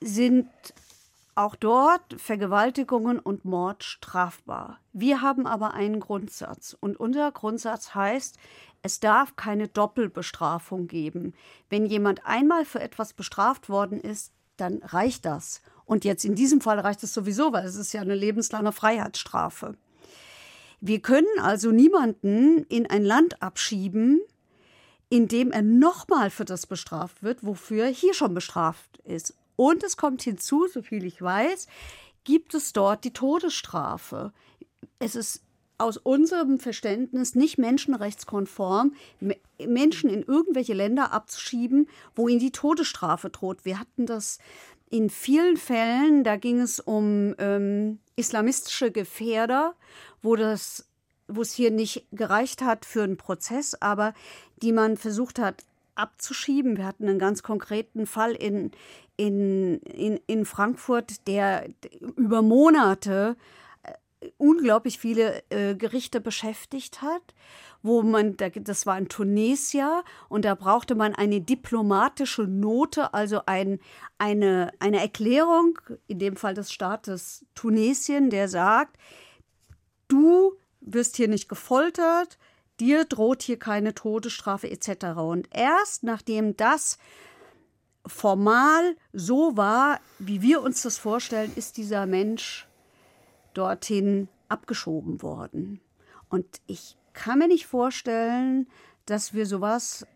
sind 0.00 0.48
auch 1.36 1.54
dort 1.54 2.20
Vergewaltigungen 2.20 3.20
und 3.20 3.44
Mord 3.44 3.84
strafbar. 3.84 4.80
Wir 4.92 5.20
haben 5.20 5.46
aber 5.46 5.74
einen 5.74 6.00
Grundsatz 6.00 6.76
und 6.80 6.98
unser 6.98 7.30
Grundsatz 7.30 7.94
heißt, 7.94 8.36
es 8.82 8.98
darf 8.98 9.36
keine 9.36 9.68
Doppelbestrafung 9.68 10.88
geben. 10.88 11.34
Wenn 11.68 11.86
jemand 11.86 12.26
einmal 12.26 12.64
für 12.64 12.80
etwas 12.80 13.12
bestraft 13.12 13.68
worden 13.68 14.00
ist, 14.00 14.32
dann 14.56 14.82
reicht 14.82 15.24
das. 15.24 15.62
Und 15.86 16.04
jetzt 16.04 16.24
in 16.24 16.34
diesem 16.34 16.60
Fall 16.60 16.78
reicht 16.80 17.02
es 17.02 17.14
sowieso, 17.14 17.52
weil 17.52 17.64
es 17.64 17.76
ist 17.76 17.92
ja 17.92 18.00
eine 18.00 18.14
lebenslange 18.14 18.72
Freiheitsstrafe. 18.72 19.76
Wir 20.80 21.00
können 21.00 21.38
also 21.40 21.70
niemanden 21.70 22.64
in 22.64 22.86
ein 22.90 23.04
Land 23.04 23.40
abschieben, 23.40 24.20
in 25.08 25.28
dem 25.28 25.52
er 25.52 25.62
nochmal 25.62 26.30
für 26.30 26.44
das 26.44 26.66
bestraft 26.66 27.22
wird, 27.22 27.46
wofür 27.46 27.84
er 27.84 27.90
hier 27.90 28.12
schon 28.12 28.34
bestraft 28.34 28.98
ist. 29.04 29.34
Und 29.54 29.84
es 29.84 29.96
kommt 29.96 30.22
hinzu, 30.22 30.66
soviel 30.66 31.04
ich 31.04 31.22
weiß, 31.22 31.68
gibt 32.24 32.54
es 32.54 32.72
dort 32.72 33.04
die 33.04 33.12
Todesstrafe. 33.12 34.32
Es 34.98 35.14
ist 35.14 35.42
aus 35.78 35.96
unserem 35.98 36.58
Verständnis 36.58 37.34
nicht 37.34 37.58
menschenrechtskonform, 37.58 38.94
Me- 39.20 39.36
Menschen 39.64 40.10
in 40.10 40.22
irgendwelche 40.22 40.74
Länder 40.74 41.12
abzuschieben, 41.12 41.88
wo 42.14 42.28
ihnen 42.28 42.40
die 42.40 42.50
Todesstrafe 42.50 43.30
droht. 43.30 43.64
Wir 43.64 43.78
hatten 43.78 44.06
das 44.06 44.38
in 44.90 45.10
vielen 45.10 45.56
Fällen, 45.56 46.24
da 46.24 46.36
ging 46.36 46.60
es 46.60 46.80
um 46.80 47.34
ähm, 47.38 47.98
islamistische 48.14 48.90
Gefährder, 48.90 49.74
wo 50.22 50.36
das 50.36 50.86
wo 51.28 51.42
es 51.42 51.52
hier 51.52 51.70
nicht 51.70 52.06
gereicht 52.12 52.62
hat 52.62 52.84
für 52.84 53.02
einen 53.02 53.16
Prozess, 53.16 53.74
aber 53.80 54.14
die 54.62 54.72
man 54.72 54.96
versucht 54.96 55.38
hat 55.38 55.64
abzuschieben. 55.94 56.76
Wir 56.76 56.86
hatten 56.86 57.08
einen 57.08 57.18
ganz 57.18 57.42
konkreten 57.42 58.06
Fall 58.06 58.32
in, 58.32 58.70
in, 59.16 59.78
in, 59.80 60.20
in 60.26 60.44
Frankfurt, 60.44 61.26
der 61.26 61.68
über 62.16 62.42
Monate 62.42 63.36
äh, 63.82 64.28
unglaublich 64.36 64.98
viele 64.98 65.42
äh, 65.50 65.74
Gerichte 65.74 66.20
beschäftigt 66.20 67.02
hat, 67.02 67.22
wo 67.86 68.02
man, 68.02 68.36
da- 68.36 68.48
das 68.50 68.86
war 68.86 68.98
in 68.98 69.08
Tunesier 69.08 70.02
und 70.28 70.44
da 70.44 70.54
brauchte 70.54 70.94
man 70.94 71.14
eine 71.14 71.40
diplomatische 71.40 72.42
Note, 72.42 73.14
also 73.14 73.42
ein, 73.46 73.78
eine, 74.18 74.72
eine 74.80 75.00
Erklärung, 75.00 75.78
in 76.06 76.18
dem 76.18 76.36
Fall 76.36 76.54
des 76.54 76.72
Staates 76.72 77.44
Tunesien, 77.54 78.30
der 78.30 78.48
sagt, 78.48 78.96
du 80.08 80.54
wirst 80.80 81.16
hier 81.16 81.28
nicht 81.28 81.48
gefoltert, 81.48 82.38
dir 82.80 83.04
droht 83.04 83.42
hier 83.42 83.58
keine 83.58 83.94
Todesstrafe 83.94 84.70
etc. 84.70 85.06
Und 85.16 85.48
erst 85.52 86.02
nachdem 86.02 86.56
das 86.56 86.98
formal 88.06 88.96
so 89.12 89.56
war, 89.56 90.00
wie 90.18 90.42
wir 90.42 90.62
uns 90.62 90.82
das 90.82 90.98
vorstellen, 90.98 91.52
ist 91.56 91.76
dieser 91.76 92.06
Mensch 92.06 92.68
dorthin 93.54 94.28
abgeschoben 94.48 95.22
worden. 95.22 95.80
Und 96.28 96.46
ich 96.66 96.96
kann 97.16 97.38
mir 97.40 97.48
nicht 97.48 97.66
vorstellen, 97.66 98.68
dass 99.06 99.34
wir 99.34 99.46
sowas, 99.46 100.06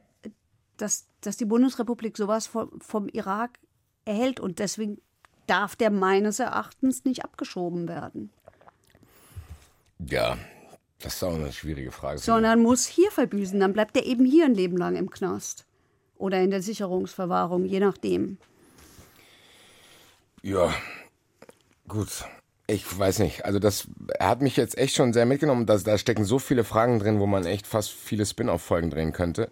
dass, 0.77 1.07
dass 1.23 1.37
die 1.37 1.45
Bundesrepublik 1.47 2.17
sowas 2.17 2.47
vom, 2.47 2.81
vom 2.81 3.09
Irak 3.09 3.59
erhält. 4.05 4.39
Und 4.39 4.59
deswegen 4.59 5.01
darf 5.47 5.75
der 5.77 5.91
meines 5.91 6.39
Erachtens 6.39 7.05
nicht 7.05 7.25
abgeschoben 7.25 7.89
werden, 7.89 8.31
Ja, 9.99 10.37
das 11.01 11.15
ist 11.15 11.25
auch 11.25 11.35
eine 11.35 11.53
schwierige 11.53 11.91
Frage. 11.91 12.19
sondern 12.19 12.61
muss 12.63 12.87
hier 12.87 13.11
verbüßen. 13.11 13.59
Dann 13.59 13.73
bleibt 13.73 13.97
er 13.97 14.05
eben 14.05 14.25
hier 14.25 14.45
ein 14.45 14.55
Leben 14.55 14.77
lang 14.77 14.95
im 14.97 15.11
Knast 15.11 15.67
oder 16.17 16.41
in 16.41 16.51
der 16.51 16.63
Sicherungsverwahrung, 16.63 17.65
je 17.65 17.81
nachdem. 17.81 18.39
Ja, 20.43 20.73
gut. 21.89 22.25
Ich 22.71 22.99
weiß 22.99 23.19
nicht. 23.19 23.45
Also 23.45 23.59
das 23.59 23.89
hat 24.21 24.43
mich 24.43 24.57
jetzt 24.57 24.79
echt 24.79 24.95
schon 24.95 25.13
sehr 25.13 25.27
mitgenommen. 25.27 25.67
Da, 25.67 25.77
da 25.77 25.99
stecken 25.99 26.25
so 26.25 26.39
viele 26.39 26.65
Fragen 26.65 26.99
drin, 27.01 27.19
wo 27.19 27.27
man 27.27 27.45
echt 27.45 27.67
fast 27.67 27.91
viele 27.91 28.25
Spin-off-Folgen 28.25 28.91
drehen 28.91 29.13
könnte. 29.13 29.51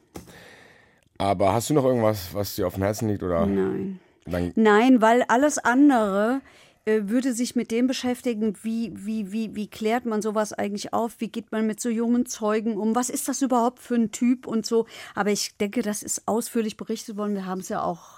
Aber 1.19 1.53
hast 1.53 1.69
du 1.69 1.75
noch 1.75 1.85
irgendwas, 1.85 2.33
was 2.33 2.55
dir 2.55 2.67
auf 2.67 2.75
dem 2.75 2.85
Herzen 2.85 3.09
liegt? 3.09 3.23
Oder? 3.25 3.45
Nein. 3.45 3.99
Dann, 4.25 4.53
Nein, 4.55 5.03
weil 5.03 5.25
alles 5.27 5.59
andere 5.59 6.43
äh, 6.85 7.09
würde 7.09 7.33
sich 7.33 7.57
mit 7.57 7.71
dem 7.71 7.87
beschäftigen, 7.87 8.57
wie, 8.63 8.93
wie, 8.95 9.33
wie, 9.33 9.55
wie 9.57 9.69
klärt 9.69 10.07
man 10.07 10.23
sowas 10.23 10.53
eigentlich 10.53 10.93
auf, 10.93 11.17
wie 11.19 11.29
geht 11.29 11.51
man 11.51 11.67
mit 11.67 11.81
so 11.81 11.89
jungen 11.89 12.27
Zeugen 12.27 12.77
um, 12.77 12.95
was 12.95 13.11
ist 13.11 13.27
das 13.27 13.43
überhaupt 13.43 13.81
für 13.81 13.97
ein 13.97 14.13
Typ 14.13 14.47
und 14.47 14.65
so. 14.65 14.87
Aber 15.15 15.31
ich 15.31 15.57
denke, 15.57 15.83
das 15.83 16.03
ist 16.03 16.29
ausführlich 16.29 16.77
berichtet 16.77 17.17
worden. 17.17 17.35
Wir 17.35 17.47
haben 17.47 17.61
es 17.61 17.69
ja 17.69 17.83
auch 17.83 18.18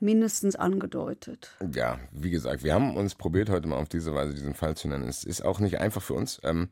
mindestens 0.00 0.56
angedeutet. 0.56 1.56
Ja, 1.72 1.98
wie 2.12 2.30
gesagt, 2.30 2.64
wir 2.64 2.74
haben 2.74 2.96
uns 2.96 3.14
probiert, 3.14 3.50
heute 3.50 3.68
mal 3.68 3.76
auf 3.76 3.88
diese 3.88 4.14
Weise 4.14 4.34
diesen 4.34 4.54
Fall 4.54 4.76
zu 4.76 4.88
nennen. 4.88 5.08
Es 5.08 5.24
ist 5.24 5.44
auch 5.44 5.60
nicht 5.60 5.80
einfach 5.80 6.02
für 6.02 6.14
uns. 6.14 6.40
Ähm, 6.44 6.68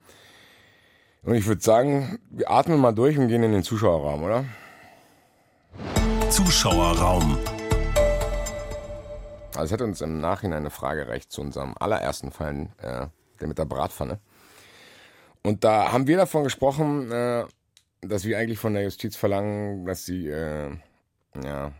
und 1.23 1.35
ich 1.35 1.47
würde 1.47 1.63
sagen, 1.63 2.19
wir 2.31 2.51
atmen 2.51 2.79
mal 2.79 2.93
durch 2.93 3.19
und 3.19 3.29
gehen 3.29 3.43
in 3.43 3.53
den 3.53 3.63
Zuschauerraum, 3.63 4.23
oder? 4.23 4.45
Zuschauerraum. 6.31 7.39
Also 9.57 9.65
es 9.65 9.73
hat 9.73 9.81
uns 9.81 10.01
im 10.03 10.21
Nachhinein 10.21 10.59
eine 10.59 10.71
Frage 10.71 11.03
erreicht 11.03 11.33
zu 11.33 11.41
unserem 11.41 11.75
allerersten 11.79 12.31
Fall, 12.31 12.69
äh, 12.79 13.07
der 13.41 13.49
mit 13.49 13.59
der 13.59 13.65
Bratpfanne. 13.65 14.21
Und 15.43 15.65
da 15.65 15.93
haben 15.93 16.07
wir 16.07 16.17
davon 16.17 16.45
gesprochen, 16.45 17.11
äh, 17.11 17.45
dass 18.03 18.25
wir 18.25 18.39
eigentlich 18.39 18.59
von 18.59 18.75
der 18.75 18.85
Justiz 18.85 19.17
verlangen, 19.17 19.87
dass 19.87 20.05
sie 20.05 20.29
äh, 20.29 20.71
ja, 21.43 21.73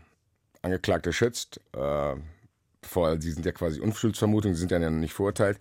Angeklagte 0.67 1.13
schützt. 1.13 1.59
Äh, 1.73 2.15
vor, 2.83 3.21
sie 3.21 3.31
sind 3.31 3.45
ja 3.45 3.51
quasi 3.51 3.79
Unschuldsvermutung, 3.79 4.53
sie 4.53 4.59
sind 4.59 4.71
ja 4.71 4.89
nicht 4.89 5.13
verurteilt, 5.13 5.59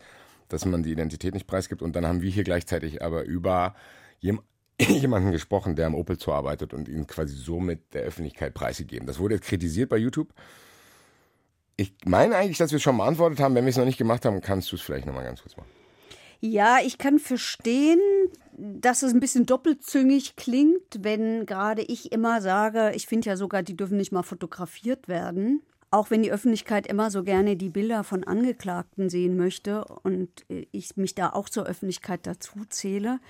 dass 0.49 0.65
man 0.65 0.83
die 0.83 0.93
Identität 0.93 1.35
nicht 1.35 1.47
preisgibt. 1.47 1.83
Und 1.83 1.97
dann 1.97 2.07
haben 2.07 2.23
wir 2.23 2.31
hier 2.31 2.45
gleichzeitig 2.45 3.03
aber 3.03 3.25
über 3.25 3.75
jemanden 4.81 5.33
gesprochen, 5.33 5.77
der 5.77 5.87
am 5.87 5.95
Opel 5.95 6.19
Zoo 6.19 6.33
arbeitet 6.33 6.75
und 6.75 6.89
ihn 6.89 7.07
quasi 7.07 7.35
so 7.35 7.61
mit 7.61 7.95
der 7.95 8.03
Öffentlichkeit 8.03 8.55
preisgegeben. 8.55 9.07
Das 9.07 9.19
wurde 9.19 9.37
jetzt 9.37 9.47
kritisiert 9.47 9.89
bei 9.89 9.97
YouTube. 9.97 10.33
Ich 11.77 11.95
meine 12.05 12.37
eigentlich, 12.37 12.59
dass 12.59 12.71
wir 12.71 12.77
es 12.77 12.83
schon 12.83 12.97
beantwortet 12.97 13.41
haben. 13.41 13.55
Wenn 13.55 13.65
wir 13.65 13.71
es 13.71 13.77
noch 13.77 13.85
nicht 13.85 13.99
gemacht 13.99 14.25
haben, 14.25 14.41
kannst 14.41 14.73
du 14.73 14.77
es 14.77 14.83
vielleicht 14.83 15.07
nochmal 15.07 15.25
ganz 15.25 15.43
kurz 15.43 15.57
machen. 15.57 15.69
Ja, 16.41 16.79
ich 16.85 16.99
kann 16.99 17.19
verstehen, 17.19 18.01
dass 18.59 19.03
es 19.03 19.13
ein 19.13 19.21
bisschen 19.21 19.47
doppelzüngig 19.47 20.37
klingt, 20.37 21.03
wenn 21.05 21.47
gerade 21.47 21.83
ich 21.83 22.13
immer 22.13 22.41
sage, 22.41 22.93
ich 22.95 23.07
finde 23.07 23.29
ja 23.29 23.37
sogar, 23.37 23.63
die 23.63 23.77
dürfen 23.77 23.99
nicht 23.99 24.13
mal 24.13 24.23
fotografiert 24.23 25.09
werden. 25.09 25.63
Auch 25.91 26.11
wenn 26.11 26.23
die 26.23 26.33
Öffentlichkeit 26.33 26.87
immer 26.87 27.11
so 27.11 27.23
gerne 27.23 27.57
die 27.57 27.69
Bilder 27.69 28.03
von 28.03 28.25
Angeklagten 28.25 29.09
sehen 29.09 29.37
möchte 29.37 29.85
und 29.85 30.45
ich 30.49 30.97
mich 30.97 31.15
da 31.15 31.31
auch 31.31 31.49
zur 31.49 31.65
Öffentlichkeit 31.65 32.27
dazu 32.27 32.65
zähle. 32.69 33.21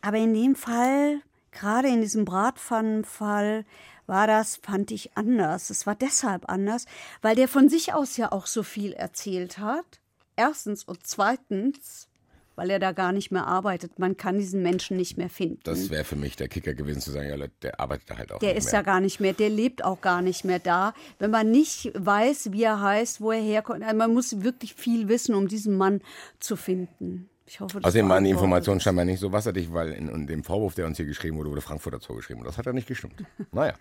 Aber 0.00 0.16
in 0.16 0.32
dem 0.32 0.54
Fall, 0.54 1.20
gerade 1.50 1.88
in 1.88 2.00
diesem 2.00 2.24
Bratpfannenfall, 2.24 3.64
war 4.06 4.26
das, 4.26 4.56
fand 4.56 4.90
ich, 4.90 5.16
anders. 5.16 5.70
Es 5.70 5.86
war 5.86 5.94
deshalb 5.94 6.48
anders, 6.48 6.86
weil 7.20 7.36
der 7.36 7.48
von 7.48 7.68
sich 7.68 7.92
aus 7.92 8.16
ja 8.16 8.32
auch 8.32 8.46
so 8.46 8.62
viel 8.62 8.92
erzählt 8.92 9.58
hat. 9.58 10.00
Erstens 10.34 10.84
und 10.84 11.06
zweitens, 11.06 12.08
weil 12.54 12.70
er 12.70 12.78
da 12.78 12.92
gar 12.92 13.12
nicht 13.12 13.30
mehr 13.30 13.46
arbeitet. 13.46 13.98
Man 13.98 14.16
kann 14.16 14.38
diesen 14.38 14.62
Menschen 14.62 14.96
nicht 14.96 15.16
mehr 15.16 15.30
finden. 15.30 15.60
Das 15.64 15.90
wäre 15.90 16.04
für 16.04 16.16
mich 16.16 16.36
der 16.36 16.48
Kicker 16.48 16.74
gewesen 16.74 17.00
zu 17.00 17.10
sagen, 17.10 17.28
ja, 17.28 17.46
der 17.62 17.80
arbeitet 17.80 18.10
da 18.10 18.18
halt 18.18 18.32
auch 18.32 18.38
der 18.38 18.50
nicht 18.50 18.58
ist 18.58 18.64
mehr. 18.66 18.74
ja 18.74 18.82
gar 18.82 19.00
nicht 19.00 19.20
mehr, 19.20 19.32
der 19.32 19.50
lebt 19.50 19.84
auch 19.84 20.00
gar 20.00 20.22
nicht 20.22 20.44
mehr 20.44 20.58
da. 20.58 20.94
Wenn 21.18 21.30
man 21.30 21.50
nicht 21.50 21.92
weiß, 21.94 22.52
wie 22.52 22.62
er 22.64 22.80
heißt, 22.80 23.20
wo 23.20 23.32
er 23.32 23.40
herkommt, 23.40 23.82
also 23.82 23.96
man 23.96 24.12
muss 24.12 24.42
wirklich 24.42 24.74
viel 24.74 25.08
wissen, 25.08 25.34
um 25.34 25.48
diesen 25.48 25.76
Mann 25.76 26.00
zu 26.38 26.56
finden. 26.56 27.28
Ich 27.46 27.60
hoffe, 27.60 27.80
das 27.80 27.88
Außerdem 27.88 28.08
waren 28.08 28.24
die 28.24 28.30
Informationen 28.30 28.80
scheinbar 28.80 29.04
nicht 29.04 29.20
so 29.20 29.32
wasserdicht, 29.32 29.72
weil 29.72 29.92
in, 29.92 30.08
in 30.08 30.26
dem 30.26 30.44
Vorwurf, 30.44 30.74
der 30.74 30.86
uns 30.86 30.96
hier 30.96 31.06
geschrieben 31.06 31.36
wurde, 31.36 31.50
wurde 31.50 31.60
Frankfurter 31.60 32.00
Zoo 32.00 32.14
geschrieben. 32.14 32.40
Und 32.40 32.46
das 32.46 32.56
hat 32.56 32.66
ja 32.66 32.72
nicht 32.72 32.88
gestimmt. 32.88 33.14
Naja, 33.52 33.74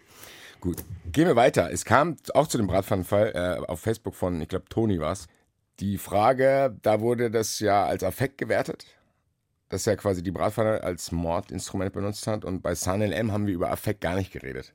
gut. 0.60 0.84
Gehen 1.12 1.28
wir 1.28 1.36
weiter. 1.36 1.72
Es 1.72 1.86
kam 1.86 2.18
auch 2.34 2.48
zu 2.48 2.58
dem 2.58 2.68
Bratpfannenfall 2.68 3.32
äh, 3.34 3.66
auf 3.66 3.80
Facebook 3.80 4.16
von, 4.16 4.42
ich 4.42 4.50
glaube, 4.50 4.66
Toni 4.68 5.00
war 5.00 5.14
es. 5.14 5.28
Die 5.82 5.98
Frage, 5.98 6.78
da 6.84 7.02
wurde 7.02 7.32
das 7.32 7.60
ja 7.60 7.86
als 7.86 8.04
Affekt 8.04 8.38
gewertet, 8.38 8.86
dass 9.70 9.88
er 9.88 9.98
quasi 9.98 10.22
die 10.22 10.30
Bratpfanne 10.30 10.84
als 10.84 11.12
Mordinstrument 11.12 11.92
benutzt 11.92 12.28
hat. 12.28 12.46
Und 12.46 12.62
bei 12.62 12.76
San 12.76 13.02
LM 13.02 13.32
haben 13.32 13.48
wir 13.48 13.54
über 13.56 13.72
Affekt 13.72 14.02
gar 14.02 14.16
nicht 14.16 14.32
geredet. 14.32 14.74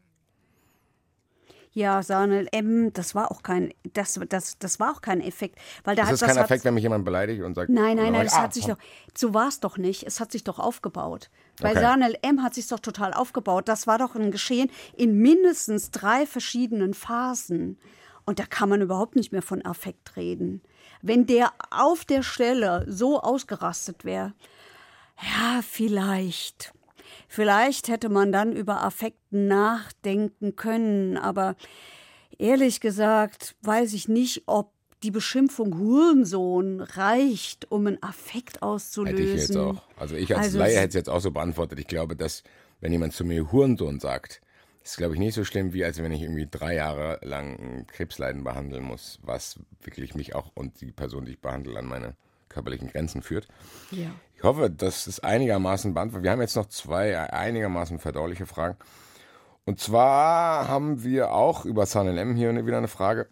Ja, 1.77 2.03
Sanel 2.03 2.49
M, 2.53 2.91
das 2.95 3.15
war 3.15 3.31
auch 3.31 3.43
kein, 3.43 3.73
das, 3.93 4.19
das, 4.31 4.59
das 4.59 4.81
war 4.81 4.93
auch 4.93 5.03
kein 5.03 5.21
Effekt, 5.21 5.59
weil 5.85 5.95
da 5.95 6.03
Ist 6.03 6.07
hat 6.07 6.13
das 6.15 6.21
das 6.21 6.29
kein 6.31 6.39
Affekt, 6.39 6.65
wenn 6.65 6.73
mich 6.73 6.83
jemand 6.83 7.05
beleidigt 7.05 7.43
und 7.43 7.55
sagt, 7.55 7.69
Nein, 7.69 7.99
nein, 7.99 8.15
nein, 8.15 8.27
es 8.27 8.33
ah, 8.33 8.45
hat 8.45 8.55
sich 8.55 8.65
doch, 8.65 8.79
so 9.15 9.35
war 9.35 9.49
es 9.49 9.61
doch 9.61 9.77
nicht. 9.77 10.03
Es 10.05 10.19
hat 10.19 10.33
sich 10.33 10.43
doch 10.43 10.59
aufgebaut. 10.59 11.31
Bei 11.61 11.73
Okay. 11.73 11.81
Sanel 11.81 12.17
M 12.23 12.43
hat 12.43 12.55
sich 12.55 12.67
doch 12.67 12.81
total 12.81 13.13
aufgebaut. 13.13 13.69
Das 13.69 13.87
war 13.87 13.99
doch 13.99 14.17
ein 14.17 14.31
Geschehen 14.31 14.71
in 14.97 15.19
mindestens 15.19 15.91
drei 15.91 16.27
verschiedenen 16.27 16.95
Phasen. 16.95 17.79
Und 18.25 18.39
da 18.39 18.47
kann 18.47 18.71
man 18.71 18.81
überhaupt 18.81 19.15
nicht 19.15 19.31
mehr 19.31 19.43
von 19.43 19.63
Affekt 19.65 20.17
reden. 20.17 20.63
Wenn 21.07 21.27
der 21.27 21.53
auf 21.71 22.05
der 22.05 22.23
Stelle 22.23 22.85
so 22.89 23.21
ausgerastet 23.21 24.05
wäre, 24.05 24.33
ja, 25.23 25.61
vielleicht. 25.63 26.73
Vielleicht 27.29 27.89
hätte 27.89 28.09
man 28.09 28.33
dann 28.33 28.53
über 28.53 28.83
Affekt 28.83 29.21
nachdenken 29.31 30.57
können, 30.57 31.17
aber 31.17 31.57
ehrlich 32.39 32.81
gesagt 32.81 33.57
weiß 33.63 33.95
ich 33.95 34.09
nicht, 34.09 34.43
ob 34.47 34.73
die 35.03 35.11
Beschimpfung 35.11 35.79
Hurensohn 35.79 36.81
reicht, 36.81 37.71
um 37.71 37.87
einen 37.87 38.03
Affekt 38.03 38.63
auszulösen. 38.63 39.19
Hätte 39.19 39.31
ich 39.31 39.41
jetzt 39.41 39.57
auch. 39.57 39.83
Also 39.97 40.17
ich 40.17 40.35
als 40.35 40.47
Also 40.47 40.59
Laie 40.59 40.77
hätte 40.77 40.89
es 40.89 40.95
jetzt 40.95 41.09
auch 41.09 41.21
so 41.21 41.31
beantwortet. 41.31 41.79
Ich 41.79 41.87
glaube, 41.87 42.17
dass, 42.17 42.43
wenn 42.81 42.93
jemand 42.93 43.13
zu 43.13 43.25
mir 43.25 43.53
Hurensohn 43.53 44.01
sagt, 44.01 44.41
ist, 44.87 44.99
glaube 44.99 45.15
ich, 45.15 45.21
nicht 45.21 45.35
so 45.35 45.45
schlimm, 45.45 45.73
wie 45.73 45.85
als 45.85 46.01
wenn 46.01 46.13
ich 46.13 46.23
irgendwie 46.23 46.47
drei 46.49 46.75
Jahre 46.75 47.19
lang 47.23 47.59
ein 47.59 47.87
Krebsleiden 47.89 48.45
behandeln 48.45 48.85
muss, 48.85 49.19
was 49.23 49.59
wirklich 49.83 50.15
mich 50.15 50.35
auch 50.37 50.53
und 50.55 50.81
die 50.81 50.93
Person, 50.93 51.25
die 51.25 51.33
ich 51.33 51.41
behandle, 51.41 51.79
an 51.79 51.87
meine 51.87 52.15
körperlichen 52.49 52.89
Grenzen 52.89 53.23
führt. 53.23 53.49
Ja. 53.91 54.11
Ich 54.37 54.45
hoffe, 54.45 54.71
das 54.71 55.09
ist 55.09 55.25
einigermaßen 55.25 55.93
beantwortet. 55.93 56.25
Wir 56.25 56.31
haben 56.31 56.41
jetzt 56.41 56.55
noch 56.55 56.67
zwei 56.67 57.19
einigermaßen 57.19 57.99
verdauliche 57.99 58.47
Fragen. 58.47 58.77
Und 59.65 59.81
zwar 59.81 60.69
haben 60.69 61.03
wir 61.03 61.33
auch 61.33 61.65
über 61.65 61.85
SNLM 61.85 62.37
hier 62.37 62.65
wieder 62.65 62.79
eine 62.79 62.87
Frage. 62.87 63.29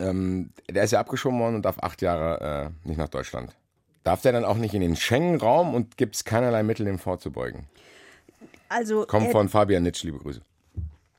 Ähm, 0.00 0.50
der 0.68 0.82
ist 0.82 0.90
ja 0.90 0.98
abgeschoben 0.98 1.38
worden 1.38 1.54
und 1.54 1.64
darf 1.64 1.78
acht 1.78 2.02
Jahre 2.02 2.72
äh, 2.84 2.88
nicht 2.88 2.98
nach 2.98 3.08
Deutschland. 3.08 3.56
Darf 4.02 4.22
der 4.22 4.32
dann 4.32 4.44
auch 4.44 4.56
nicht 4.56 4.74
in 4.74 4.80
den 4.80 4.96
Schengen-Raum 4.96 5.74
und 5.74 5.96
gibt 5.96 6.16
es 6.16 6.24
keinerlei 6.24 6.64
Mittel, 6.64 6.84
dem 6.84 6.98
vorzubeugen? 6.98 7.66
Also 8.68 9.06
Kommt 9.06 9.30
von 9.32 9.48
Fabian 9.48 9.82
Nitsch, 9.82 10.02
liebe 10.02 10.18
Grüße. 10.18 10.40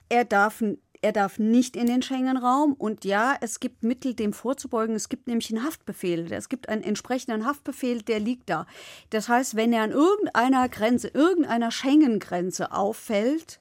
er, 0.10 0.26
darf, 0.26 0.64
er 1.02 1.12
darf 1.12 1.40
nicht 1.40 1.76
in 1.76 1.88
den 1.88 2.02
Schengen-Raum 2.02 2.74
und 2.74 3.06
ja, 3.06 3.36
es 3.42 3.60
gibt 3.60 3.84
Mittel, 3.84 4.14
dem 4.14 4.34
vorzubeugen. 4.34 4.96
Es 4.96 5.10
gibt 5.10 5.28
nämlich 5.28 5.54
einen 5.54 5.64
Haftbefehl. 5.64 6.32
Es 6.32 6.50
gibt 6.50 6.70
einen 6.70 6.84
entsprechenden 6.84 7.46
Haftbefehl, 7.46 8.02
der 8.02 8.20
liegt 8.20 8.50
da. 8.50 8.66
Das 9.10 9.30
heißt, 9.30 9.56
wenn 9.56 9.74
er 9.74 9.84
an 9.84 9.92
irgendeiner 9.92 10.70
Grenze, 10.70 11.10
irgendeiner 11.10 11.72
Schengen-Grenze 11.72 12.72
auffällt, 12.72 13.60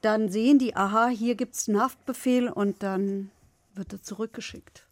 dann 0.00 0.28
sehen 0.28 0.58
die, 0.58 0.76
aha, 0.76 1.08
hier 1.08 1.34
gibt 1.34 1.54
es 1.54 1.68
einen 1.68 1.80
Haftbefehl 1.80 2.48
und 2.48 2.82
dann 2.82 3.30
wird 3.74 3.92
er 3.92 4.02
zurückgeschickt. 4.02 4.86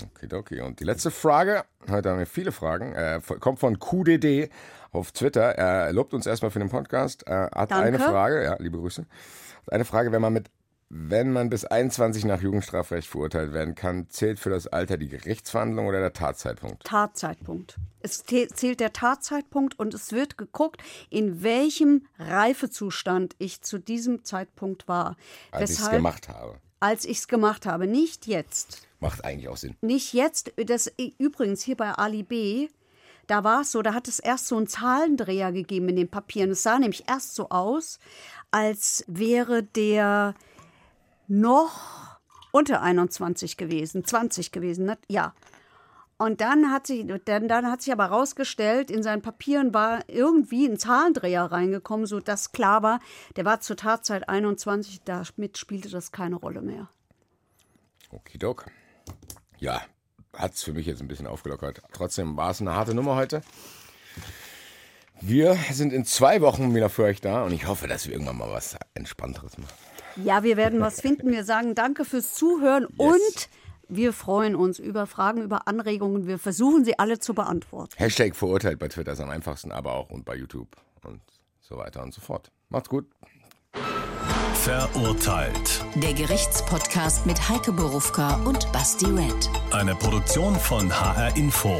Okay, 0.00 0.34
okay. 0.34 0.60
Und 0.62 0.80
die 0.80 0.84
letzte 0.84 1.10
Frage, 1.10 1.64
heute 1.90 2.10
haben 2.10 2.18
wir 2.18 2.26
viele 2.26 2.52
Fragen, 2.52 2.94
äh, 2.94 3.20
kommt 3.40 3.58
von 3.58 3.78
QDD 3.78 4.48
auf 4.92 5.12
Twitter. 5.12 5.42
Er 5.42 5.92
lobt 5.92 6.14
uns 6.14 6.26
erstmal 6.26 6.50
für 6.50 6.58
den 6.58 6.68
Podcast. 6.68 7.24
Er 7.24 7.50
hat 7.54 7.70
Danke. 7.70 7.86
eine 7.86 7.98
Frage, 7.98 8.44
ja, 8.44 8.56
liebe 8.58 8.78
Grüße. 8.78 9.02
Hat 9.02 9.72
Eine 9.72 9.84
Frage, 9.84 10.12
wenn 10.12 10.22
man 10.22 10.32
mit 10.32 10.50
wenn 10.94 11.32
man 11.32 11.48
bis 11.48 11.64
21 11.64 12.26
nach 12.26 12.42
Jugendstrafrecht 12.42 13.08
verurteilt 13.08 13.54
werden 13.54 13.74
kann, 13.74 14.10
zählt 14.10 14.38
für 14.38 14.50
das 14.50 14.66
Alter 14.66 14.98
die 14.98 15.08
Gerichtsverhandlung 15.08 15.86
oder 15.86 16.00
der 16.00 16.12
Tatzeitpunkt? 16.12 16.84
Tatzeitpunkt. 16.84 17.78
Es 18.00 18.24
zählt 18.24 18.78
der 18.78 18.92
Tatzeitpunkt 18.92 19.78
und 19.78 19.94
es 19.94 20.12
wird 20.12 20.36
geguckt, 20.36 20.82
in 21.08 21.42
welchem 21.42 22.04
Reifezustand 22.18 23.36
ich 23.38 23.62
zu 23.62 23.78
diesem 23.78 24.24
Zeitpunkt 24.24 24.86
war. 24.86 25.16
Als 25.50 25.70
ich 25.70 25.78
es 25.78 25.88
gemacht 25.88 26.28
habe. 26.28 26.58
Als 26.80 27.06
ich 27.06 27.20
es 27.20 27.28
gemacht 27.28 27.64
habe, 27.64 27.86
nicht 27.86 28.26
jetzt. 28.26 28.86
Macht 29.00 29.24
eigentlich 29.24 29.48
auch 29.48 29.56
Sinn. 29.56 29.76
Nicht 29.80 30.12
jetzt. 30.12 30.52
Das, 30.66 30.92
übrigens 31.16 31.62
hier 31.62 31.78
bei 31.78 31.92
Ali 31.92 32.22
B. 32.22 32.68
Da 33.26 33.44
war 33.44 33.62
es 33.62 33.72
so, 33.72 33.82
da 33.82 33.94
hat 33.94 34.08
es 34.08 34.18
erst 34.18 34.48
so 34.48 34.56
einen 34.56 34.66
Zahlendreher 34.66 35.52
gegeben 35.52 35.88
in 35.88 35.96
den 35.96 36.10
Papieren. 36.10 36.50
Es 36.50 36.62
sah 36.62 36.78
nämlich 36.78 37.08
erst 37.08 37.34
so 37.34 37.50
aus, 37.50 37.98
als 38.50 39.04
wäre 39.06 39.62
der 39.62 40.34
noch 41.28 42.18
unter 42.50 42.82
21 42.82 43.56
gewesen, 43.56 44.04
20 44.04 44.52
gewesen, 44.52 44.86
ne? 44.86 44.98
ja. 45.08 45.34
Und 46.18 46.40
dann 46.40 46.70
hat, 46.70 46.86
sich, 46.86 47.04
dann, 47.24 47.48
dann 47.48 47.66
hat 47.66 47.82
sich 47.82 47.92
aber 47.92 48.04
herausgestellt, 48.10 48.92
in 48.92 49.02
seinen 49.02 49.22
Papieren 49.22 49.74
war 49.74 50.08
irgendwie 50.08 50.68
ein 50.68 50.78
Zahlendreher 50.78 51.50
reingekommen, 51.50 52.06
sodass 52.06 52.52
klar 52.52 52.84
war, 52.84 53.00
der 53.34 53.44
war 53.44 53.60
zur 53.60 53.76
Tatzeit 53.76 54.28
21, 54.28 55.02
damit 55.02 55.58
spielte 55.58 55.88
das 55.88 56.12
keine 56.12 56.36
Rolle 56.36 56.62
mehr. 56.62 56.88
Okidok. 58.10 58.66
Ja, 59.58 59.82
hat 60.36 60.54
es 60.54 60.62
für 60.62 60.72
mich 60.72 60.86
jetzt 60.86 61.00
ein 61.00 61.08
bisschen 61.08 61.26
aufgelockert. 61.26 61.82
Trotzdem 61.92 62.36
war 62.36 62.50
es 62.50 62.60
eine 62.60 62.74
harte 62.74 62.94
Nummer 62.94 63.16
heute. 63.16 63.42
Wir 65.20 65.56
sind 65.70 65.92
in 65.92 66.04
zwei 66.04 66.40
Wochen 66.40 66.74
wieder 66.74 66.88
für 66.88 67.04
euch 67.04 67.20
da 67.20 67.44
und 67.44 67.52
ich 67.52 67.66
hoffe, 67.66 67.86
dass 67.86 68.06
wir 68.06 68.12
irgendwann 68.12 68.38
mal 68.38 68.50
was 68.50 68.76
Entspannteres 68.94 69.56
machen. 69.56 69.74
Ja, 70.16 70.42
wir 70.42 70.56
werden 70.56 70.80
was 70.80 71.00
finden. 71.00 71.30
Wir 71.30 71.44
sagen 71.44 71.74
danke 71.74 72.04
fürs 72.04 72.34
Zuhören 72.34 72.88
yes. 72.90 72.98
und 72.98 73.48
wir 73.88 74.12
freuen 74.12 74.56
uns 74.56 74.78
über 74.78 75.06
Fragen, 75.06 75.42
über 75.42 75.68
Anregungen. 75.68 76.26
Wir 76.26 76.38
versuchen 76.38 76.84
sie 76.84 76.98
alle 76.98 77.18
zu 77.18 77.34
beantworten. 77.34 77.92
Hashtag 77.96 78.34
verurteilt 78.34 78.78
bei 78.78 78.88
Twitter 78.88 79.12
ist 79.12 79.20
am 79.20 79.30
einfachsten, 79.30 79.70
aber 79.70 79.94
auch 79.94 80.10
und 80.10 80.24
bei 80.24 80.34
YouTube 80.34 80.76
und 81.04 81.20
so 81.60 81.76
weiter 81.76 82.02
und 82.02 82.12
so 82.12 82.20
fort. 82.20 82.50
Macht's 82.68 82.88
gut. 82.88 83.06
Verurteilt. 84.54 85.84
Der 85.96 86.12
Gerichtspodcast 86.14 87.26
mit 87.26 87.48
Heike 87.48 87.72
Borufka 87.72 88.36
und 88.44 88.70
Basti 88.72 89.06
Red. 89.06 89.50
Eine 89.72 89.94
Produktion 89.94 90.54
von 90.54 90.92
HR 90.92 91.36
Info. 91.36 91.78